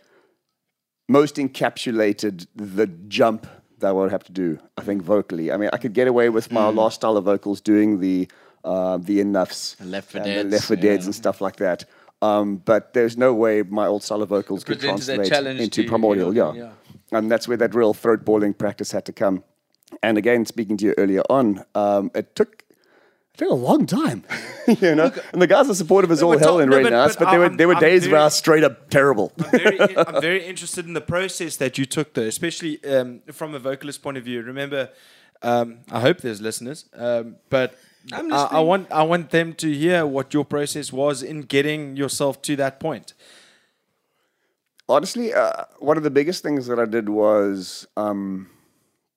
[1.08, 3.46] most encapsulated the jump
[3.78, 5.52] that I would have to do, I think, vocally.
[5.52, 8.28] I mean, I could get away with my last style of vocals doing the
[8.64, 11.08] uh, the enoughs, The Left 4 and the Deads, Left 4 Deads yeah.
[11.08, 11.84] and stuff like that.
[12.24, 16.34] Um, but there's no way my old style of vocals could translate into to primordial.
[16.34, 16.70] yeah, Yeah.
[17.16, 19.42] and that's where that real throat balling practice had to come.
[20.02, 22.50] And again, speaking to you earlier on, um, it took
[23.34, 24.20] it took a long time,
[24.84, 25.10] you know.
[25.32, 27.40] and the guys are supportive as all hell in no, Rain but- but but there
[27.40, 29.32] were I'm- there were I'm days where I was straight up terrible.
[29.50, 33.58] very, I'm very interested in the process that you took, though, especially um, from a
[33.70, 34.38] vocalist point of view.
[34.42, 34.82] Remember,
[35.42, 37.68] um, I hope there's listeners, um, but
[38.12, 41.96] I'm I, I want I want them to hear what your process was in getting
[41.96, 43.14] yourself to that point.
[44.88, 48.50] Honestly, uh, one of the biggest things that I did was um,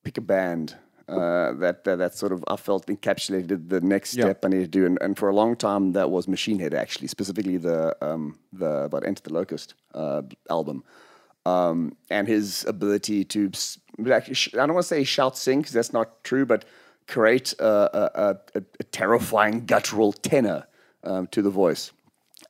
[0.04, 0.76] pick a band
[1.10, 4.26] uh, that, that that sort of I felt encapsulated the next Yeah.
[4.26, 6.74] step I needed to do, and, and for a long time that was Machine Head
[6.74, 10.84] actually, specifically the um, the about Unto the Locust uh, album,
[11.46, 13.52] um, and his ability to
[13.98, 16.64] like, sh- I don't want to say shout sing because that's not true, but
[17.08, 20.68] create a, a, a, a terrifying guttural tenor
[21.04, 21.92] um, to the voice.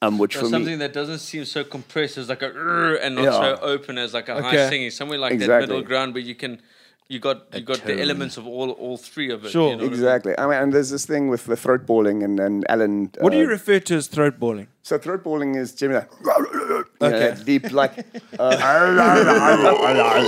[0.01, 3.15] Um, which So for me, something that doesn't seem so compressed as like a and
[3.15, 3.31] not Yeah.
[3.31, 4.91] so open as like a high singing.
[4.91, 6.61] Somewhere like that middle ground where you can,
[7.09, 9.51] you got you got the elements of all all three of it.
[9.51, 9.71] Sure.
[9.71, 9.93] you know what I mean?
[9.93, 10.33] Exactly.
[10.37, 13.11] I mean, and there's this thing with the throat balling and, and Alan.
[13.19, 14.67] What do uh, you refer to as throat balling?
[14.83, 16.37] So throat balling is generally like,
[17.01, 17.29] Okay.
[17.31, 17.43] okay.
[17.43, 18.05] deep, like.
[18.39, 18.55] Uh,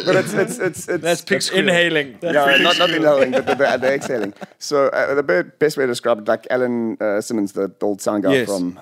[0.06, 1.68] but it's it's it's it's That's pig It's squeal.
[1.70, 2.18] inhaling.
[2.24, 4.34] no, not not inhaling, but the, the, the exhaling.
[4.58, 5.24] So uh, the
[5.60, 8.48] best way to describe it, like Alan uh, Simmons, the old sound guy Yes.
[8.48, 8.80] from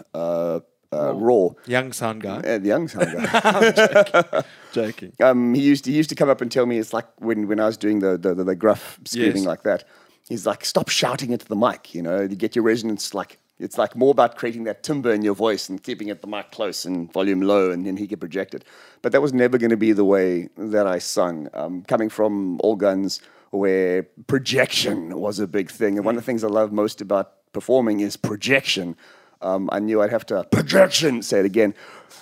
[0.94, 2.38] uh, Raw, Young sound guy.
[2.38, 4.44] uh, the young sound guy.
[4.72, 5.14] Joking.
[5.22, 7.60] um, he used he used to come up and tell me it's like when, when
[7.60, 9.46] I was doing the the, the, the gruff screaming Yes.
[9.46, 9.84] like that.
[10.30, 11.96] He's like, stop shouting into the mic.
[11.96, 15.24] You know, you get your resonance like it's like more about creating that timbre in
[15.24, 18.20] your voice and keeping it the mic close and volume low, and then he could
[18.20, 18.64] project it.
[19.02, 21.48] But that was never going to be the way that I sung.
[21.54, 23.20] Um, coming from All Guns,
[23.52, 27.32] where projection was a big thing, and one of the things I love most about
[27.54, 28.96] performing is projection.
[29.42, 31.22] Um, I knew I'd have to projection.
[31.22, 31.74] Say it again.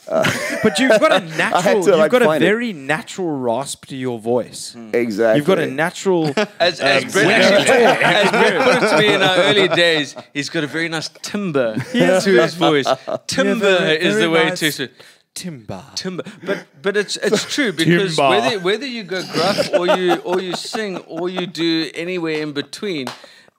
[0.08, 0.24] Uh,
[0.62, 2.46] but you've got a natural, to, you've like, got a find it.
[2.46, 4.74] very natural rasp to your voice.
[4.74, 4.92] Hmm.
[4.94, 5.38] Exactly.
[5.38, 6.28] You've got a natural.
[6.60, 10.16] As, as um, Brett actually, as Brett put it to me in our early days,
[10.34, 12.88] he's got a very nice timbre to his voice.
[13.28, 14.90] Timbre very- is the way nice to
[15.34, 15.84] timber.
[15.96, 16.24] timber.
[16.44, 18.30] But but it's it's true because Timber.
[18.30, 22.52] whether whether you go gruff or you or you sing or you do anywhere in
[22.54, 23.08] between,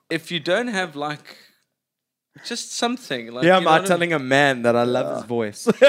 [0.09, 1.37] if you don't have like
[2.47, 5.17] just something like Yeah, you I'm know what I telling a man that I love
[5.17, 5.67] his voice.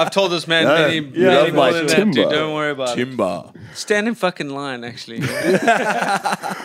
[0.00, 2.30] I've told this man many, you many love more my than that, dude.
[2.30, 3.04] Don't worry about it.
[3.04, 3.52] timber.
[3.74, 5.20] Stand in fucking line, actually.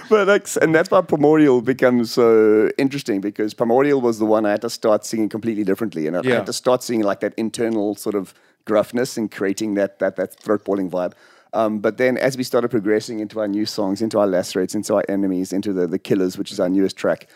[0.09, 4.51] But that's, and that's why Primordial becomes so interesting because Primordial was the one I
[4.51, 6.36] had to start singing completely differently, and I Yeah.
[6.38, 8.34] had to start singing like that internal sort of
[8.65, 11.13] gruffness and creating that that that throat balling vibe.
[11.53, 14.95] Um, but then as we started progressing into our new songs, into our lacerates, into
[14.95, 17.28] our enemies, into the the killers, which is our newest track,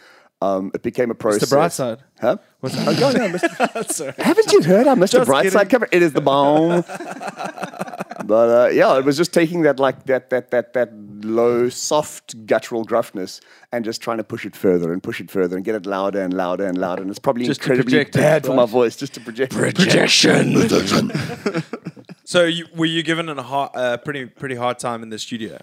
[0.43, 1.49] um, it became a process.
[1.49, 1.57] Mr.
[1.57, 1.99] Brightside.
[2.19, 2.37] Huh?
[2.59, 3.91] What's Oh, yeah, yeah, Mr.
[3.91, 4.13] Sorry.
[4.17, 5.11] Haven't you heard our Mr.
[5.11, 5.69] Just Brightside kidding.
[5.69, 5.87] cover?
[5.91, 6.81] It is the bomb.
[8.25, 12.45] but uh, yeah, it was just taking that like that that that that low, soft
[12.45, 13.39] guttural gruffness
[13.71, 16.21] and just trying to push it further and push it further and get it louder
[16.21, 17.01] and louder and louder.
[17.01, 19.53] And it's probably Just incredibly project it, bad for my voice just to project.
[19.53, 20.53] Projection.
[22.25, 25.59] so, you, were you given a hard, uh, pretty pretty hard time in the studio?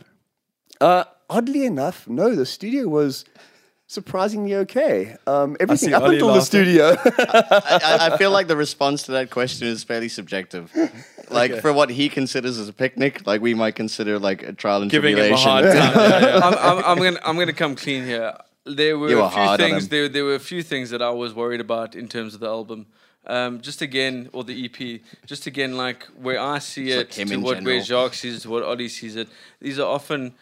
[0.81, 3.27] Uh, oddly enough, no, the studio was
[3.90, 5.16] surprisingly okay.
[5.26, 6.94] Um, everything see up Ollie until the studio.
[7.04, 10.72] I, I feel like the response to that question is fairly subjective.
[11.28, 14.82] Like for what he considers as a picnic, like we might consider like a trial
[14.82, 15.50] and Giving him a tribulation.
[15.50, 15.74] hard time.
[15.74, 16.40] Yeah, yeah.
[16.44, 18.36] I'm, I'm, I'm gonna I'm gonna come clean here.
[18.64, 19.88] There were were a few things.
[19.88, 22.48] There there were a few things that I was worried about in terms of the
[22.48, 22.86] album.
[23.26, 27.28] Um, just again, or the EP, just again, like where I see Just it like
[27.28, 27.82] to in what where.
[27.82, 29.28] Jacques sees it, what Ollie sees it.
[29.60, 30.34] These are often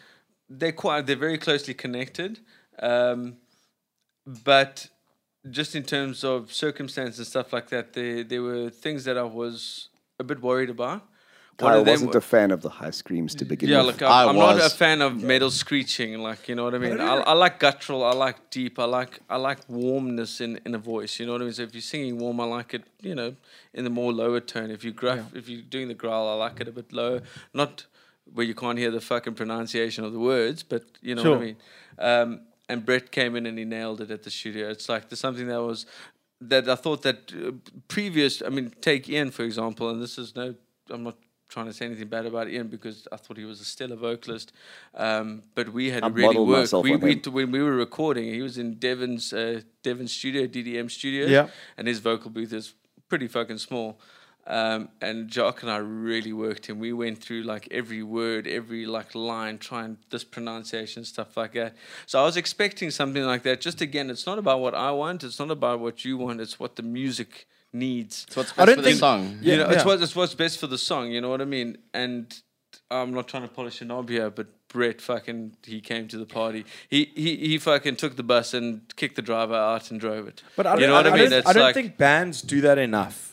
[0.48, 2.40] they're quite they're very closely connected,
[2.82, 3.36] um,
[4.26, 4.88] but
[5.50, 9.22] just in terms of circumstance and stuff like that, there there were things that I
[9.22, 9.88] was
[10.18, 11.02] a bit worried about.
[11.60, 13.86] One I of wasn't a fan of the high screams to begin yeah, with.
[13.86, 16.16] look, I'm, I I'm not a fan of metal screeching.
[16.20, 17.00] Like, you know what I mean?
[17.00, 18.04] I, I like guttural.
[18.04, 18.78] I like deep.
[18.78, 21.18] I like I like warmness in, in a voice.
[21.18, 21.52] You know what I mean?
[21.52, 22.84] So if you're singing warm, I like it.
[23.00, 23.34] You know,
[23.74, 24.70] in the more lower tone.
[24.70, 27.22] If you gruff, if you're doing the growl, I like it a bit low.
[27.52, 27.86] Not
[28.32, 31.44] where you can't hear the fucking pronunciation of the words, but you know what I
[31.44, 31.56] mean.
[31.98, 34.68] Um, and Brett came in and he nailed it at the studio.
[34.68, 35.86] It's like there's something that was
[36.40, 37.52] that I thought that uh,
[37.88, 38.42] previous.
[38.42, 40.54] I mean, take Ian for example, and this is no.
[40.90, 41.16] I'm not
[41.48, 44.52] trying to say anything bad about Ian because I thought he was a stellar vocalist.
[44.94, 46.72] Um, but we had I really worked.
[46.72, 51.26] We, we when we were recording, he was in Devon's uh, Devon's studio, DDM studio.
[51.26, 51.48] Yeah.
[51.76, 52.74] and his vocal booth is
[53.08, 53.98] pretty fucking small.
[54.48, 56.78] Um, and Jock and I really worked him.
[56.78, 61.76] We went through like every word, every like line, trying this pronunciation stuff like that.
[62.06, 63.60] So I was expecting something like that.
[63.60, 65.22] Just again, it's not about what I want.
[65.22, 66.40] It's not about what you want.
[66.40, 68.24] It's what the music needs.
[68.26, 69.38] It's what's I best don't for the song.
[69.42, 71.10] You know, it's what it's what's best for the song.
[71.10, 71.76] You know what I mean?
[71.92, 72.34] And
[72.90, 76.24] I'm not trying to polish a knob here, but Brett fucking he came to the
[76.24, 76.64] party.
[76.88, 80.42] He he he fucking took the bus and kicked the driver out and drove it.
[80.56, 81.30] But I don't, you know what I, mean?
[81.30, 83.27] Don't, I don't like, think bands do that enough.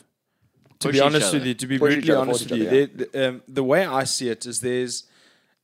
[0.80, 3.42] To be honest with you, to be brutally honest with you, other, they- the, um,
[3.48, 5.04] the way I see it is there's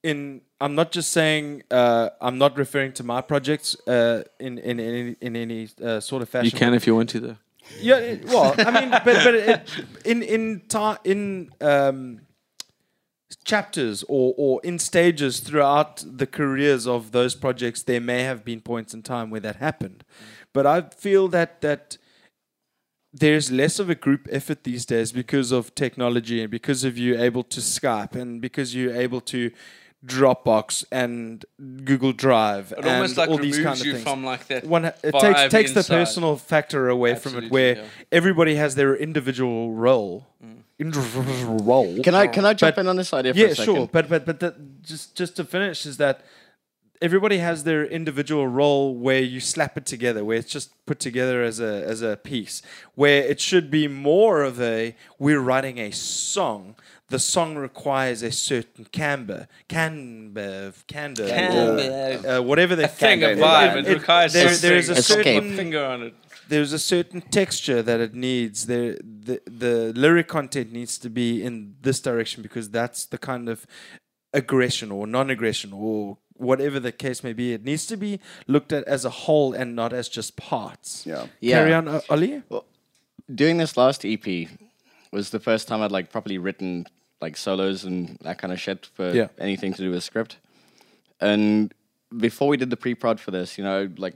[0.02, 0.40] in.
[0.60, 1.64] I'm not just saying.
[1.70, 6.22] Uh, I'm not referring to my projects uh, in in any in any uh, sort
[6.22, 6.46] of fashion.
[6.46, 7.36] you can if you want to though.
[7.80, 9.68] Yeah, it- well, I mean, but but it,
[10.04, 12.20] in in ti in um,
[13.44, 18.60] chapters or or in stages throughout the careers of those projects, there may have been
[18.60, 20.04] points in time where that happened,
[20.52, 21.96] but I feel that that
[23.12, 27.18] there's less of a group effort these days because of technology and because of you
[27.18, 29.50] able to Skype and because you're able to
[30.04, 31.44] Dropbox and
[31.84, 34.46] Google Drive It and almost like all these removes kind of you things from like
[34.48, 34.64] that.
[34.64, 37.84] one it takes takes the personal factor away from it where yeah.
[38.10, 40.56] everybody has their individual role mm.
[40.80, 43.54] individual role Can I can I jump But- in on this idea for yeah a
[43.54, 43.74] second?
[43.74, 46.22] sure but but but the, just just to finish is that
[47.02, 51.42] everybody has their individual role where you slap it together where it's just put together
[51.42, 52.62] as a as a piece
[52.94, 56.74] where it should be more of a we're writing a song
[57.08, 62.28] the song requires a certain camber camber candor Camber.
[62.28, 63.42] uh, whatever they thing, a Camber.
[63.42, 63.76] vibe.
[63.76, 65.24] It- It requires there- there is a something.
[65.24, 66.14] certain- finger on it.
[66.48, 68.66] there's a certain texture that it needs.
[68.66, 68.92] There,
[69.28, 71.54] the the lyric content needs to be in
[71.86, 73.66] this direction because that's the kind of
[74.34, 77.52] aggression or non-aggression or whatever the case may be.
[77.52, 81.04] It needs to be looked at as a whole and not as just parts.
[81.06, 81.26] Yeah.
[81.40, 81.58] Yeah.
[81.58, 82.42] Carry on, uh, Ollie.
[83.32, 84.48] doing this last EP
[85.10, 86.86] was the first time I'd like properly written
[87.20, 89.28] like solos and that kind of shit for Yeah.
[89.38, 90.38] anything to do with script.
[91.20, 91.72] And
[92.16, 94.14] before we did the pre-prod for this, you know, like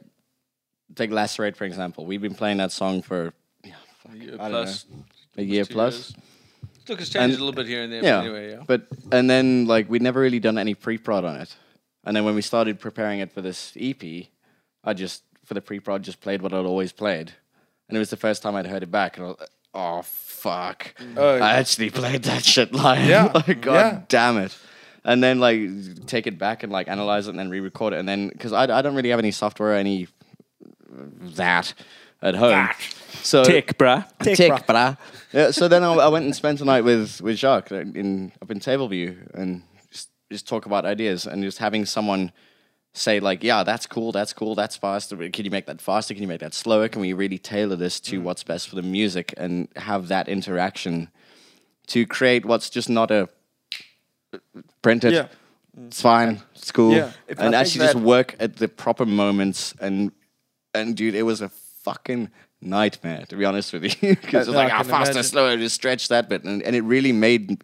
[0.94, 2.05] take Lacerate for example.
[2.06, 3.32] We've been playing that song for
[3.64, 3.74] yeah,
[4.12, 4.86] A year I don't plus.
[5.36, 5.94] a year plus.
[5.94, 6.14] years.
[6.88, 8.02] Look, it's changed And- a little bit here and there.
[8.05, 8.20] Yeah.
[8.20, 8.62] But anyway, yeah.
[8.66, 11.55] But and then like we'd never really done any pre-prod on it.
[12.07, 14.01] And then when we started preparing it for this EP,
[14.85, 17.33] I just for the pre-prod just played what I'd always played.
[17.89, 20.03] And it was the first time I'd heard it back and I was like, oh
[20.03, 20.95] fuck.
[21.16, 21.37] Oh.
[21.39, 23.07] I actually played that shit live.
[23.07, 23.24] Yeah.
[23.35, 24.01] like, God Yeah.
[24.09, 24.57] damn it.
[25.05, 25.61] And then like
[26.07, 28.62] take it back and like analyze it and then re-record it and then because I,
[28.78, 30.09] I don't really have any software any
[31.37, 31.74] that
[32.23, 32.69] at home.
[33.23, 34.05] So Tech, bruh.
[34.23, 34.65] Tech, Tick, bruh.
[34.66, 34.99] brah.
[35.33, 38.51] Yeah, so then I, I went and spent a night with with Jacques in up
[38.51, 39.62] in Tableview and
[40.31, 42.32] just just talk about ideas and just having someone
[42.94, 45.16] say like, yeah, that's cool, that's cool, that's faster.
[45.31, 46.15] Can you make that faster?
[46.15, 46.89] Can you make that slower?
[46.89, 48.05] Can we really tailor this Mm.
[48.05, 51.09] to what's best for the music and have that interaction
[51.89, 53.28] to create what's just not a
[54.82, 55.12] printed.
[55.12, 55.28] Yeah.
[55.86, 56.40] It's fine.
[56.55, 56.94] It's cool.
[56.94, 57.12] Yeah.
[57.28, 60.11] If I And actually just work at the proper moments and
[60.74, 61.48] and dude, it was a
[61.85, 62.31] fucking
[62.61, 65.23] nightmare to be honest with you because it's No, like how can faster, imagine.
[65.31, 67.62] slower, just stretch that bit, and, and it really made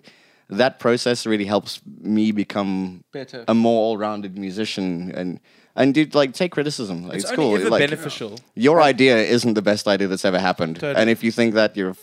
[0.59, 3.45] that process really helps me become Better.
[3.49, 5.41] a more all-rounded musician and
[5.75, 7.05] and dude like take criticism.
[7.09, 7.47] Like, it's, It's, cool.
[7.53, 8.39] only ever like, beneficial.
[8.55, 11.01] Your idea isn't the best idea that's ever happened, Totally.
[11.01, 11.97] and if you think that you're a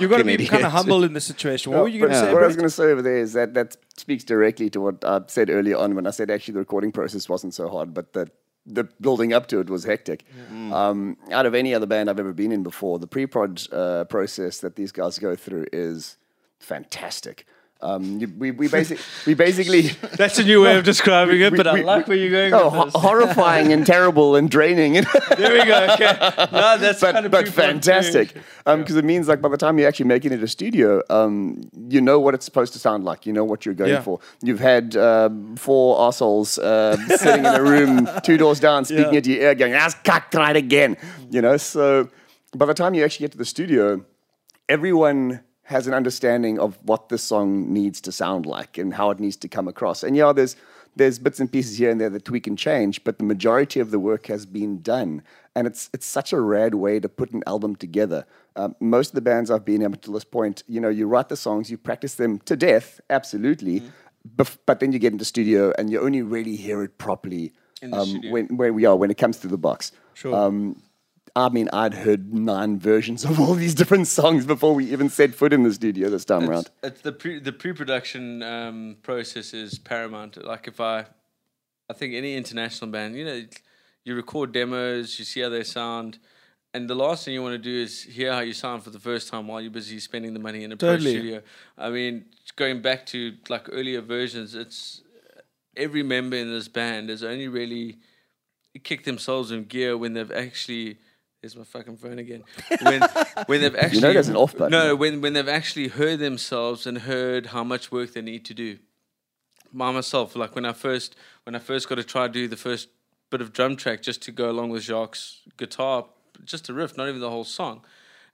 [0.00, 1.72] You got to fucking be kind of humble in the situation.
[1.72, 2.32] What No, were you going to say?
[2.34, 4.96] What I was going to say over there is that that speaks directly to what
[5.04, 8.12] I said earlier on when I said actually the recording process wasn't so hard, but
[8.12, 8.24] the
[8.66, 10.24] the building up to it was hectic.
[10.72, 14.58] Um, out of any other band I've ever been in before, the pre-prod uh, process
[14.64, 16.16] that these guys go through is
[16.60, 17.46] fantastic.
[17.84, 19.82] Um, you, we, we, basic, we basically
[20.16, 22.64] That's a new way of describing it, but I we- like where you're going oh,
[22.64, 22.94] with ho- this.
[22.96, 24.94] horrifying and terrible and draining.
[25.36, 25.86] There we go.
[25.92, 26.16] Okay.
[26.52, 28.34] No, that's but, kind of but fantastic
[28.64, 31.60] because it means like by the time you actually make it into a studio, um,
[31.88, 33.26] you know what it's supposed to sound like.
[33.26, 34.00] You know what you're going Yeah.
[34.00, 34.20] for.
[34.42, 39.18] You've had um, four assholes uh, sitting in a room two doors down, speaking Yeah.
[39.18, 40.96] into your ear, going, "That's cocked right again."
[41.30, 41.56] You know.
[41.58, 42.08] So
[42.56, 44.04] by the time you actually get to the studio,
[44.68, 49.18] everyone has an understanding of what this song needs to sound like and how it
[49.18, 50.02] needs to come across.
[50.02, 50.56] And yeah, there's
[50.96, 53.90] there's bits and pieces here and there that tweak and change, but the majority of
[53.90, 55.22] the work has been done.
[55.54, 58.26] And it's it's such a rad way to put an album together.
[58.56, 61.08] Um, most of the bands I've been in up to this point, you know, you
[61.08, 63.82] write the songs, you practice them to death, absolutely,
[64.36, 67.52] bef- but then you get into studio and you only really hear it properly
[67.92, 69.92] um, when where we are when it comes to the box.
[70.14, 70.34] Sure.
[70.34, 70.82] Um,
[71.36, 75.34] I mean, I'd heard nine versions of all these different songs before we even set
[75.34, 76.70] foot in the studio this time around.
[76.82, 80.42] It's, it's the pre the pre-production um, process is paramount.
[80.44, 81.06] Like if I,
[81.90, 83.42] I think any international band, you know,
[84.04, 86.18] you record demos, you see how they sound,
[86.72, 89.00] and the last thing you want to do is hear how you sound for the
[89.00, 91.10] first time while you're busy spending the money in a pro Totally.
[91.10, 91.42] studio.
[91.76, 95.02] I mean, going back to like earlier versions, it's
[95.76, 97.98] every member in this band has only really
[98.84, 100.98] kicked themselves in gear when they've actually.
[101.44, 102.42] There's my fucking phone again.
[102.80, 103.02] When
[103.46, 104.70] when they've actually there's an off button.
[104.70, 108.54] No, when when they've actually heard themselves and heard how much work they need to
[108.54, 108.78] do.
[109.70, 110.34] by myself.
[110.34, 112.88] Like when I first when I first got to try to do the first
[113.28, 115.18] bit of drum track just to go along with Jacques'
[115.58, 116.06] guitar,
[116.46, 117.84] just a riff, not even the whole song.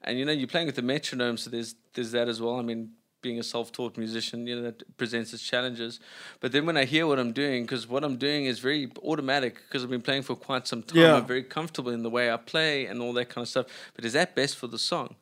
[0.03, 2.61] And you know, you're playing with the metronome, so there's there's that as well.
[2.61, 6.01] I mean, being a self-taught musician, you know, that presents its challenges.
[6.41, 9.57] But then when I hear what I'm doing, because what I'm doing is very automatic,
[9.69, 11.17] because I've been playing for quite some time, Yeah.
[11.17, 13.67] I'm very comfortable in the way I play and all that kind of stuff.
[13.95, 15.17] But is that best for the song?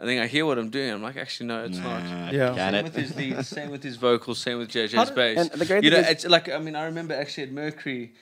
[0.00, 0.90] I think I hear what I'm doing.
[0.92, 2.32] I'm like, actually, no, it's not.
[2.32, 2.54] Yeah.
[2.54, 2.84] Same it.
[2.84, 5.38] with his lead, same with his vocals, same with JJ's How bass.
[5.38, 8.12] and the great you know, is- it's like I mean, I remember actually at Mercury,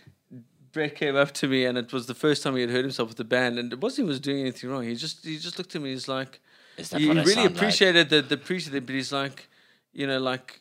[0.73, 3.09] Brett came up to me, and it was the first time he had heard himself
[3.09, 4.85] with the band, and it wasn't he was doing anything wrong.
[4.85, 5.91] He just he just looked at me.
[5.91, 6.41] He's like,
[6.81, 7.57] Is that he what really sound like?
[7.57, 9.49] appreciated the the appreciated, but he's like,
[9.93, 10.61] you know, like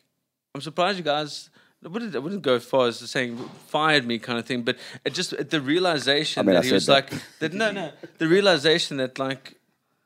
[0.54, 1.50] I'm surprised you guys.
[1.82, 3.38] I wouldn't, I wouldn't go as far as saying
[3.68, 4.76] fired me kind of thing, but
[5.06, 6.92] it just the realization I mean, that I he was that.
[6.92, 7.54] like that.
[7.54, 9.54] No, no, the realization that like,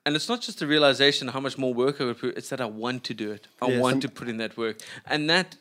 [0.06, 2.36] and it's not just the realization how much more work I would put.
[2.38, 3.48] It's that I want to do it.
[3.60, 3.80] I Yes.
[3.82, 4.76] want to put in that work,
[5.06, 5.56] and that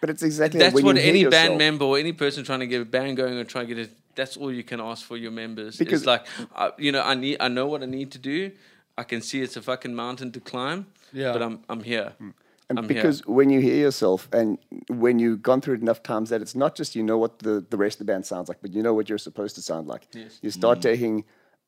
[0.00, 2.60] But it's exactly that's when what you hear any band member or any person trying
[2.60, 3.90] to get a band going or try to get it.
[4.14, 5.76] That's all you can ask for your members.
[5.78, 6.24] Because- it's like,
[6.54, 8.52] uh, you know, I need, I know what I need to do.
[8.98, 10.86] I can see it's a fucking mountain to climb.
[11.12, 11.32] Yeah.
[11.32, 12.12] But I'm, I'm here.
[12.68, 14.58] And I'm because when you hear yourself and
[14.88, 17.64] when you've gone through it enough times that it's not just you know what the,
[17.70, 19.86] the rest of the band sounds like, but you know what you're supposed to sound
[19.86, 20.08] like.
[20.12, 20.38] Yes.
[20.42, 21.24] You start taking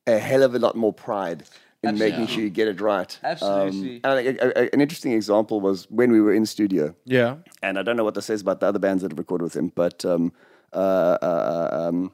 [0.07, 1.43] a hell of a lot more pride
[1.83, 3.17] in making sure you get it right.
[3.23, 4.01] Um, Absolutely.
[4.03, 7.37] and a- a- a- an interesting example was when we were in studio, Yeah.
[7.63, 9.55] and I don't know what this says about the other bands that have recorded with
[9.55, 10.33] him, but um,
[10.73, 12.11] uh, uh, um,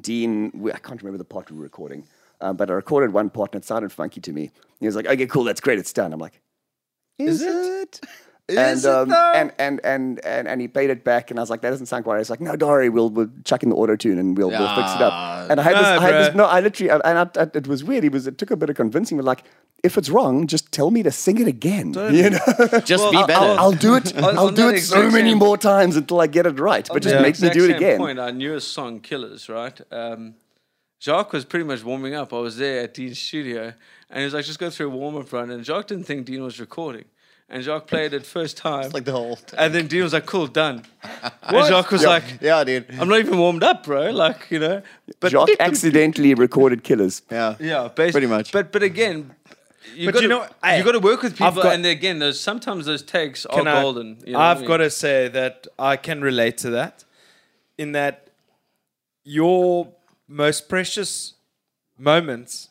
[0.00, 2.04] Dean, we- I can't remember the part we were recording,
[2.42, 4.50] um, but I recorded one part and it sounded funky to me.
[4.80, 6.40] He was like, "Okay, cool, that's great, it's done." I'm like,
[7.18, 8.00] "Is, it?"
[8.48, 9.32] and, Is it um, though?
[9.34, 11.86] and, and and and and he paid it back, and I was like, "That doesn't
[11.86, 14.18] sound quite." right." He's like, "No, don't worry, we'll we'll chuck in the auto tune
[14.18, 16.44] and we'll we'll fix it up." And I had this, no, I had this, no,
[16.44, 18.02] I literally, and I, I, it was weird.
[18.04, 19.44] He was, it took a bit of convincing, but like,
[19.82, 21.94] if it's wrong, just tell me to sing it again.
[21.94, 22.38] You know,
[22.84, 23.40] Just be Well, better.
[23.40, 24.16] I'll, I'll do it.
[24.22, 26.86] I'll do it so many same- more times until I get it right.
[26.88, 27.98] But just On that make me do it again.
[27.98, 29.80] Point, our newest song, "Killers," right?
[29.90, 30.34] Um,
[31.02, 32.32] Jacques was pretty much warming up.
[32.32, 33.72] I was there at Dean's studio,
[34.08, 36.26] and he was like, "Just go through a warm up run." And Jacques didn't think
[36.26, 37.06] Dean was recording,
[37.48, 38.90] and Jacques played it first time.
[38.90, 39.34] like the whole.
[39.36, 39.58] Time.
[39.58, 40.84] And then Dean was like, "Cool, done."
[41.42, 42.86] and Jacques was like, Yeah, dude.
[43.00, 44.82] "I'm not even warmed up, bro." Like you know,
[45.18, 47.22] but Jacques accidentally recorded Killers.
[47.32, 47.56] Yeah.
[47.58, 48.12] Yeah, basically.
[48.12, 48.52] Pretty much.
[48.52, 49.34] But but again,
[49.96, 51.74] you But got you to know, I- you got to work with I've people, got-
[51.74, 54.18] and again, those sometimes those takes are Can I- golden.
[54.24, 54.68] You know what I I've mean?
[54.68, 57.04] got to say that I can relate to that
[57.76, 58.28] in that
[59.24, 59.88] your
[60.32, 61.34] most precious
[61.98, 62.70] moments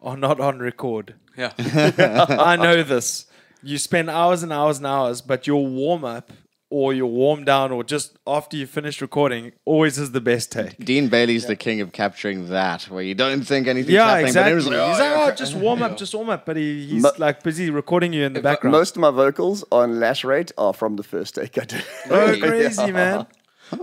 [0.00, 1.14] are not on record.
[1.36, 1.52] yeah.
[2.28, 3.26] I know this.
[3.62, 6.32] You spend hours and hours and hours, but your warm up
[6.70, 10.76] or your warm down or just after you finish recording always is the best take.
[10.84, 14.52] Dean Bailey's the king of capturing that, where you don't think anything's Yeah, happening, exactly.
[14.52, 16.44] but it was like, he's oh, like, oh, just warm up, just warm up.
[16.46, 18.72] But he, he's Mo- like busy recording you in the background.
[18.72, 21.84] Most of my vocals on Lacerate are from the first take I did.
[22.10, 23.26] oh, crazy, man.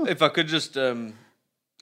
[0.08, 1.14] if I could just um,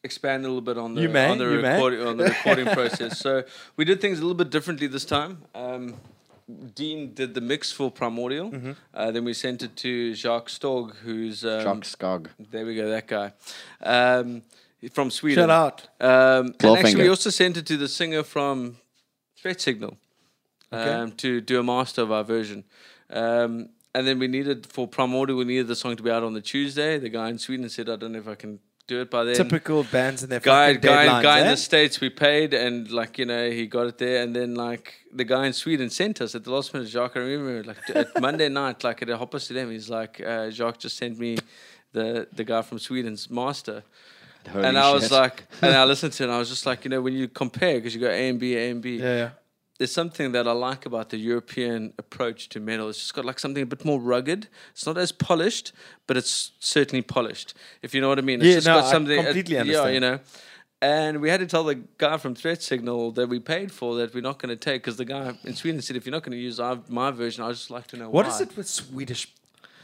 [0.04, 1.74] expand a little bit on the may, on the you may.
[1.74, 3.20] recording on the recording process.
[3.20, 3.44] So
[3.78, 5.42] we did things a little bit differently this time.
[5.56, 5.96] Um,
[6.76, 8.52] Dean did the mix for Primordial.
[8.52, 8.72] Mm-hmm.
[8.94, 12.28] Uh, then we sent it to Jacques Stog, who's um, Jock Skog.
[12.52, 13.32] There we go, that guy.
[13.82, 14.44] Um,
[14.92, 15.44] from Sweden.
[15.44, 15.88] Shout out.
[16.02, 16.78] Um, and Clawfinger.
[16.80, 18.78] actually, we also sent it to the singer from
[19.38, 19.98] Threat Signal
[20.74, 20.92] Okay.
[20.92, 22.66] um, to do a master of our version.
[23.10, 26.34] Um, and then we needed, for Primordial, we needed the song to be out on
[26.34, 26.98] the Tuesday.
[26.98, 29.36] The guy in Sweden said, I don't know if I can do it by then.
[29.36, 31.52] Typical bands and their Guy, fucking guy, deadlines, guy in eh?
[31.52, 34.94] the states we paid, and like you know, he got it there, and then like
[35.14, 36.90] the guy in Sweden sent us at the last minute.
[36.90, 40.22] Jacques, I remember, like at Monday night, like at a hopper to them, he's like,
[40.22, 41.38] uh, Jacques just sent me
[41.94, 43.84] the the guy from Sweden's master,
[44.50, 46.84] Holy and I was like, and I listened to it, and I was just like,
[46.84, 49.16] you know, when you compare, because you go A and B, A and B, Yeah,
[49.16, 49.30] yeah.
[49.78, 52.90] There's something that I like about the European approach to metal.
[52.90, 54.48] It's just got like something a bit more rugged.
[54.72, 55.74] It's not as polished,
[56.08, 57.54] but it's certainly polished.
[57.82, 58.40] If you know what I mean.
[58.42, 59.20] It's Yeah, just no, got I something.
[59.20, 59.94] uh, completely Yeah, understand.
[59.96, 60.20] you know.
[60.82, 64.14] And we had to tell the guy from Threat Signal that we paid for that
[64.14, 66.34] we're not going to take because the guy in Sweden said, if you're not going
[66.38, 68.34] to use our, my version, I'd just like to know What why.
[68.34, 69.34] is it with Swedish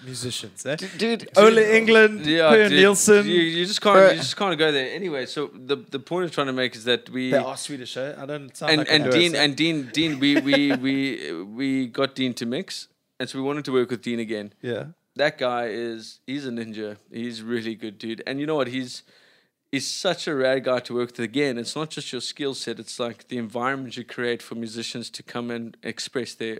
[0.03, 0.65] musicians?
[0.65, 0.76] Eh?
[0.97, 3.26] dude, Ole England, Yeah, Per dude, Nielsen.
[3.26, 3.95] You, you just can't.
[3.95, 4.09] Bro.
[4.11, 4.93] You just can't go there.
[4.93, 7.97] Anyway, so the the point I'm trying to make is that we They are Swedish,
[7.97, 8.13] eh?
[8.17, 10.95] I don't sound and like and a Dean and Dean Dean we we we
[11.43, 12.88] we got Dean to mix,
[13.19, 14.53] and so we wanted to work with Dean again.
[14.61, 14.85] yeah.
[15.15, 16.95] That guy is he's a ninja.
[17.11, 18.23] He's really good, dude.
[18.26, 18.67] And you know what?
[18.69, 19.03] He's
[19.71, 21.19] he's such a rad guy to work with.
[21.19, 22.80] Again, it's not just your skill set.
[22.80, 26.59] It's like the environment you create for musicians to come and express their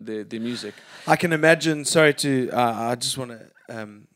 [0.00, 0.74] their, their music.
[1.06, 1.84] I can imagine.
[1.84, 2.50] Sorry to.
[2.52, 3.40] Uh, I just want to
[3.80, 4.06] um,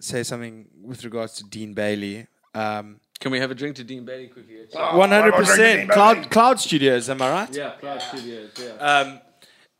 [0.00, 2.26] say something with regards to Dean Bailey.
[2.54, 4.56] Um, Can we have a drink to Dean Bailey quickly?
[4.74, 5.90] One hundred percent.
[5.90, 7.08] Cloud Cloud Studios.
[7.10, 7.54] Am I right?
[7.54, 8.50] Yeah, Cloud Studios.
[8.58, 8.72] Yeah.
[8.90, 9.20] Um,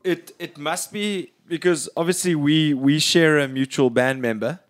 [0.04, 4.60] it it must be because obviously we we share a mutual band member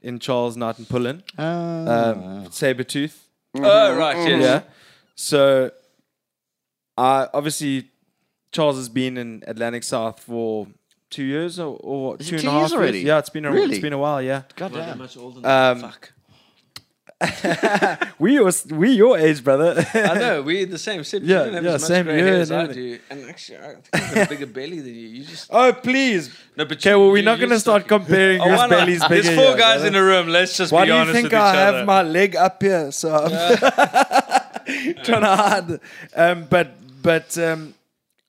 [0.00, 1.42] in Charles Knight and Pullen, Ah.
[1.44, 3.16] um, Sabretooth.
[3.56, 4.42] Oh, right, yes.
[4.42, 4.62] Yeah.
[5.16, 5.72] So,
[6.96, 7.90] I obviously
[8.52, 10.66] Charles has been in Atlantic South for
[11.10, 13.00] two years or, or Is two and two a half years already?
[13.00, 13.76] Yeah, it's been a, Really?
[13.76, 14.20] it's been a while.
[14.22, 14.42] Yeah.
[14.58, 14.98] Not that Goddamn.
[14.98, 16.12] much older Um, Fuck.
[18.20, 19.84] we your we your age, brother.
[19.92, 21.00] I know we're the same.
[21.00, 22.62] Except Yeah, you don't have yeah, as much same grey year hair and as I
[22.62, 22.82] everything.
[22.84, 22.98] do.
[23.10, 25.08] And actually, I think I have a bigger belly than you.
[25.08, 26.30] You just oh please.
[26.56, 28.44] no, but Okay, you- well we're you- not you're going to start stuck- comparing Oh,
[28.48, 28.70] whose why not?
[28.70, 29.22] belly's bigger.
[29.22, 29.86] There's four here, guys brother.
[29.88, 30.28] in a room.
[30.28, 31.84] Let's just Why be do you honest think with I each have other.
[31.86, 32.92] my leg up here?
[32.92, 35.80] So I'm trying to hide.
[36.14, 37.74] Um, but but um,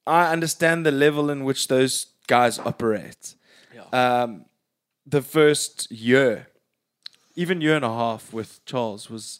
[0.10, 3.36] I understand the level in which those guys operate.
[3.92, 4.46] Um,
[5.06, 6.48] the first year,
[7.36, 9.40] even year and a half with Charles was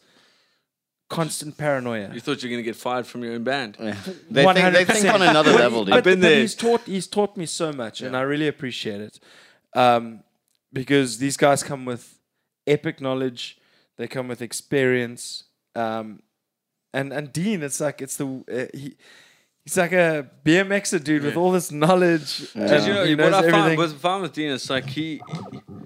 [1.10, 2.12] constant paranoia.
[2.14, 3.78] You thought you were going to get fired from your own band.
[4.32, 5.94] They think, they think on another level, dude.
[5.94, 6.42] But, been but there.
[6.42, 9.20] he's taught he's taught me so much, and I really appreciate it.
[9.76, 10.24] Um,
[10.72, 12.20] because these guys come with
[12.66, 13.58] epic knowledge,
[13.98, 16.22] they come with experience, um,
[16.94, 18.96] and and Dean, it's like it's the uh, he.
[19.70, 22.50] He's like a BMXer dude with all this knowledge.
[22.56, 23.78] And Because you know, he what knows I find everything.
[23.78, 25.22] with, find with Dean is like he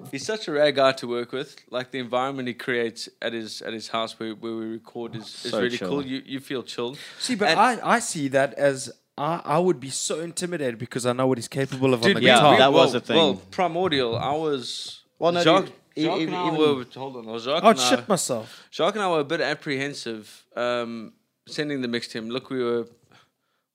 [0.09, 1.57] he's such a rare guy to work with.
[1.69, 5.23] Like the environment he creates at his at his house where, where we record is,
[5.43, 5.89] is So really chill.
[5.89, 6.05] cool.
[6.05, 6.97] You you feel chilled.
[7.19, 11.05] See, but And- I, I see that as I, I would be so intimidated because
[11.05, 12.51] I know what he's capable of on the we- yeah, guitar.
[12.51, 13.17] we- that was well, the thing.
[13.17, 14.15] Well, primordial.
[14.15, 17.37] I was Well, no, Jacques, dude, e- Jacques and I even- were hold on.
[17.37, 18.47] Jacques I'd and I, shit myself.
[18.71, 21.11] Jacques and I were a bit apprehensive um,
[21.47, 22.29] sending the mix to him.
[22.29, 22.87] Look, we were.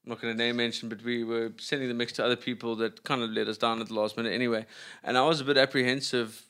[0.09, 2.75] I'm not going to name mention, but we were sending the mix to other people
[2.77, 4.65] that kind of let us down at the last minute anyway.
[5.05, 6.47] And I was a bit apprehensive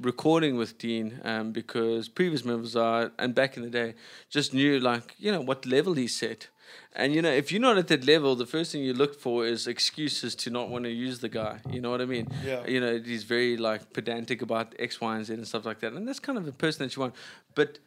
[0.00, 3.94] recording with Dean um, because previous members are, and back in the day,
[4.28, 6.48] just knew like, you know, what level he set.
[6.96, 9.46] And, you know, if you're not at that level, the first thing you look for
[9.46, 11.60] is excuses to not want to use the guy.
[11.70, 12.26] You know what I mean?
[12.44, 12.66] Yeah.
[12.66, 15.92] You know, he's very like pedantic about X, Y, and Z and stuff like that.
[15.92, 17.14] And that's kind of a person that you want.
[17.54, 17.78] But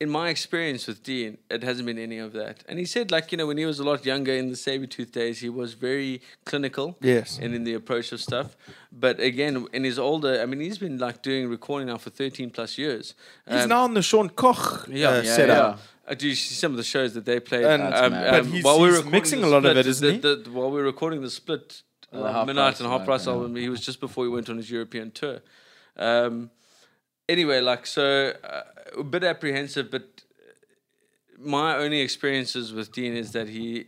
[0.00, 2.64] in my experience with Dean, it hasn't been any of that.
[2.66, 5.12] And he said, like, you know, when he was a lot younger in the Sabretooth
[5.12, 6.96] days, he was very clinical.
[7.02, 7.38] Yes.
[7.40, 8.56] And in the approach of stuff.
[8.90, 12.48] But again, in his older, I mean, he's been like doing recording now for 13
[12.50, 13.14] plus years.
[13.46, 15.80] He's Um, now on the Sean Koch yeah, uh, yeah, setup.
[16.08, 17.64] Uh, do you see some of the shows that they played?
[17.64, 18.30] And- um, mad.
[18.30, 20.28] but um, he's- while we were he's mixing the a lot of it, isn't the,
[20.28, 20.42] he?
[20.44, 23.26] The, while we were recording the split, uh, Half Midnight Price and Half album, Price
[23.26, 23.32] yeah.
[23.32, 25.40] album, he was just before he went on his European tour.
[25.96, 26.50] Um,
[27.34, 28.04] anyway, like, so
[28.44, 30.04] uh, a bit apprehensive, but
[31.38, 33.86] my only experiences with Dean is that he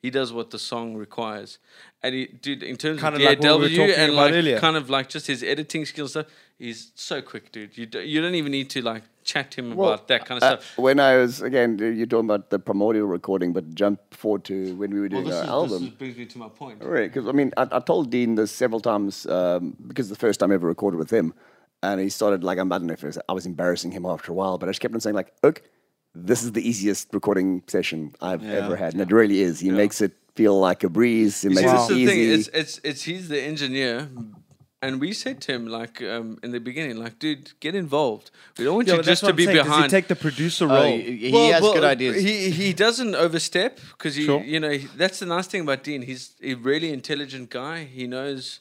[0.00, 1.58] he does what the song requires.
[2.04, 4.12] And he, dude, in terms Kind of of like what we were DAW talking and
[4.12, 4.58] about like earlier.
[4.60, 6.26] kind of like just his editing skills stuff,
[6.56, 7.76] he's so quick, dude.
[7.76, 10.38] You do, you don't even need to like chat to him Well, about that kind
[10.40, 10.78] of Uh, stuff.
[10.78, 14.90] when I was again, you're talking about the primordial recording, but jump forward to when
[14.94, 15.80] we were doing our album.
[15.86, 16.76] This brings me to my point.
[16.96, 20.38] Right, because I mean, I, I told Dean this several times um, because the first
[20.40, 21.34] time I ever recorded with him,
[21.82, 24.04] and he started like I'm, I don't know if it was, I was embarrassing him
[24.06, 25.62] after a while, but I just kept on saying like, "Look,
[26.14, 29.60] this is the easiest recording session I've ever had, and it really is.
[29.60, 31.44] He makes it feel like a breeze.
[31.44, 32.18] It makes this is it the thing.
[32.18, 32.34] easy.
[32.34, 34.08] It's it's it's he's the engineer,
[34.82, 38.30] and we said to him like um, in the beginning, like, dude, get involved.
[38.56, 39.84] We don't want Yeah, you but just to I'm be saying, 'cause behind.
[39.84, 40.96] He take the producer Oh, role.
[40.98, 42.16] he he Well, has well, good ideas.
[42.22, 44.42] He he doesn't overstep because he Sure.
[44.42, 46.02] you know he, that's the nice thing about Dean.
[46.02, 47.84] He's a really intelligent guy.
[47.84, 48.60] He knows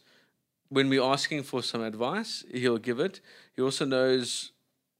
[0.69, 3.21] when we're asking for some advice, he'll give it.
[3.55, 4.51] He also knows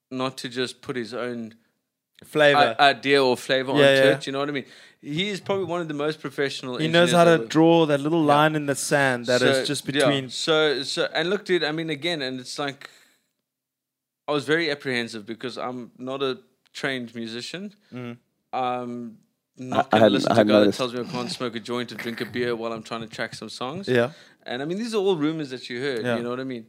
[0.09, 1.55] not to just put his own
[2.23, 2.75] Flavor.
[2.79, 4.15] i- idea or flavor Yeah, onto yeah.
[4.15, 4.25] it.
[4.27, 4.65] You know what I mean?
[5.01, 6.77] He is probably one of the most professional.
[6.77, 9.57] he knows how to engineers I've- draw that little line in the sand that is
[9.57, 10.29] So, just yeah, between.
[10.29, 11.63] so so and look, dude.
[11.63, 12.89] I mean, again, and it's like
[14.27, 16.39] I was very apprehensive because I'm not a
[16.73, 17.73] trained musician.
[17.93, 18.17] Mm.
[18.53, 19.17] Um,
[19.57, 21.03] not I- I going to hadn't- listen to a hadn't guy that tells me I
[21.03, 23.87] can't smoke a joint or drink a beer while I'm trying to track some songs.
[23.87, 24.11] Yeah.
[24.47, 26.03] And I mean, these are all rumors that you heard.
[26.03, 26.17] Yeah.
[26.17, 26.65] You know what I mean?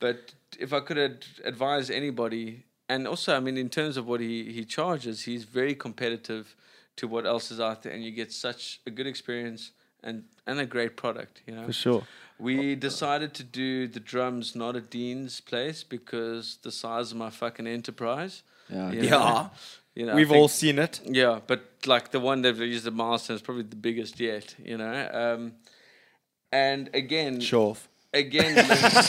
[0.00, 4.20] But if I could ad- advise anybody, and also, I mean, in terms of what
[4.20, 6.54] he, he charges, he's very competitive
[6.96, 9.72] to what else is out there, and you get such a good experience
[10.02, 11.42] and, and a great product.
[11.46, 12.02] You know, For sure.
[12.38, 17.30] we decided to do the drums not at Dean's place because the size of my
[17.30, 18.42] fucking enterprise.
[18.70, 18.90] Yeah.
[18.92, 19.10] you Yeah.
[19.10, 19.50] know,
[19.94, 21.00] you know, We've think- all seen it.
[21.04, 24.54] yeah, but like the one that we used at Milestone is probably the biggest yet,
[24.64, 25.08] you know.
[25.12, 25.52] Um,
[26.52, 27.88] and again, Show off.
[28.14, 29.08] again, no, it's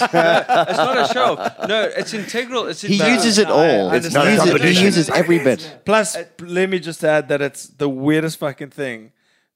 [0.77, 1.67] not a show.
[1.67, 2.67] No, it's integral.
[2.67, 3.15] It's He integral.
[3.15, 3.89] uses it No, I all.
[3.89, 4.27] understand.
[4.27, 4.83] He uses, he Competition.
[4.85, 5.79] uses every bit.
[5.85, 9.11] Plus, p- let me just add that it's the weirdest fucking thing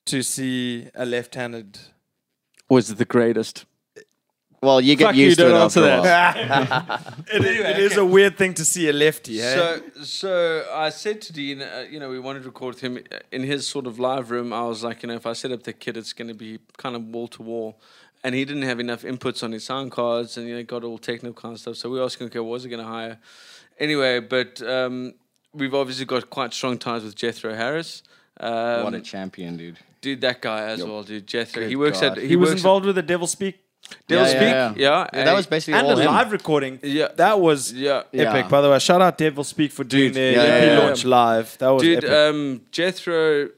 [0.05, 1.79] to see a left-handed.
[2.69, 3.65] Was the greatest.
[4.63, 6.99] Well, you get Fuck you, used to it don't after answer a while.
[7.33, 9.37] It, it is a weird thing to see a lefty.
[9.39, 9.55] Hey?
[9.55, 12.99] So, so I said to Dean, uh, you know, we wanted to record with him
[13.31, 14.53] in his sort of live room.
[14.53, 16.59] I was like, you know, if I set up the kit, it's going to be
[16.77, 17.79] kind of wall to wall,
[18.23, 20.97] and he didn't have enough inputs on his sound cards, and you know got all
[20.97, 21.75] technical kind of stuff.
[21.75, 23.19] So we were asking, okay, what was he going to hire?
[23.79, 25.13] Anyway, but um,
[25.53, 28.01] we've obviously got quite strong ties with Jethro Harris.
[28.39, 29.77] Um, what a champion, dude.
[29.99, 31.27] dude, that guy as well, dude.
[31.27, 32.17] Jethro, Good he works God.
[32.17, 34.75] at He, was works involved with the Devil Speak At Devil Yeah, Speak, yeah, yeah,
[34.77, 35.09] yeah.
[35.13, 36.11] and that was basically and all the him.
[36.11, 36.79] live recording.
[36.83, 37.09] Yeah.
[37.15, 38.03] that was yeah.
[38.13, 38.45] epic.
[38.45, 38.47] Yeah.
[38.49, 40.79] By the way, shout out Devil Speak for doing Dude, their yeah, EP yeah, yeah.
[40.79, 41.57] launch live.
[41.59, 41.97] That was dude.
[42.03, 42.09] epic.
[42.11, 43.49] Um, Jethro.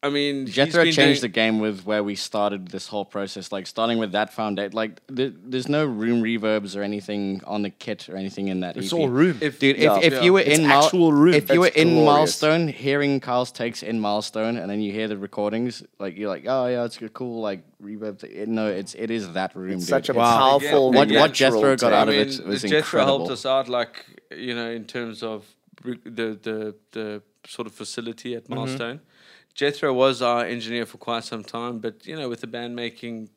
[0.00, 3.50] I mean, he's Jethro been changed the game with where we started this whole process.
[3.50, 7.70] Like starting with that foundation, like th- there's no room reverbs or anything on the
[7.70, 8.76] kit or anything in that.
[8.76, 8.98] it's EP.
[8.98, 9.38] all room.
[9.40, 9.98] If, Dude, if, Yeah.
[10.00, 10.22] if Yeah.
[10.22, 11.34] you were It's in Mil- actual room.
[11.34, 12.06] if you were in glorious.
[12.06, 16.44] Milestone, hearing Carl's takes in Milestone, and then you hear the recordings, like you're like,
[16.46, 18.20] oh yeah, it's a cool like reverb.
[18.20, 18.30] Thing.
[18.32, 19.72] It- No, it's it is that room.
[19.72, 19.88] It's dude.
[19.88, 20.38] such a Wow.
[20.60, 23.18] powerful, What- what Jethro got out I of mean, it was Jethro incredible.
[23.18, 25.44] helped us out, like you know, in terms of
[25.82, 28.52] the the the sort of facility Mm-hmm.
[28.52, 29.00] at Milestone.
[29.58, 33.28] Jethro was our engineer for quite some time, but you know, with the band making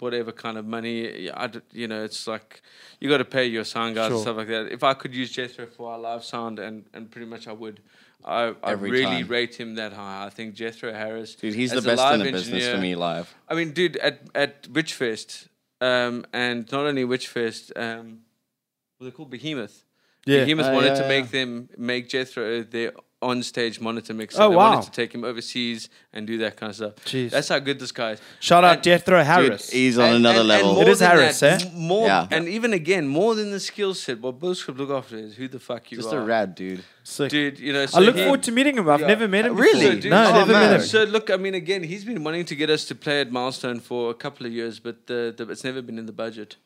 [0.00, 2.62] whatever kind of money, I you know, it's like
[2.98, 4.72] you got to pay your sound guys and stuff like that.
[4.72, 7.78] If I could use Jethro for our live sound, and and pretty much I would.
[8.24, 9.28] I, I really time.
[9.28, 10.26] rate him that high.
[10.26, 13.32] I think Jethro Harris, Dude, he's the best in the business for me live.
[13.48, 15.46] I mean, dude, at at Witchfest,
[15.80, 18.20] um, and not only Witchfest, um,
[18.98, 19.84] what they called Behemoth.
[20.26, 20.40] Yeah.
[20.40, 21.08] Behemoth Oh, wanted yeah, to yeah.
[21.08, 24.36] make them make Jethro their on-stage monitor mix.
[24.38, 24.70] Oh, they wow.
[24.74, 26.94] wanted to take him overseas and do that kind of stuff.
[27.04, 27.30] Jeez.
[27.30, 28.20] That's how good this guy is.
[28.40, 29.68] Shout out And- Jethro Harris.
[29.68, 30.78] Dude, he's on and- another and- level.
[30.80, 31.68] And It is Harris, that, eh?
[31.74, 32.26] More, Yeah.
[32.30, 35.48] and even again, more than the skill set, what Bullet Script look after is who
[35.48, 36.12] the fuck you Just are.
[36.16, 36.82] Just a rad dude.
[37.04, 37.30] Sick.
[37.30, 38.88] Dude, you know, I look he- forward to meeting him.
[38.88, 39.06] I've Yeah.
[39.06, 39.86] never met him Really?
[39.86, 40.70] So, dude, no, oh, never man.
[40.72, 40.86] met him.
[40.86, 43.80] So look, I mean, again, he's been wanting to get us to play at Milestone
[43.80, 46.56] for a couple of years, but the, the it's never been in the budget.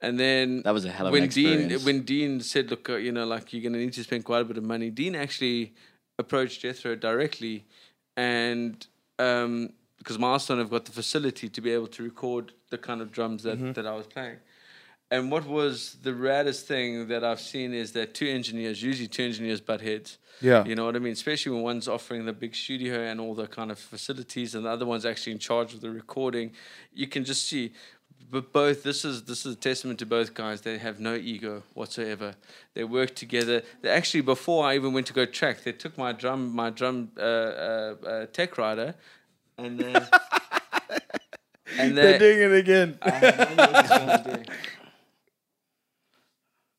[0.00, 1.84] And then That was a hell of when an Dean experience.
[1.84, 4.42] when Dean said, "Look, uh, you know, like you're going to need to spend quite
[4.42, 5.74] a bit of money," Dean actually
[6.18, 7.64] approached Jethro directly,
[8.16, 8.86] and
[9.18, 13.10] um, because Milestone have got the facility to be able to record the kind of
[13.12, 13.72] drums that, Mm-hmm.
[13.72, 14.36] that I was playing.
[15.10, 19.24] And what was the raddest thing that I've seen is that two engineers, usually two
[19.24, 20.18] engineers, butt heads.
[20.42, 20.64] Yeah.
[20.66, 21.14] You know what I mean?
[21.14, 24.68] Especially when one's offering the big studio and all the kind of facilities, and the
[24.68, 26.52] other one's actually in charge of the recording.
[26.92, 27.72] You can just see.
[28.30, 30.60] But both this is this is a testament to both guys.
[30.60, 32.34] They have no ego whatsoever.
[32.74, 33.62] They work together.
[33.80, 37.10] They actually before I even went to go track, they took my drum my drum
[37.16, 38.94] uh, uh, uh, tech rider,
[39.56, 39.94] and then
[41.78, 42.98] and They're they, doing it again.
[43.00, 44.44] I have no idea what are.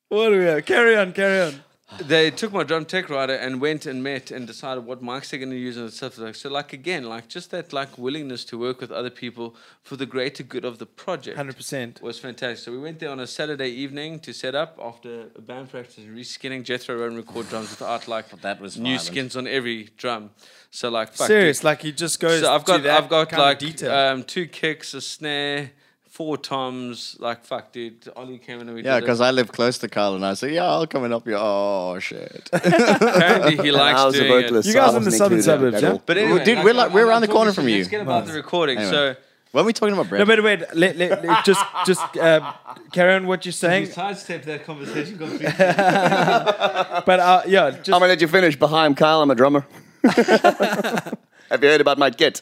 [0.10, 0.66] What do we have?
[0.66, 1.64] Carry on, carry on.
[2.02, 5.40] They took my drum tech rider and went and met and decided what mics they're
[5.40, 8.58] going to use and stuff like so like again like just that like willingness to
[8.60, 12.02] work with other people for the greater good of the project 100%.
[12.02, 15.42] was fantastic so we went there on a saturday evening to set up after a
[15.42, 19.02] band practice reskinning jethro and record drums without like That was new violent.
[19.02, 20.30] skins on every drum
[20.70, 21.66] so like fuck, Serious, dude.
[21.66, 22.42] like he just goes.
[22.42, 25.72] so i've to got that i've got like um two kicks a snare
[26.10, 29.02] four toms like fuck dude ollie came in and we Yeah, did it.
[29.02, 31.36] because I live close to Carl, and I say, yeah, I'll come and help you.
[31.38, 32.50] Oh shit.
[32.54, 34.42] apparently he likes I was a doing it.
[34.44, 35.92] vocalist, You so I guys in the wasn't southern included suburbs, at yeah?
[35.92, 36.02] all.
[36.06, 37.72] But anyway, Dude, we're like- we're around the I'm corner from shit.
[37.74, 37.78] you.
[37.78, 38.78] Let's get about the recording.
[38.80, 38.92] Anyway.
[38.92, 39.16] So,
[39.52, 40.28] When are we talking about, no, Brett?
[40.28, 42.54] but wait, let, let, let- just just uh,
[42.92, 43.86] carry on what you're saying.
[43.88, 45.48] sidestep that conversation completely.
[45.48, 48.56] But uh, yeah, just I'm gonna let you finish.
[48.58, 49.66] Behind Kyle, I'm a drummer.
[50.04, 52.42] Have you heard about my kit?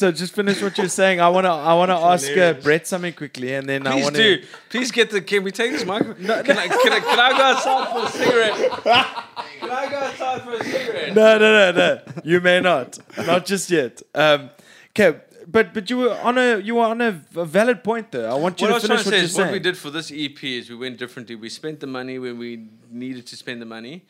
[0.00, 1.20] So just finish what you're saying.
[1.20, 2.64] I wanna I wanna ask uh, hilarious.
[2.64, 4.16] Brett something quickly, and then I Please wanna.
[4.18, 4.42] do.
[4.70, 5.20] Please get the.
[5.20, 6.24] Can we take this microphone?
[6.24, 8.56] can, I, can, I, can I go outside for a cigarette?
[9.60, 11.14] Can I go outside for a cigarette?
[11.14, 11.90] No, no, no, no.
[12.24, 12.98] You may not.
[13.26, 14.00] Not just yet.
[14.14, 14.48] Um,
[14.92, 18.30] okay, but but you were on a you were on a, a valid point though.
[18.30, 19.50] I want you What I to trying finish to what say you're is what we
[19.52, 19.62] saying.
[19.62, 21.34] did for this EP is we went differently.
[21.36, 24.06] We spent the money when we needed to spend the money.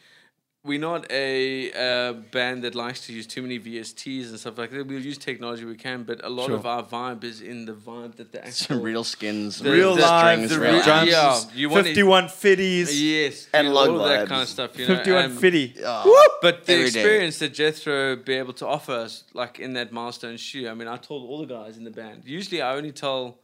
[0.62, 4.70] We're not a uh, band that likes to use too many VSTs and stuff like
[4.73, 4.87] that.
[4.87, 6.57] We'll use technology we can, but a lot Sure.
[6.57, 9.95] of our vibe is in the vibe that the actual Some real skins, The- Real
[9.95, 13.74] the live, strings, the real real drums, Yeah, you want 51 fitties, Yes, And dude,
[13.74, 14.78] log all of that kind of stuff.
[14.78, 15.74] You know, 51 and- fitty.
[16.43, 17.01] But the Every day.
[17.01, 20.89] experience that Jethro be able to offer us, like in that milestone shoe, I mean,
[20.89, 22.24] I told all the guys in the band.
[22.27, 23.39] Usually, I only tell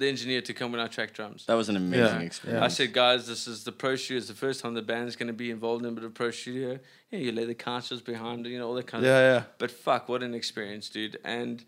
[0.00, 1.44] the engineer to come when I track drums.
[1.46, 2.64] That was an amazing Yeah, experience.
[2.64, 4.18] I said, guys, this is the pro studio.
[4.18, 6.30] It's the first time the band's going to be involved in a bit of pro
[6.30, 6.78] studio.
[7.10, 9.42] Yeah, you lay the couches behind, you know, all that kind of Yeah, yeah.
[9.58, 11.18] But fuck, what an experience, dude.
[11.24, 11.64] And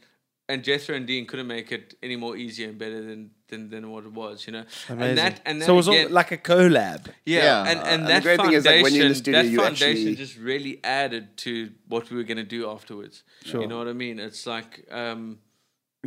[0.49, 3.91] and Jethro and Dean couldn't make it any more easier and better than than, than
[3.93, 4.65] what it was, you know.
[4.89, 5.09] Amazing.
[5.11, 7.03] And that and that so it was all like a collab.
[7.25, 7.71] yeah, Yeah.
[7.71, 9.43] and, Uh, and and that the great thing is, like, when you're in the studio,
[9.43, 11.53] that you foundation actually- just really added to
[11.93, 13.23] what we were going to do afterwards.
[13.45, 13.61] Sure.
[13.63, 14.19] You know what I mean?
[14.19, 15.39] It's like, um,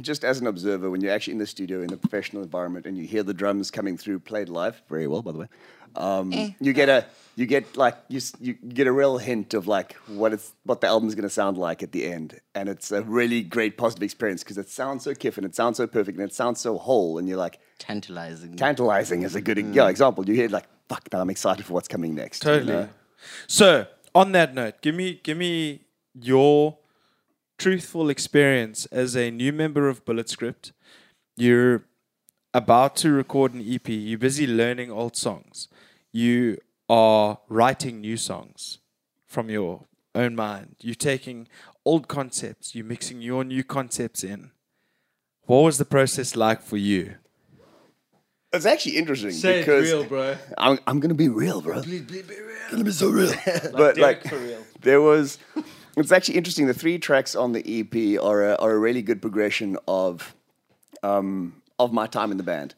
[0.02, 2.98] just as an observer, when you're actually in the studio in a professional environment and
[2.98, 5.48] you hear the drums coming through played live, very well, by the way,
[5.96, 7.06] um, you get a
[7.38, 10.88] you get like you, you get a real hint of like what it's what the
[10.88, 14.44] album's going to sound like at the end, and it's a really great positive experience
[14.44, 17.18] because it sounds so kiff and it sounds so perfect and it sounds so whole,
[17.18, 18.56] and you're like Tantalizing.
[18.56, 20.28] tantalizing is a good yeah, example.
[20.28, 22.44] You hear like fuck, now I'm excited for what's coming next.
[22.44, 22.74] you Totally.
[22.74, 22.90] know?
[23.48, 25.82] So, on that note, give me give me
[26.14, 26.78] your
[27.58, 30.74] truthful experience as a new member of Bullet Script.
[31.36, 31.84] You're
[32.54, 33.88] about to record an EP.
[33.88, 35.68] You're busy learning old songs.
[36.12, 36.58] You
[36.90, 38.80] are writing new songs
[39.26, 40.76] from your own mind.
[40.82, 41.48] You're taking
[41.84, 42.76] old concepts.
[42.76, 44.52] You're mixing your new concepts in.
[45.44, 47.16] What was the process like for you?
[48.54, 50.38] It's actually interesting Say it because real, bro.
[50.58, 51.82] I'm, I'm gonna be real, bro.
[51.82, 52.56] Please, please be real.
[52.72, 53.34] gonna be so real.
[53.74, 54.64] but like, for real.
[54.82, 55.38] there was.
[55.98, 56.68] It's actually interesting.
[56.68, 60.36] The three tracks on the EP are a, are a really good progression of
[61.04, 62.76] um, of my time in the band,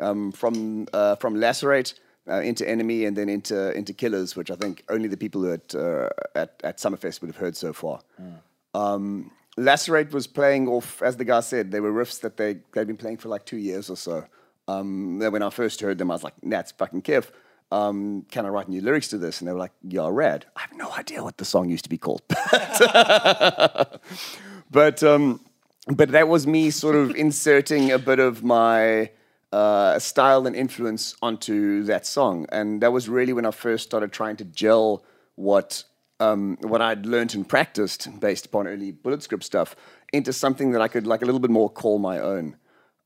[0.00, 1.94] um, from uh, from Lacerate
[2.28, 5.74] uh, into Enemy and then into into Killers, which I think only the people at
[5.74, 8.00] uh, at at Summerfest would have heard so far.
[8.74, 12.86] Um, Lacerate was playing off, as the guy said, they were riffs that they they'd
[12.86, 14.24] been playing for like two years or so.
[14.66, 17.30] Um, then when I first heard them, I was like, "That's fucking Kev."
[17.74, 19.40] Um, can I write new lyrics to this?
[19.40, 21.90] And they were like, "Yeah, rad." I have no idea what the song used to
[21.90, 22.22] be called,
[24.70, 25.40] but um,
[25.88, 29.10] but that was me sort of inserting a bit of my
[29.52, 34.12] uh, style and influence onto that song, and that was really when I first started
[34.12, 35.82] trying to gel what
[36.20, 39.74] um, what I'd learned and practiced based upon early bullet script stuff
[40.12, 42.54] into something that I could like a little bit more call my own.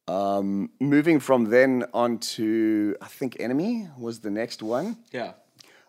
[0.09, 4.97] Um, moving from then on to I think Enemy was the next one.
[5.13, 5.33] Yeah.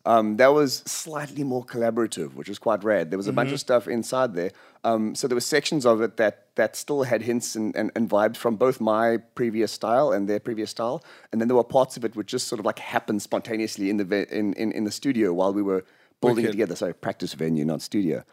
[0.05, 3.11] Um, that was slightly more collaborative, which was quite rad.
[3.11, 4.51] There was a bunch of stuff inside there.
[4.83, 8.09] Um, so there were sections of it that that still had hints and, and, and
[8.09, 11.03] vibes from both my previous style and their previous style.
[11.31, 13.97] And then there were parts of it which just sort of like happened spontaneously in
[13.97, 15.83] the ve- in, in, in the studio while we were
[16.21, 16.51] building it Wicked.
[16.53, 16.75] together.
[16.75, 18.23] Sorry, practice venue, not studio.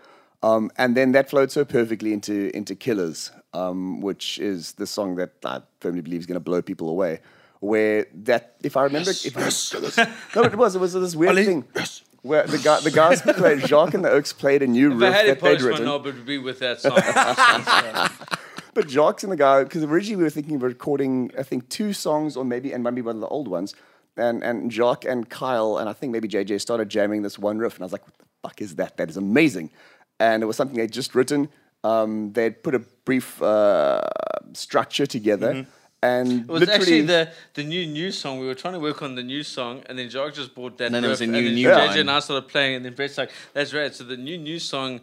[0.46, 5.16] Um, and then that flowed so perfectly into into Killers, um, which is the song
[5.16, 7.20] that I firmly believe is going to blow people away.
[7.60, 10.06] Where that, if I remember, if I,
[10.36, 11.64] no, it was it was this weird thing
[12.22, 15.02] where the guy, the guys who played Jacques and the Oaks played a new If
[15.02, 15.84] I riff had to that they'd post my written.
[15.86, 16.98] knob, it would be with that song.
[18.74, 21.94] But Jacques and the guy, because originally we were thinking of recording, I think two
[21.94, 23.74] songs or maybe and maybe one of the old ones.
[24.18, 27.76] And and Jacques and Kyle and I think maybe JJ started jamming this one riff,
[27.76, 28.98] and I was like, "What the fuck is that?
[28.98, 29.70] That is amazing!"
[30.18, 31.48] And it was something they'd just written.
[31.84, 34.00] Um, they'd put a brief uh,
[34.54, 35.66] structure together,
[36.02, 38.40] and It was literally actually the, the new new song.
[38.40, 40.86] We were trying to work on the new song, and then Jacques just bought that.
[40.86, 42.94] And then it was a new and new JJ and I started playing, and then
[42.94, 45.00] Brett's like, "That's right." So the new new song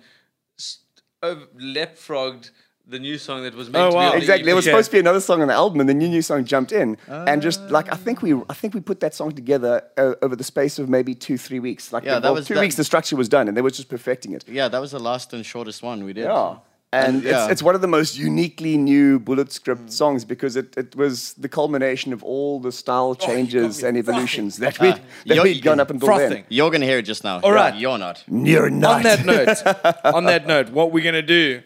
[0.60, 0.80] s-
[1.22, 2.52] over, leapfrogged
[2.88, 4.02] the new song that was oh, meant Oh, to wow.
[4.02, 4.46] be on the Exactly.
[4.46, 6.44] There was supposed to be another song on the album, and the new new song
[6.44, 7.36] jumped in, and ah.
[7.38, 10.44] just like I think we, I think we put that song together uh, over the
[10.44, 11.94] space of maybe two, three weeks.
[11.94, 12.76] Like Yeah, the, that well, was two that- weeks.
[12.76, 14.46] The structure was done, and they were just perfecting it.
[14.48, 16.26] Yeah, that was the last and shortest one we did.
[16.26, 16.58] Yeah.
[16.92, 17.46] And yeah.
[17.46, 19.92] it's, it's one of the most uniquely new Bullet Script mm.
[19.92, 23.98] songs because it, it was the culmination of all the style oh, changes me and
[23.98, 26.30] evolutions that we'd, ah, that you're- we'd gone up until frothing.
[26.30, 26.44] then.
[26.50, 27.40] You're gonna hear it just now.
[27.40, 28.24] All You're- not.
[28.28, 28.98] You're not.
[28.98, 31.64] On that note, on that note, what we're gonna do?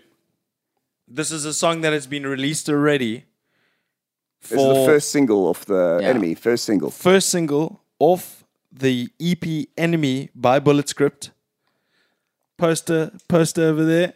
[1.08, 3.26] This is a song that has been released already.
[4.42, 6.10] this is the first single of the Yeah.
[6.10, 6.90] enemy, first single.
[6.92, 11.32] first single off the EP Enemy by Bullet Script.
[12.58, 14.14] Poster, poster over there.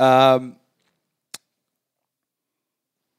[0.00, 0.56] Um,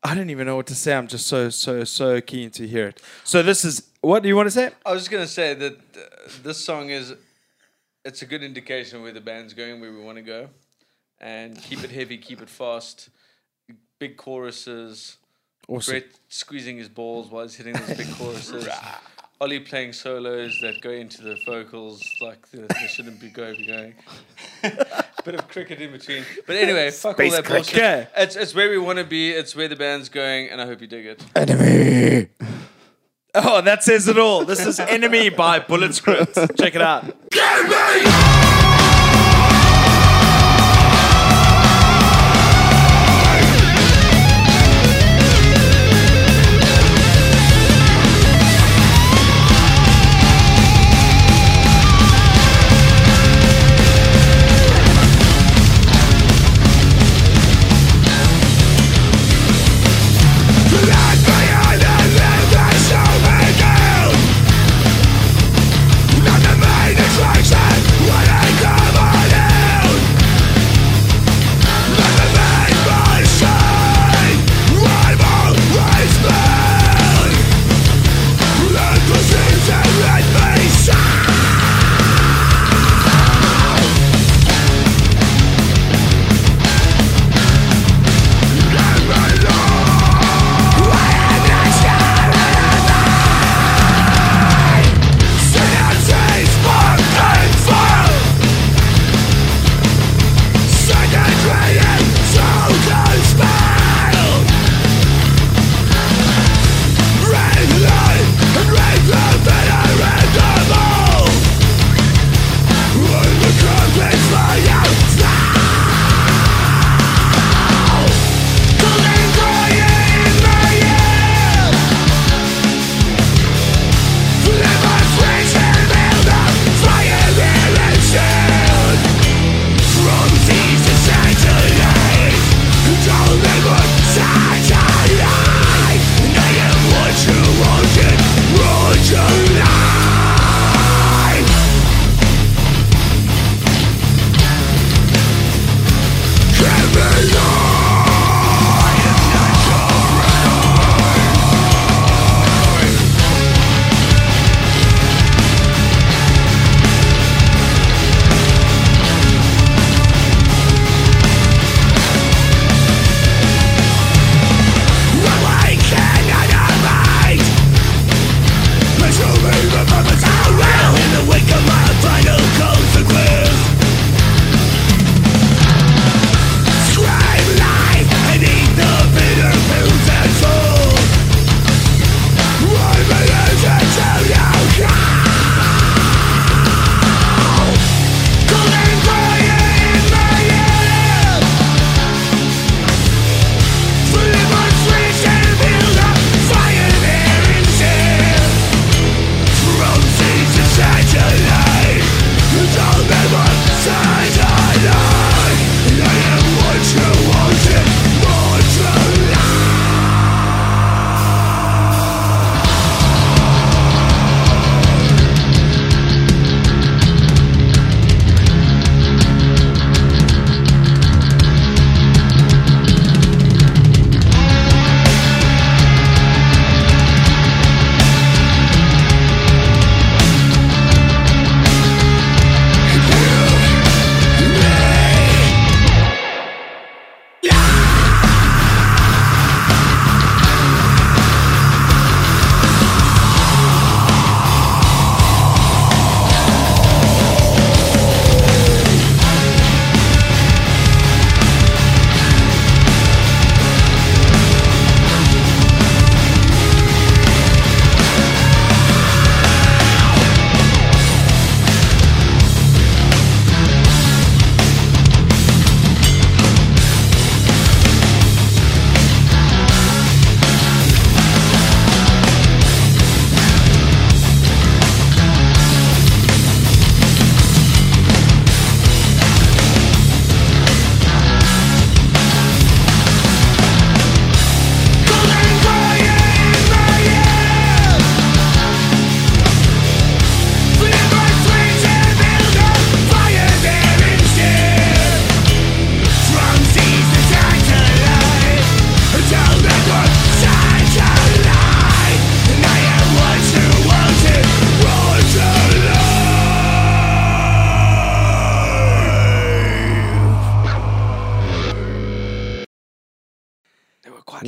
[0.03, 0.93] I don't even know what to say.
[0.95, 3.01] I'm just so, so, so keen to hear it.
[3.23, 4.71] So this is what do you want to say?
[4.85, 7.13] I was just gonna say that uh, this song is
[8.05, 10.49] it's a good indication of where the band's going, where we want to go,
[11.19, 13.09] and keep it heavy, keep it fast,
[13.99, 15.17] big choruses.
[15.67, 15.91] Awesome.
[15.91, 18.67] Brett squeezing his balls while he's hitting those big choruses.
[19.41, 23.67] Ollie playing solos that go into the vocals like the, they shouldn't be go- be
[23.67, 23.93] going.
[25.23, 27.65] Bit of cricket in between, but anyway, fuck all that cricket.
[27.65, 27.75] bullshit.
[27.75, 28.07] Okay.
[28.15, 29.31] It's it's where we want to be.
[29.31, 31.25] It's where the band's going, and I hope you dig it.
[31.35, 32.29] Enemy.
[33.35, 34.45] Oh, that says it all.
[34.45, 36.33] This is Enemy by Bullet Script.
[36.57, 37.13] Check it out.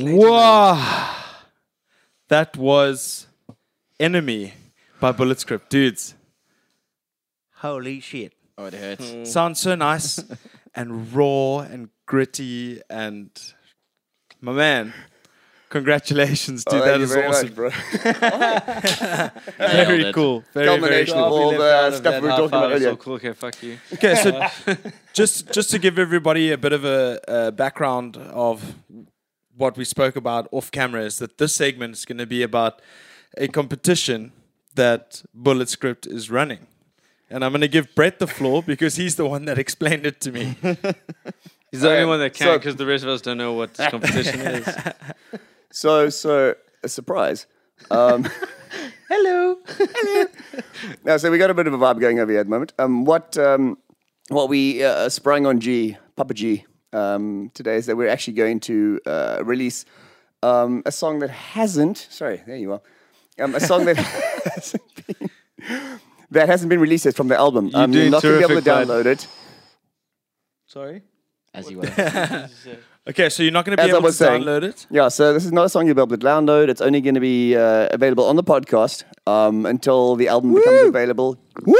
[0.02, 1.16] Wow.
[2.28, 3.26] That was
[3.98, 4.54] Enemy
[5.00, 5.68] by Bullet Script.
[5.70, 6.14] Dudes.
[7.56, 8.32] Holy shit.
[8.56, 9.10] Oh, it hurts.
[9.10, 9.24] Hmm.
[9.24, 10.22] Sounds so nice
[10.74, 13.30] and raw and gritty and
[14.40, 14.94] my man.
[15.70, 16.80] Congratulations, dude.
[16.80, 17.46] Oh, that thank you is very awesome.
[17.46, 17.68] much, bro.
[19.68, 20.44] Nailed Very cool.
[20.52, 21.14] Very, very cool.
[21.14, 22.90] of all the stuff we were talking about earlier.
[22.90, 23.14] So cool.
[23.14, 23.78] Okay, fuck you.
[23.92, 24.46] Okay, so
[25.12, 28.74] just just to give everybody a bit of a, a background of
[29.60, 32.80] what we spoke about off camera is that this segment is going to be about
[33.36, 34.32] a competition
[34.74, 36.66] that Bullet Script is running.
[37.28, 40.20] And I'm going to give Brett the floor because he's the one that explained it
[40.22, 40.56] to me.
[41.70, 43.74] He's the only one that can so- because the rest of us don't know what
[43.74, 44.68] this competition is.
[45.72, 47.46] So, so a surprise.
[47.92, 48.28] Um,
[49.08, 49.56] Hello.
[49.68, 50.26] Hello.
[51.04, 52.72] now, so we got a bit of a vibe going over here at the moment.
[52.76, 53.78] Um, what um,
[54.30, 58.60] what we uh, sprung on G, Papa G, um, today is that we're actually going
[58.60, 59.84] to uh, release
[60.42, 61.98] um, a song that hasn't.
[62.10, 62.80] Sorry, there you are.
[63.38, 63.96] Um, a song that
[64.54, 65.30] hasn't been.
[66.30, 67.66] That hasn't been released yet from the album.
[67.68, 69.26] You're um, doing not going to be able to download it.
[70.66, 71.02] Sorry.
[71.52, 72.48] As you were.
[73.08, 74.86] Okay, so you're not going to be As I able to saying- download it?
[74.90, 76.68] Yeah, so this is not a song you'll be able to download.
[76.68, 80.82] It's only going to be uh, available on the podcast um, until the album becomes
[80.82, 81.38] available.
[81.64, 81.74] Woo!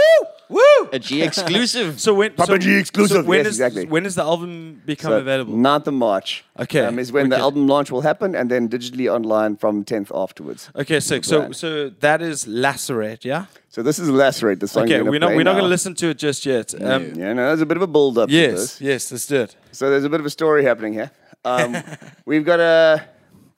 [0.51, 0.61] Woo!
[0.93, 2.01] A G exclusive.
[2.01, 3.19] So when Papa so, G exclusive.
[3.19, 3.87] So when Yes, is- exactly.
[3.87, 5.55] when does the album become So, available?
[5.55, 6.45] 9th of March.
[6.59, 10.11] Okay, Um, is when the album launch will happen and then digitally online from 10th
[10.15, 10.69] afterwards.
[10.75, 11.25] Okay, sick.
[11.25, 13.45] So so that is Lacerate, yeah?
[13.69, 15.95] So this is Lacerate, the song Okay, we're, we're not we're not going to listen
[15.95, 16.75] to it just yet.
[16.75, 18.81] Um, Yeah, no, there's a bit of a build up to Yes, this.
[18.81, 19.57] yes, let's do it.
[19.73, 21.11] So there's a bit of a story happening here.
[21.45, 21.77] Um,
[22.27, 23.05] we've got a,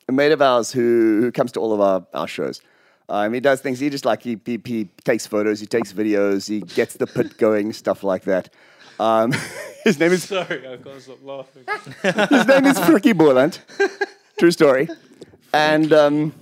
[0.09, 2.60] a mate of ours who, who comes to all of our, our shows.
[3.12, 3.78] Um, he does things.
[3.78, 7.36] He just like he, he he takes photos, he takes videos, he gets the pit
[7.36, 8.48] going, stuff like that.
[8.98, 9.32] Um,
[9.84, 11.64] his name is Sorry, I can't stop laughing.
[12.02, 13.60] his name is Fricky Borland.
[14.39, 14.89] True story.
[15.52, 16.32] And um,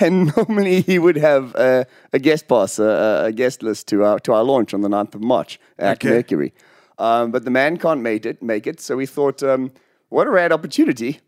[0.00, 4.18] and normally he would have a, a guest pass, a, a guest list to our
[4.20, 6.08] to our launch on the 9th of March at Okay.
[6.08, 6.54] Mercury.
[6.98, 8.42] Um, but the man can't make it.
[8.42, 8.80] Make it.
[8.80, 9.70] So we thought, um,
[10.08, 11.20] what a rad opportunity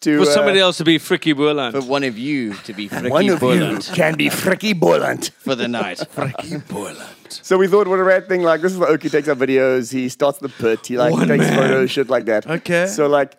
[0.00, 1.74] to For somebody uh, else to be Fricky Borland.
[1.74, 5.30] For one of you to be One Fricky of you can be Fricky Borland.
[5.38, 5.98] for the night.
[6.14, 7.00] Fricky Borland.
[7.28, 8.42] So we thought, what a rad thing!
[8.42, 9.92] Like this is like Oki takes our videos.
[9.92, 10.86] He starts the pit.
[10.86, 11.58] He like One takes man.
[11.58, 12.46] photos, shit like that.
[12.46, 12.86] Okay.
[12.86, 13.36] So like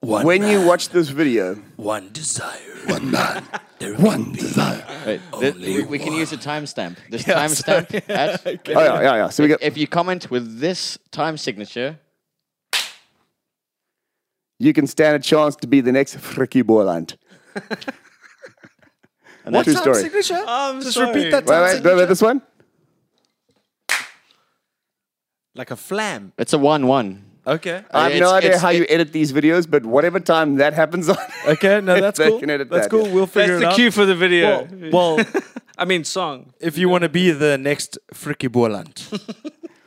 [0.00, 3.44] One when you watch this video, one desire, one man,
[3.78, 4.84] there one desire.
[5.06, 6.96] Wait, th- we, we can use a timestamp.
[7.08, 9.28] This timestamp at Oh yeah, yeah, yeah.
[9.28, 11.98] So we got if you comment with this time signature,
[14.58, 17.16] you can stand a chance to be the next Fricky Borland.
[17.54, 17.64] and
[19.54, 20.02] What that's True story.
[20.02, 20.42] signature?
[20.46, 21.08] I'm Just sorry.
[21.14, 22.42] repeat that Wait, time wait, wait, wait, this one.
[25.54, 26.32] like a flam.
[26.38, 27.24] it's a one-one.
[27.46, 27.82] Okay.
[27.90, 30.74] I have it's- no idea it's- how you edit these videos, but whatever time that
[30.74, 31.16] happens on,
[31.48, 32.40] Okay, no, that's They cool.
[32.40, 33.06] can edit That's that, cool.
[33.06, 33.14] yeah.
[33.14, 33.70] We'll figure it out.
[33.70, 33.86] That's it the out.
[33.90, 34.68] cue for the video.
[34.92, 35.26] Well, well,
[35.78, 36.52] I mean, song.
[36.60, 39.02] if you want to be the next Fricky Borland,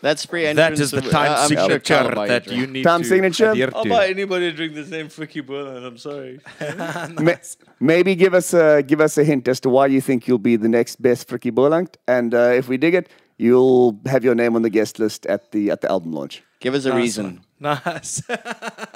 [0.02, 0.80] That's free that entrance.
[0.80, 3.52] is the time uh, I'm sure signature that you need Time to signature?
[3.52, 5.86] adhere I'll buy anybody to drink the same Fricky Borland.
[5.86, 6.40] I'm sorry.
[7.24, 7.34] Ma-
[7.80, 10.56] maybe give us a give us a hint as to why you think you'll be
[10.56, 14.56] the next best Fricky Borland, and uh, if we dig it, you'll have your name
[14.56, 16.44] on the guest list at the at the album launch.
[16.60, 17.42] Give us a reason.
[17.60, 18.24] Nice.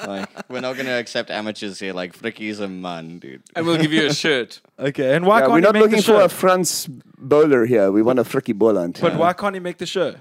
[0.05, 1.91] Like we're not gonna accept amateurs here.
[1.93, 3.41] Like Fricky's a man, dude.
[3.55, 4.61] And we'll give you a shirt.
[4.77, 6.87] okay, and why Yeah, can't we're not make looking the for a Franz
[7.17, 7.91] bowler here.
[7.91, 8.99] We want a Fricky Borland.
[9.01, 10.13] but why can't he make the show?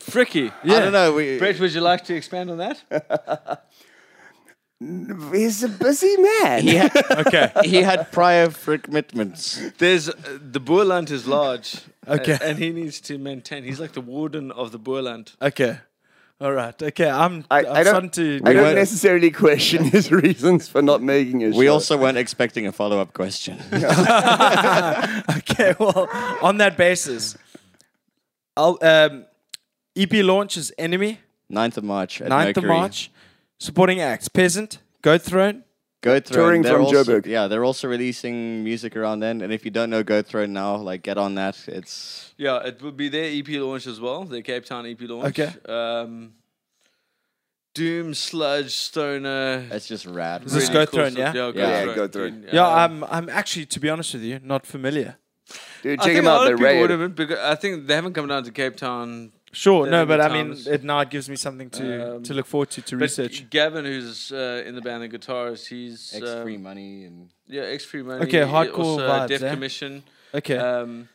[0.00, 0.52] Fricky.
[0.64, 1.14] I don't know.
[1.14, 3.62] We, Brett, would you like to expand on that?
[4.78, 6.62] He's a busy man.
[6.62, 6.94] he, had,
[7.26, 7.50] Okay.
[7.64, 9.58] he had prior commitments.
[9.78, 11.76] There's uh, the Boerland is large.
[12.06, 12.32] Okay.
[12.32, 13.64] a- And, he needs to maintain.
[13.64, 15.34] He's like the warden of the Boerland.
[15.40, 15.78] Okay.
[16.42, 16.80] All right.
[16.82, 17.08] Okay.
[17.08, 17.46] I'm.
[17.50, 18.42] I, I'm I don't, to.
[18.44, 21.54] I don't necessarily question his reasons for not making it.
[21.54, 21.72] We show.
[21.72, 23.58] also weren't expecting a follow-up question.
[23.72, 25.74] okay.
[25.80, 26.06] Well,
[26.42, 27.38] on that basis,
[28.58, 29.24] I'll, um,
[29.96, 31.20] EP launch is Enemy,
[31.50, 32.64] 9th of March at 9th Mercury.
[32.64, 33.10] of March.
[33.58, 35.62] Supporting acts: Peasant, Goat Throne.
[36.02, 36.42] Go Throne.
[36.44, 37.26] Touring they're from also, Joburg.
[37.26, 39.40] Yeah, they're also releasing music around then.
[39.40, 41.56] And if you don't know Go Throne now, like get on that.
[41.66, 44.24] It's Yeah, it will be their EP launch as well.
[44.24, 45.38] Their Cape Town EP launch.
[45.38, 45.52] Okay.
[45.68, 46.34] Um,
[47.74, 49.66] Doom, Sludge, Stoner.
[49.70, 50.44] it's just rad.
[50.44, 51.34] Is this really Go Throne, stuff.
[51.34, 51.46] yeah?
[51.46, 51.94] Yeah, Go Yeah, Throne.
[51.96, 52.40] Go Throne.
[52.42, 52.52] dude.
[52.52, 53.10] Yeah, Um, I'm.
[53.10, 55.16] I'm actually, to be honest with you, not familiar.
[55.82, 56.44] Dude, check think him a out.
[56.44, 57.00] They're of people would rated.
[57.00, 59.32] have been because I think they haven't come down to Cape Town.
[59.64, 61.84] Sure, no, but been I mean, it now gives me something to
[62.16, 63.36] Um, to look forward to to But research.
[63.56, 67.16] Gavin, who's uh, in the band, the guitarist, he's X um, free money and
[67.56, 68.22] Yeah, X Free Money.
[68.26, 69.50] Okay, hardcore also vibes, Deaf eh?
[69.54, 69.92] Commission.
[70.34, 71.08] Okay, Um,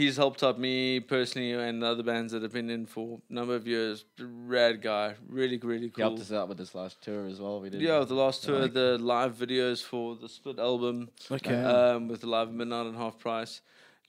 [0.00, 3.54] he's helped out me personally and other bands that have been in for a number
[3.60, 4.04] of years.
[4.56, 6.04] Rad guy, really, really He cool.
[6.08, 7.56] helped us out with this last tour as well.
[7.62, 7.80] We did.
[7.80, 10.96] Yeah, the last tour, Like- the live videos for the split album,
[11.30, 11.60] Okay.
[11.74, 13.62] um, with the live midnight and half price.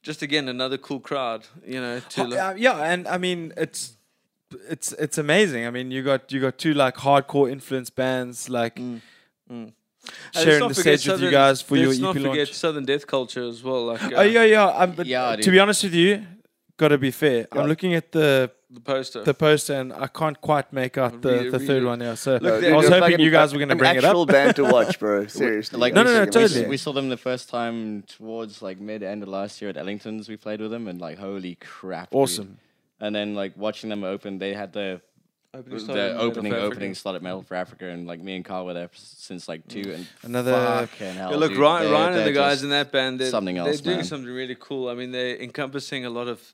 [0.03, 1.99] Just again, another cool crowd, you know.
[1.99, 3.97] To uh, yeah, and I mean it's
[4.69, 5.65] it's it's amazing.
[5.67, 8.79] I mean you got you got two like hardcore influence bands like
[9.51, 9.73] Mm,
[10.33, 12.53] let's sharing the stage with you guys for your EP not forget launch.
[12.53, 13.85] Southern Death Culture as well.
[13.85, 14.65] Like uh, Oh yeah, yeah.
[14.65, 16.25] Um, but Yeah, to be honest with you,
[16.77, 17.47] gotta be fair.
[17.53, 17.61] Yeah.
[17.61, 19.23] I'm looking at the the poster.
[19.23, 21.99] the poster and I can't quite make out the, the third one.
[21.99, 24.03] Yeah, so Look, I was hoping like you an- guys were going to bring it
[24.03, 24.11] up.
[24.11, 24.27] actual up.
[24.29, 25.27] band to watch, bro.
[25.27, 25.79] Seriously.
[25.79, 26.67] Like No, no, no, we totally.
[26.67, 30.29] We saw them the first time towards like mid end of last year at Ellington's.
[30.29, 32.19] We played with them and like holy crap, dude.
[32.19, 32.57] Awesome.
[32.99, 35.01] And then like watching them open, they had the
[35.53, 38.37] Opening slot the in opening for opening slot at Metal for Africa, and like me
[38.37, 39.95] and Carl were there since like two mm.
[39.95, 40.53] and Another-
[40.87, 43.29] fucking hell, Yeah, look, dude, Ryan, they're- Ryan and the guys in that band, they're,
[43.29, 44.05] something they're doing man.
[44.05, 44.87] something really cool.
[44.87, 46.53] I mean, they're encompassing a lot of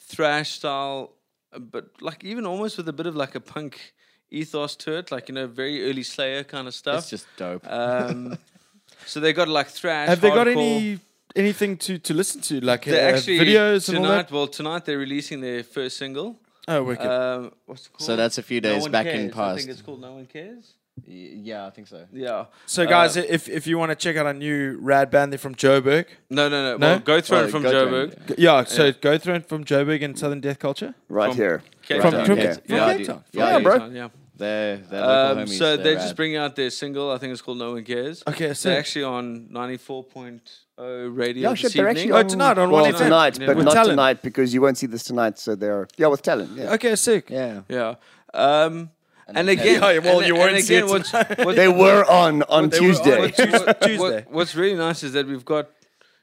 [0.00, 1.12] thrash style,
[1.58, 3.94] but like even almost with a bit of like a punk
[4.30, 6.98] ethos to it, like you know, very early Slayer kind of stuff.
[7.00, 7.64] It's just dope.
[7.70, 8.38] Um,
[9.06, 10.08] so they got like thrash.
[10.08, 10.98] Have they got any
[11.36, 14.16] anything to, to listen to like uh, They actually videos and all tonight.
[14.28, 14.30] that?
[14.32, 16.38] Well, tonight they're releasing their first single.
[16.66, 17.06] Oh, wicked.
[17.06, 18.06] Um, what's it called?
[18.06, 19.20] So that's a few days One back Cares.
[19.20, 19.58] in I past.
[19.58, 20.72] think it's called No One Cares.
[21.06, 22.06] Y- yeah, I think so.
[22.12, 22.44] Yeah.
[22.66, 25.38] so guys, uh, if if you want to check out a new rad band, they're
[25.38, 26.06] from Joburg.
[26.30, 26.76] No, no, no.
[26.76, 26.86] No?
[26.86, 28.28] Well, Go Throne Oh, from Go Throne, Joburg.
[28.28, 28.92] G- Yeah, so Yeah.
[29.00, 30.94] go through it from Joburg and Southern Death Culture.
[31.08, 31.62] right From- here.
[31.82, 32.26] Cape From- Town.
[32.26, 32.52] from- yeah.
[32.54, 32.88] from yeah.
[32.88, 33.06] Cape dude.
[33.08, 33.24] Town.
[33.32, 33.64] Yeah, Yeah, dude.
[33.64, 33.86] bro.
[33.86, 34.08] Yeah.
[34.36, 35.58] They're, they're local Um, homies.
[35.58, 36.02] so they're rad.
[36.02, 37.10] just bringing out their single.
[37.12, 38.22] I think it's called No One Cares.
[38.26, 42.10] Okay, They're so actually on 94.0 radio Yeah, this shit, they're evening.
[42.10, 42.98] actually Oh, tonight on well, 1FM.
[42.98, 43.46] tonight, Yeah.
[43.46, 43.90] but With not talent.
[43.92, 45.38] tonight because you won't see this tonight.
[45.38, 46.50] So they're yeah with talent.
[46.56, 46.72] Yeah.
[46.74, 47.30] okay, sick.
[47.30, 47.60] yeah.
[47.68, 47.94] Yeah.
[48.32, 48.90] Um,
[49.28, 51.12] and, again, Yeah, well, and, you and won't again, it what's,
[51.44, 53.14] what, They were on on They were on Tuesday.
[53.16, 53.20] on
[53.66, 53.96] what- Tuesday.
[53.98, 55.70] what- what's really nice is that we've got,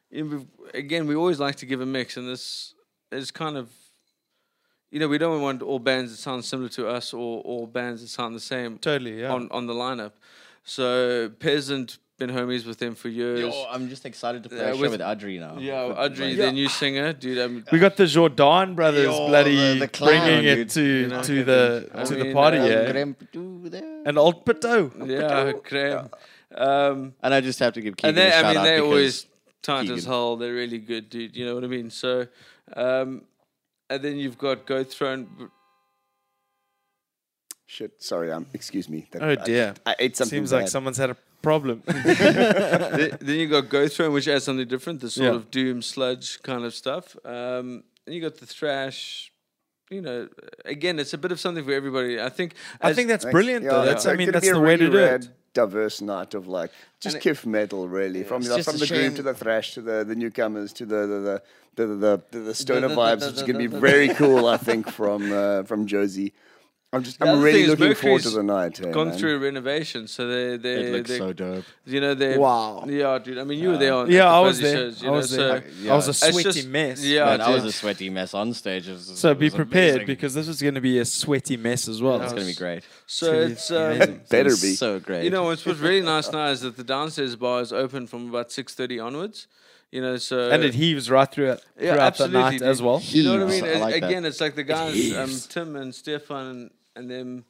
[0.09, 2.73] you know, we've, again, we always like to give a mix, and this
[3.11, 3.69] is kind of,
[4.91, 8.01] you know, we don't want all bands that sound similar to us or all bands
[8.01, 9.31] that sound the same Totally, yeah.
[9.33, 10.11] on on the lineup.
[10.63, 13.39] So Peasant, been homies with them for years.
[13.41, 15.57] Yo, I'm just excited to play Yeah, a show with- with Adri now.
[15.59, 17.37] yeah, For- Audrey, like- their new singer, dude.
[17.43, 20.69] I'm, we got the Jordan brothers Yo, bloody the- the clown, bringing it dude.
[20.77, 22.91] to You know, to the I to the mean, party, um, yeah.
[22.91, 24.03] Gremp- there.
[24.05, 24.79] And old Pato.
[25.15, 26.09] yeah, creme.
[26.55, 28.63] Um, And I just have to give Keegan and they, a shout I mean, out
[28.65, 29.25] they're because always
[29.63, 30.05] tight as Keegan.
[30.11, 30.35] hell.
[30.37, 31.35] They're really good, dude.
[31.35, 31.89] You know what I mean?
[31.89, 32.27] So,
[32.75, 33.23] um,
[33.89, 35.49] and then you've got Go Throne.
[37.65, 38.31] Shit, sorry.
[38.31, 39.07] Um, excuse me.
[39.11, 39.73] That- Oh I- dear.
[39.85, 40.37] I, ate something.
[40.39, 40.69] Seems like bad.
[40.71, 41.83] someone's had a problem.
[41.87, 45.35] then, then you got Go Throne, which adds something different, the sort Yeah.
[45.35, 47.15] of doom sludge kind of stuff.
[47.25, 49.31] Um, and you got the thrash.
[49.89, 50.29] You know,
[50.63, 52.19] again, it's a bit of something for everybody.
[52.21, 52.53] I think.
[52.79, 53.33] I think that's Thanks.
[53.33, 53.85] brilliant Yeah, though.
[53.85, 55.27] That's I mean that's be a the way to do it.
[55.53, 58.87] Diverse night of like just And kiff metal, really, from it's the, just from the
[58.87, 61.41] groove to the thrash to the, the newcomers to the the the
[61.75, 63.19] the, the, the, the stoner the- the- vibes.
[63.19, 66.31] the- It's the- gonna be the- very cool, I think, from uh, from Josie.
[66.93, 68.77] I'm just I'm really thing is looking forward to the night.
[68.77, 69.17] hey, gone man.
[69.17, 71.63] through a renovation, so they they it looks they so dope.
[71.85, 72.83] you know they Wow.
[72.85, 73.37] yeah dude.
[73.37, 74.75] I mean, you were there on Yeah, the I was there.
[74.75, 75.63] Shows, you I know, was so there.
[75.81, 75.93] Yeah.
[75.93, 77.01] I was a sweaty just- mess.
[77.05, 78.89] yeah, Man, I was a sweaty mess on stage.
[78.89, 80.07] It was, So be prepared amazing.
[80.07, 82.21] because this is going to be a sweaty mess as well.
[82.21, 82.83] it's gonna be great.
[83.07, 84.21] So It's it's gonna be amazing.
[84.29, 84.73] Better It's be.
[84.75, 85.23] so great.
[85.23, 88.27] You know, what's what's really nice now is that the downstairs bar is open from
[88.27, 89.47] about six thirty onwards.
[89.91, 92.67] You know, so and it heaves right through it yeah, throughout the night dude.
[92.67, 93.01] as well.
[93.03, 93.63] You know what I mean?
[93.65, 94.07] I like that.
[94.09, 95.29] Again, it's like the guys, um.
[95.49, 97.45] Tim and Stefan and, and them.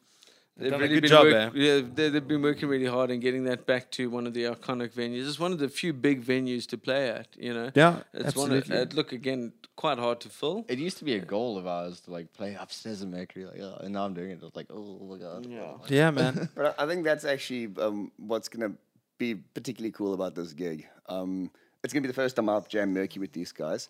[0.57, 1.53] They've done a really good been job, work-?
[1.55, 4.43] Yeah, they, they've been working really hard in getting that back to one of the
[4.43, 5.27] iconic venues.
[5.27, 7.27] It's one of the few big venues to play at.
[7.37, 8.51] You know, Yeah, it's one.
[8.51, 8.95] Of, absolutely.
[8.95, 10.65] look again, quite hard to fill.
[10.67, 13.59] It used to be a goal of ours to like play upstairs in Mercury, like,
[13.61, 14.39] oh, and now I'm doing it.
[14.43, 15.45] It's like, oh my god.
[15.45, 15.73] Yeah.
[15.87, 16.49] yeah, man.
[16.55, 18.77] But I I think that's actually um, what's going to
[19.17, 20.85] be particularly cool about this gig.
[21.07, 21.49] Um,
[21.83, 23.89] it's going to be the first time I've jammed Mercury with these guys.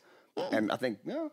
[0.52, 1.32] And I think, no,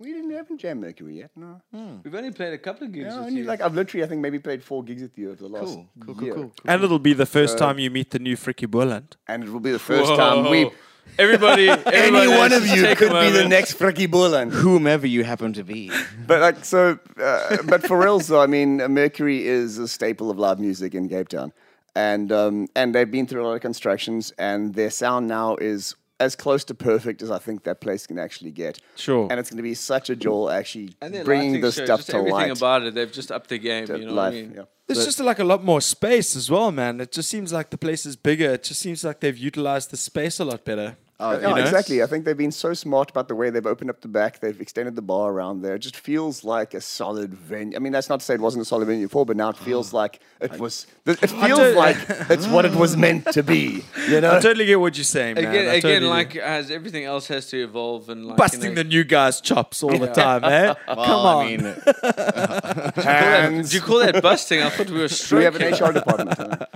[0.00, 1.30] we didn't haven't jammed Mercury yet.
[1.36, 1.60] No.
[2.02, 3.06] We've only played a couple of gigs.
[3.06, 3.44] Yeah, with only you.
[3.46, 5.88] like I've literally, I think, maybe played four gigs with you over the last Cool,
[6.04, 6.34] cool, cool, year.
[6.34, 6.52] cool.
[6.66, 9.16] and it'll be the first Uh, time you meet the new Fricky Borland.
[9.28, 10.64] And it will be the first time we.
[10.64, 10.72] Whoa.
[11.18, 13.48] Everybody, Any one of you could be the moment.
[13.48, 14.52] next Fricky Borland.
[14.52, 15.90] Whomever you happen to be.
[16.26, 20.30] But like so, uh, but for real though, I mean, uh, Mercury is a staple
[20.30, 21.52] of live music in Cape Town,
[21.96, 25.96] and um, and they've been through a lot of constructions, and their sound now is
[26.20, 28.78] as close to perfect as I think that place can actually get.
[28.94, 29.26] Sure.
[29.30, 32.00] And it's going to be such a joy actually And bringing lighting this show, stuff
[32.00, 32.56] just to everything light.
[32.56, 32.94] about it.
[32.94, 33.86] They've just upped the game.
[33.88, 34.52] you know life, what I mean?
[34.56, 34.62] yeah.
[34.86, 37.00] There's just like a lot more space as well, man.
[37.00, 38.50] It just seems like the place is bigger.
[38.54, 40.96] It just seems like they've utilized the space a lot better.
[41.22, 41.56] Oh, Yeah, know?
[41.56, 42.02] exactly.
[42.02, 44.40] I think they've been so smart about the way they've opened up the back.
[44.40, 45.74] They've extended the bar around there.
[45.74, 47.76] It just feels like a solid venue.
[47.76, 49.56] I mean, that's not to say it wasn't a solid venue before, but now it
[49.58, 49.64] hmm.
[49.64, 50.86] feels like it was.
[51.04, 51.98] It feels like
[52.30, 53.84] it's what it was meant to be.
[54.08, 54.36] You know.
[54.36, 55.44] I totally get what you're saying, man.
[55.44, 56.08] Again, I again, totally do.
[56.08, 59.42] like as everything else has to evolve and like busting you know, the new guys'
[59.42, 60.74] chops all the time, eh?
[60.86, 61.46] Well, Come on.
[61.46, 61.66] I mean,
[62.02, 63.68] uh, Hands.
[63.68, 64.62] Did you call that busting?
[64.62, 65.72] I thought we were Do we have an.
[65.72, 66.36] HR department?
[66.36, 66.66] huh?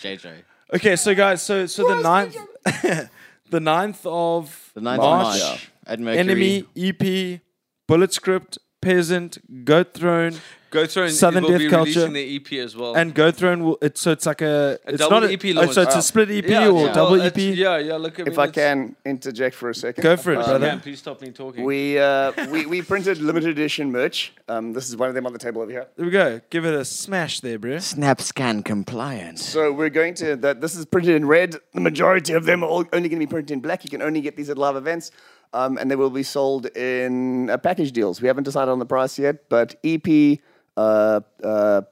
[0.00, 0.32] JJ.
[0.72, 2.36] Okay, so guys, so so the ninth,
[3.50, 6.18] the 9th of The 9th March, of March at Mercury.
[6.18, 7.40] Enemy EP,
[7.86, 10.34] Bullet Script, Peasant, Goat Throne,
[10.70, 12.06] Go through and Southern will Death be Culture.
[12.06, 12.94] releasing their EP as well.
[12.94, 13.64] and Goat Throne.
[13.64, 15.72] Will, it's so it's like a, it's double not a, EP oh, launch.
[15.72, 15.98] so it's Oh.
[15.98, 16.92] a split EP yeah, or yeah.
[16.92, 17.36] double Well, EP.
[17.38, 17.96] it's- Yeah, yeah.
[17.96, 20.02] Look at if me, I it's- can interject for a second.
[20.02, 20.64] Go for it, Yes, brother.
[20.66, 20.80] you can.
[20.80, 21.64] Please stop me talking.
[21.64, 24.32] We, uh, we we printed limited edition merch.
[24.48, 25.86] Um, this is one of them on the table over here.
[25.96, 26.40] There we go.
[26.50, 27.78] Give it a smash there, bro.
[27.78, 29.38] Snap scan compliant.
[29.40, 30.60] So we're going to that.
[30.60, 31.56] This is printed in red.
[31.74, 33.82] The majority of them are all only going to be printed in black.
[33.82, 35.10] You can only get these at live events,
[35.52, 38.20] um, and they will be sold in uh, package deals.
[38.22, 40.38] We haven't decided on the price yet, but EP,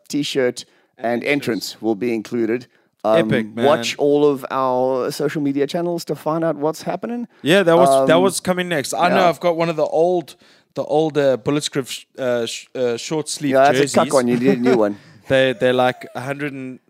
[0.09, 0.65] T-shirt,
[0.97, 2.67] and, entrance will be included.
[3.05, 3.65] Um, Epic, man.
[3.65, 7.29] Watch all of our social media channels to find out what's happening.
[7.43, 8.93] Yeah, that was that Um, was coming next.
[8.93, 9.29] I know yeah.
[9.29, 10.35] I've got one of the old,
[10.75, 13.95] the older Bullet Script sh- uh, sh- uh, short sleeve Yeah, that's jerseys.
[13.95, 14.27] a cuck one.
[14.29, 14.97] You need a new one.
[15.29, 16.81] They they're like a hundred and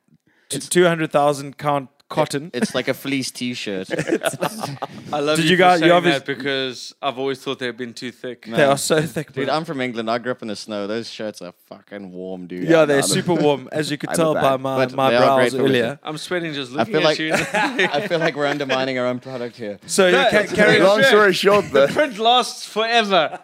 [0.48, 2.50] two hundred thousand count cotton.
[2.54, 3.88] It's like a fleece T-shirt.
[5.12, 7.58] I love Did you, you for guys- you saying obvious- that because I've always thought
[7.58, 8.46] they've been too thick.
[8.46, 9.54] they are so thick, Dude, bro.
[9.54, 10.10] I'm from England.
[10.10, 10.86] I grew up in the snow.
[10.86, 12.64] Those shirts are fucking warm, dude.
[12.68, 14.60] yeah, they're no, super warm, as you could I'm tell by fan.
[14.62, 15.98] my But my they are great brows for earlier.
[16.02, 17.32] I'm sweating just I looking feel at like you.
[17.34, 19.78] I feel like we're undermining our own product here.
[19.86, 20.86] So yeah, ca- it's carry very on.
[20.88, 21.86] Long story short, though.
[21.86, 23.38] The print lasts forever.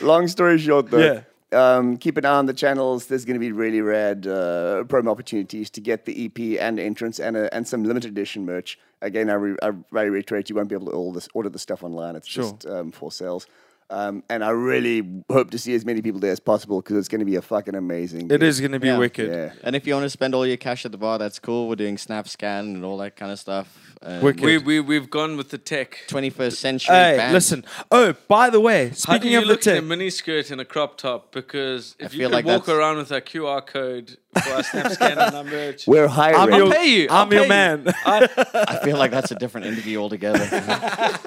[0.00, 0.98] Long story short, though.
[0.98, 1.20] Yeah.
[1.54, 3.06] Um, keep an eye on the channels.
[3.06, 7.18] There's going to be really rad uh, promo opportunities to get the EP and entrance
[7.20, 8.78] and a, and some limited edition merch.
[9.00, 11.58] Again, I, re- I really reiterate, you won't be able to order this, order the
[11.58, 12.16] stuff online.
[12.16, 13.46] It's just um, for sales.
[13.90, 17.06] Um, and I really hope to see as many people there as possible because it's
[17.08, 18.22] going to be a fucking amazing.
[18.26, 18.42] It gig.
[18.42, 18.96] is going to be Yeah.
[18.98, 19.30] wicked.
[19.30, 19.52] Yeah.
[19.62, 21.68] And if you want to spend all your cash at the bar, that's cool.
[21.68, 23.93] We're doing snap scan and all that kind of stuff.
[24.04, 24.42] And Wicked.
[24.44, 25.98] we, we, we've gone with the tech.
[26.08, 26.94] 21st century.
[26.94, 27.32] Hey, band.
[27.32, 27.64] listen.
[27.90, 30.10] Oh, by the way, How do speaking you of the look in a tech, mini
[30.10, 31.32] skirt and a crop top?
[31.32, 34.62] Because if you feel could like walk that's- around with a QR code for our
[34.64, 36.38] snap scan and our merch, We're hiring.
[36.40, 37.04] I'm I'll your, pay you.
[37.08, 37.48] I'm I'll your pay you.
[37.48, 37.94] man.
[38.04, 40.44] I feel like that's a different interview altogether.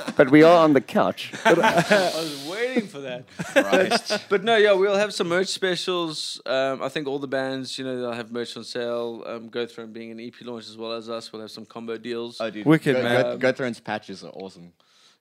[0.17, 1.31] but we are on the couch.
[1.45, 3.25] I was waiting for that.
[3.53, 4.25] Christ.
[4.29, 6.39] But no, yeah, we'll have some merch specials.
[6.45, 9.23] Um, I think all the bands, you know, they'll have merch on sale.
[9.25, 11.31] Um, go through and being an EP launch as well as us.
[11.31, 12.37] We'll have some combo deals.
[12.41, 12.65] Oh, dude.
[12.67, 13.21] Wicked, go, man.
[13.23, 14.73] Go, go Thrones patches are awesome.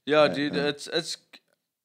[0.04, 1.16] yeah, dude, it's it's.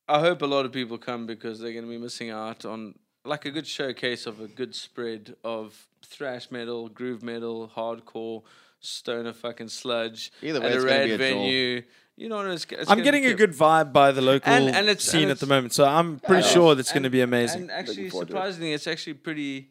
[0.08, 2.96] I hope a lot of people come because they're going to be missing out on
[3.24, 8.44] like a good showcase of a good spread of thrash metal, groove metal, hardcore,
[8.80, 10.32] stoner fucking sludge.
[10.42, 11.28] Either way, at it's a gonna rad be a draw.
[11.28, 11.84] venue.
[12.18, 14.76] You know, it's, it's I'm gonna getting be a good vibe by the local And-
[14.76, 16.50] and it's- scene and at the it's- moment, so I'm pretty Yeah.
[16.54, 17.62] sure that's going to be amazing.
[17.64, 18.36] And actually, forward to it.
[18.38, 19.70] surprisingly, it's actually pretty.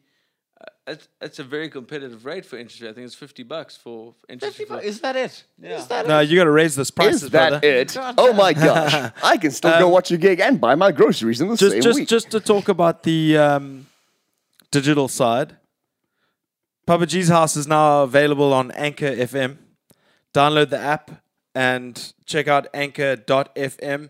[0.87, 2.89] It's, it's a very competitive rate for entry.
[2.89, 4.49] I think it's fifty bucks for entry.
[4.65, 5.43] For, Is that it?
[5.61, 5.77] Yeah.
[5.77, 7.67] Is that no, you got to raise this prices, Is that brother.
[7.67, 7.95] it?
[8.17, 9.11] Oh my gosh!
[9.23, 11.81] I can still go watch a gig and buy my groceries in the Just, same
[11.83, 12.07] just, week.
[12.07, 13.85] just to talk about the um,
[14.71, 15.57] digital side.
[16.87, 19.57] Papa G's House is now available on Anchor FM.
[20.33, 21.11] Download the app
[21.53, 24.09] and check out Anchor.fm.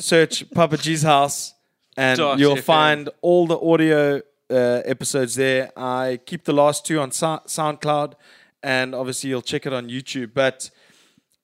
[0.00, 1.54] Search Papa G's House,
[1.96, 2.62] and Dot you'll FM.
[2.62, 5.70] find all the audio uh, episodes there.
[5.76, 8.14] I keep the last two on Sou- SoundCloud,
[8.62, 10.32] and obviously you'll check it on YouTube.
[10.34, 10.70] But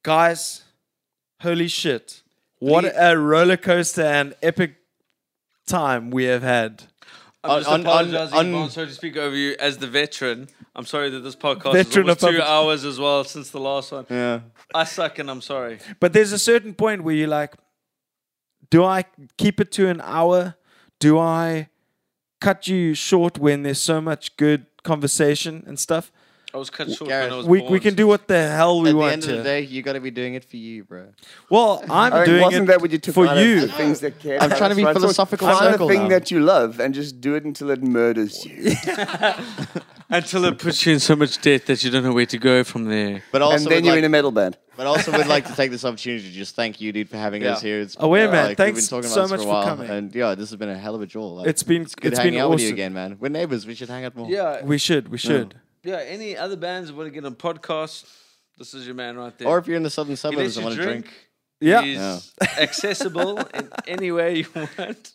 [0.02, 0.62] guys,
[1.40, 2.22] holy shit!
[2.58, 4.76] What Please- a roller coaster and epic
[5.66, 6.84] time we have had.
[7.42, 10.48] I'm just on- on- apologizing, on- Vaughn, sorry to speak over you as the veteran.
[10.76, 13.48] I'm sorry that this podcast Veteran is of almost two public- hours as well since
[13.50, 14.04] the last one.
[14.10, 14.40] Yeah.
[14.74, 15.78] I suck and I'm sorry.
[16.00, 17.54] But there's a certain point where you're like,
[18.70, 19.04] do I
[19.38, 20.54] keep it to an hour?
[21.00, 21.69] Do I
[22.40, 26.10] cut you short when there's so much good conversation and stuff?
[26.52, 27.72] I was cut short Gareth, when I was We, born.
[27.72, 28.88] we can do what the hell we want.
[28.88, 29.36] At the want end of to.
[29.36, 31.06] the day, you got to be doing it for you, bro.
[31.48, 33.60] well, I'm I mean, doing wasn't it that what you took for out of you.
[33.60, 34.94] the things that care I'm about trying to us, be right?
[34.96, 36.08] So philosophical Find circle a thing now.
[36.08, 38.72] that you love and just do it until it murders you.
[40.12, 42.64] Until it puts you in so much debt that you don't know where to go
[42.64, 43.22] from there.
[43.30, 44.58] But also, and then would you're like, in a metal band.
[44.76, 47.46] but also we'd like to take this opportunity to just thank you, dude, for having
[47.46, 47.78] us here.
[47.80, 48.44] It's Oh, yeah, uh, man.
[48.46, 49.88] like, Thanks we've been talking so about this much for a for while, coming.
[49.90, 51.28] and yeah, this has been a hell of a draw.
[51.28, 52.74] Like, It's been it's good it's hanging been out with you awesome.
[52.74, 53.16] again, man.
[53.20, 53.68] We're neighbors.
[53.68, 54.28] We should hang out more.
[54.28, 55.54] Yeah, We should, we should.
[55.82, 55.96] Yeah.
[55.96, 58.06] Any other bands that want to get on podcast?
[58.58, 59.48] This is your man right there.
[59.48, 61.04] Or if you're in the southern suburbs lets and you want to drink.
[61.06, 61.28] drink,
[61.60, 65.14] Yeah, He's accessible in any way you want.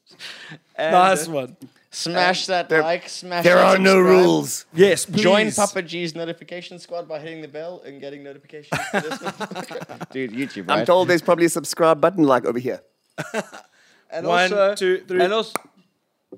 [0.76, 1.58] And, nice uh, one.
[1.92, 4.66] Smash that There- like, smash There that are no rules.
[4.74, 5.22] Yes, please.
[5.22, 10.00] Join Papa G's notification squad by hitting the bell and getting notifications for this one.
[10.12, 10.80] Dude, YouTube, right?
[10.80, 12.82] I'm told there's probably a subscribe button like over here.
[14.16, 15.22] And One, also, two, three.
[15.22, 15.52] And also,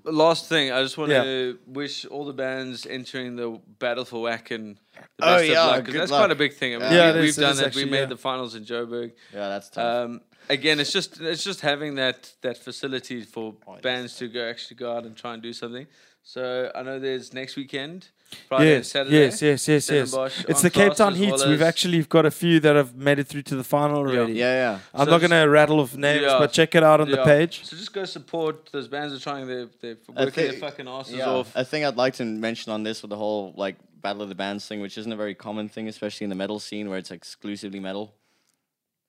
[0.05, 1.23] last thing, I just want Yeah.
[1.23, 4.77] to wish all the bands entering the Battle for Wacken
[5.17, 5.85] the Oh, best yeah, of luck.
[5.85, 6.19] 'cause good that's luck.
[6.21, 6.75] quite a big thing.
[6.75, 7.67] I mean, Yeah, we, it we've is- it done is that.
[7.67, 8.05] actually, we made yeah.
[8.05, 9.11] the finals in Joburg.
[9.33, 10.05] Yeah, that's tough.
[10.05, 14.77] Um, again, it's just it's just having that that facility for bands to go actually
[14.77, 15.87] go out and try and do something.
[16.23, 18.09] So I know there's next weekend,
[18.49, 19.15] Friday and Yes, Saturday.
[19.17, 20.13] yes, yes, yes, yes.
[20.49, 21.39] It's the Cape Town as Heats.
[21.41, 24.33] well We've actually got a few that have made it through to the final already.
[24.33, 24.71] yeah, yeah.
[24.73, 24.79] yeah.
[24.93, 26.37] I'm So not going to rattle off names, Yeah.
[26.37, 27.63] but check it out on the page.
[27.63, 31.15] So just go support those bands are trying their they're I working their fucking asses
[31.15, 31.51] Yeah, off.
[31.55, 34.35] a thing I'd like to mention on this with the whole like battle of the
[34.35, 37.11] bands thing, which isn't a very common thing, especially in the metal scene where it's
[37.11, 38.13] exclusively metal.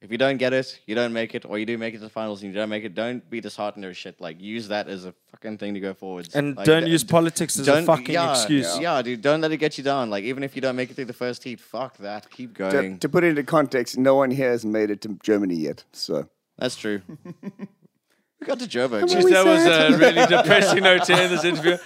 [0.01, 2.05] If you don't get it, you don't make it, or you do make it to
[2.05, 4.21] the finals and you don't make it, don't be disheartened or shit.
[4.21, 6.37] Like use that as a fucking thing to go forwards.
[6.37, 8.79] And Like, don't d- use politics as a don't- fucking yeah, excuse.
[8.79, 9.03] Yeah.
[9.03, 10.09] dude, don't let it get you down.
[10.09, 12.31] Like even if you don't make it through the first heat, fuck that.
[12.31, 12.99] Keep going.
[13.01, 15.83] to put it into context, no one here has made it to Germany yet.
[15.93, 17.03] So That's true.
[17.43, 19.03] we got to Joburg.
[19.03, 21.77] Jeez, that was a really depressing note to end this interview.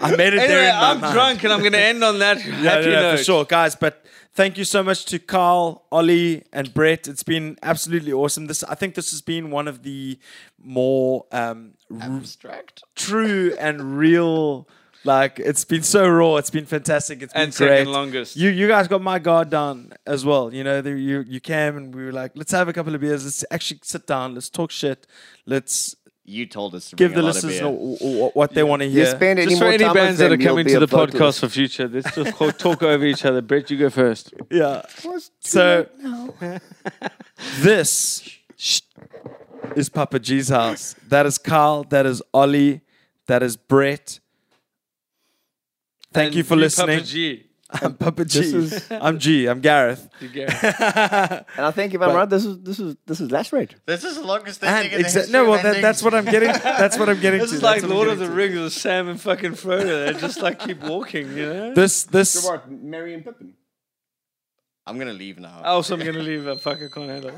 [0.00, 1.14] I made it there Anyway, in my I'm mind.
[1.14, 3.18] drunk and I'm going to end on that Yeah, happy no, no, note.
[3.18, 3.74] for sure, guys.
[3.74, 4.04] But
[4.34, 7.08] thank you so much to Carl, Ollie, and Brett.
[7.08, 8.46] It's been absolutely awesome.
[8.46, 10.18] This, I think, this has been one of the
[10.62, 12.20] more um, r-
[12.94, 14.68] true and real.
[15.06, 16.36] Like it's been so raw.
[16.36, 17.20] It's been fantastic.
[17.20, 17.68] It's been And great.
[17.68, 18.36] second longest.
[18.36, 20.52] You you guys got my guard down as well.
[20.54, 23.02] You know, the, you you came and we were like, let's have a couple of
[23.02, 23.22] beers.
[23.22, 24.32] Let's actually sit down.
[24.32, 25.06] Let's talk shit.
[25.44, 25.94] Let's
[26.26, 29.02] You told us to give the a lot of listeners what they want to you
[29.02, 29.10] hear.
[29.14, 31.18] spend any Just for any time bands that are coming to the vocalist.
[31.18, 33.42] podcast for future, let's just co- talk over each other.
[33.42, 34.32] Brett, you go first.
[34.50, 34.82] Yeah.
[35.40, 35.86] So
[37.60, 38.38] this
[39.76, 40.94] is Papa G's house.
[41.08, 41.84] That is Carl.
[41.90, 42.80] That is Ollie.
[43.26, 44.18] That is Brett.
[46.12, 47.04] Thank And you for Papa listening.
[47.04, 47.46] G.
[47.82, 48.40] I'm Papa G.
[48.40, 49.46] is- I'm G.
[49.46, 50.08] I'm Gareth.
[50.20, 50.46] You go.
[51.56, 53.74] And I think if I'm right, this is this is this is lacerate.
[53.86, 56.14] This is the longest thing And in the exa- history no, well, that, that's what
[56.14, 56.48] I'm getting.
[56.52, 57.56] That's what I'm getting This to.
[57.56, 58.30] is like what I'm Lord of the.
[58.30, 60.12] Rings with Sam and fucking Frodo.
[60.12, 61.74] They just like keep walking, you know?
[61.74, 63.54] This this what, Merry and Pippin?
[64.86, 65.62] I'm gonna leave now.
[65.64, 67.32] Oh, also, I'm going to leave a fucking can't handle.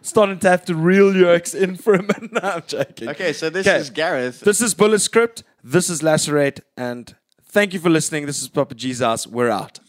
[0.00, 2.32] starting to have to reel yokes in for a minute.
[2.32, 3.08] No, I'm joking.
[3.10, 3.76] Okay, so this Okay.
[3.78, 4.40] is Gareth.
[4.40, 5.42] This is Bullet Script.
[5.62, 6.60] This is Lacerate.
[6.78, 7.14] And
[7.58, 8.24] thank you for listening.
[8.24, 9.26] This is Papa Jesus.
[9.26, 9.80] We're out.